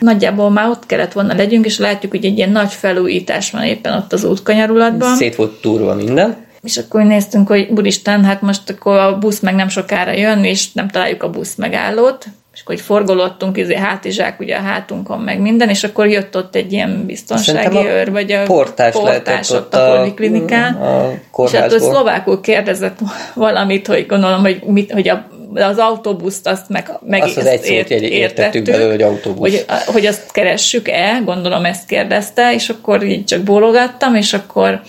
Nagyjából 0.00 0.50
már 0.50 0.68
ott 0.68 0.86
kellett 0.86 1.12
volna 1.12 1.34
legyünk, 1.34 1.64
és 1.64 1.78
látjuk, 1.78 2.12
hogy 2.12 2.24
egy 2.24 2.36
ilyen 2.36 2.50
nagy 2.50 2.72
felújítás 2.72 3.50
van 3.50 3.62
éppen 3.62 3.92
ott 3.92 4.12
az 4.12 4.24
útkanyarulatban. 4.24 5.16
szét 5.16 5.36
volt 5.36 5.60
túrva 5.60 5.94
minden. 5.94 6.46
És 6.62 6.76
akkor 6.76 7.02
néztünk, 7.02 7.48
hogy 7.48 7.68
úristen, 7.76 8.24
hát 8.24 8.42
most 8.42 8.70
akkor 8.70 8.98
a 8.98 9.18
busz 9.18 9.40
meg 9.40 9.54
nem 9.54 9.68
sokára 9.68 10.12
jön, 10.12 10.44
és 10.44 10.72
nem 10.72 10.88
találjuk 10.88 11.22
a 11.22 11.30
busz 11.30 11.54
megállót, 11.54 12.26
és 12.58 12.64
akkor 12.64 12.74
így 12.76 12.80
forgolottunk, 12.84 13.56
izé, 13.56 13.74
hátizsák 13.74 14.40
ugye 14.40 14.56
a 14.56 14.60
hátunkon, 14.60 15.20
meg 15.20 15.40
minden, 15.40 15.68
és 15.68 15.84
akkor 15.84 16.06
jött 16.06 16.36
ott 16.36 16.54
egy 16.54 16.72
ilyen 16.72 17.06
biztonsági 17.06 17.58
Szerintem 17.58 17.86
őr, 17.86 18.10
vagy 18.10 18.32
a 18.32 18.42
portás 18.42 18.92
portás 18.92 19.50
ott 19.50 19.74
a 19.74 19.92
a- 19.92 19.96
poliklinikán. 19.96 20.74
a 20.74 21.42
és 21.44 21.50
hát 21.52 21.72
ő 21.72 21.78
szlovákul 21.78 22.40
kérdezett 22.40 22.98
valamit, 23.34 23.86
hogy 23.86 24.06
gondolom, 24.06 24.40
hogy, 24.40 24.62
mit, 24.64 24.92
hogy 24.92 25.08
a, 25.08 25.26
az 25.54 25.78
autóbuszt 25.78 26.46
azt 26.46 26.68
meg, 26.68 26.90
meg 27.06 27.22
Azt 27.22 27.36
az 27.36 27.46
egy 27.46 27.62
szót 27.62 27.88
jegy- 27.90 28.02
értettük 28.02 28.64
belőle, 28.64 28.90
hogy 28.90 29.02
autóbusz. 29.02 29.50
Hogy, 29.50 29.64
hogy 29.86 30.06
azt 30.06 30.32
keressük-e, 30.32 31.20
gondolom 31.24 31.64
ezt 31.64 31.86
kérdezte, 31.86 32.54
és 32.54 32.68
akkor 32.68 33.04
így 33.04 33.24
csak 33.24 33.40
bólogattam, 33.40 34.14
és 34.14 34.32
akkor, 34.32 34.80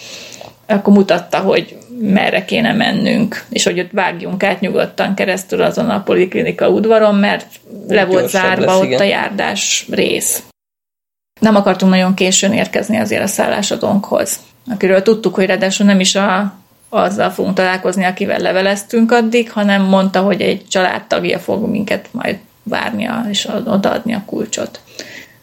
akkor 0.68 0.94
mutatta, 0.94 1.38
hogy 1.38 1.78
merre 2.02 2.46
kéne 2.46 2.74
mennünk, 2.74 3.44
és 3.50 3.64
hogy 3.64 3.80
ott 3.80 3.92
vágjunk 3.92 4.44
át 4.44 4.60
nyugodtan 4.60 5.14
keresztül 5.14 5.62
azon 5.62 5.90
a 5.90 6.04
poliklinika 6.04 6.70
udvaron, 6.70 7.16
mert 7.16 7.46
le 7.88 8.06
volt 8.06 8.30
zárva 8.30 8.66
lesz, 8.66 8.76
ott 8.76 8.84
igen. 8.84 9.00
a 9.00 9.04
járdás 9.04 9.86
rész. 9.90 10.44
Nem 11.42 11.56
akartunk 11.56 11.92
nagyon 11.92 12.14
későn 12.14 12.54
érkezni 12.54 12.98
azért 12.98 13.24
a 13.24 13.28
szállásadónkhoz, 13.28 14.40
akiről 14.72 15.02
tudtuk, 15.02 15.36
hogy 15.36 15.46
ráadásul 15.46 15.86
nem 15.86 16.00
is 16.00 16.16
a, 16.16 16.54
azzal 16.90 17.30
fogunk 17.30 17.56
találkozni, 17.56 18.04
akivel 18.04 18.40
leveleztünk 18.40 19.12
addig, 19.12 19.52
hanem 19.52 19.82
mondta, 19.82 20.22
hogy 20.22 20.42
egy 20.42 20.68
családtagja 20.68 21.40
fog 21.40 21.70
minket 21.70 22.08
majd 22.12 22.38
várnia 22.64 23.26
és 23.30 23.48
odaadni 23.66 24.14
a 24.14 24.24
kulcsot. 24.26 24.80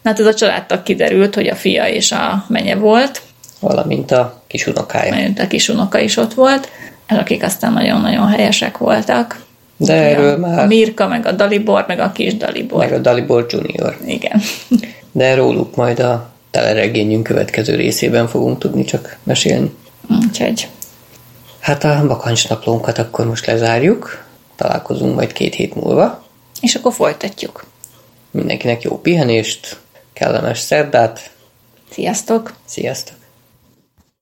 Na 0.01 0.09
hát 0.09 0.19
ez 0.19 0.25
a 0.25 0.33
családtag 0.33 0.83
kiderült, 0.83 1.35
hogy 1.35 1.47
a 1.47 1.55
fia 1.55 1.87
és 1.87 2.11
a 2.11 2.45
menye 2.47 2.75
volt, 2.75 3.21
Valamint 3.59 4.11
a 4.11 4.41
kis 4.47 4.67
unokája. 4.67 5.13
mert 5.15 5.39
a 5.39 5.47
kis 5.47 5.69
unoka 5.69 5.99
is 5.99 6.17
ott 6.17 6.33
volt, 6.33 6.69
akik 7.07 7.43
aztán 7.43 7.73
nagyon-nagyon 7.73 8.27
helyesek 8.27 8.77
voltak. 8.77 9.45
De 9.77 9.93
erről 9.93 10.33
a, 10.33 10.37
már- 10.37 10.59
A 10.59 10.65
Mirka, 10.65 11.07
meg 11.07 11.25
a 11.25 11.31
Dalibor, 11.31 11.85
meg 11.87 11.99
a 11.99 12.11
kis 12.11 12.37
Dalibor. 12.37 12.79
Meg 12.79 12.93
a 12.93 12.97
Dalibor 12.97 13.45
Junior. 13.49 13.97
Igen. 14.05 14.41
De 15.11 15.35
róluk 15.35 15.75
majd 15.75 15.99
a 15.99 16.29
teleregényünk 16.51 17.23
következő 17.23 17.75
részében 17.75 18.27
fogunk 18.27 18.59
tudni 18.59 18.83
csak 18.83 19.17
mesélni. 19.23 19.71
Úgyhogy 20.25 20.67
Hát 21.59 21.83
a 21.83 22.03
bakancsnaplónkat 22.07 22.97
akkor 22.97 23.27
most 23.27 23.45
lezárjuk. 23.45 24.25
Találkozunk 24.55 25.15
majd 25.15 25.33
két 25.33 25.55
hét 25.55 25.75
múlva. 25.75 26.23
És 26.61 26.75
akkor 26.75 26.93
folytatjuk. 26.93 27.65
Mindenkinek 28.31 28.81
jó 28.81 28.99
pihenést, 29.01 29.77
kellemes 30.13 30.59
szerdát. 30.59 31.31
Sziasztok! 31.91 32.53
Sziasztok! 32.65 33.15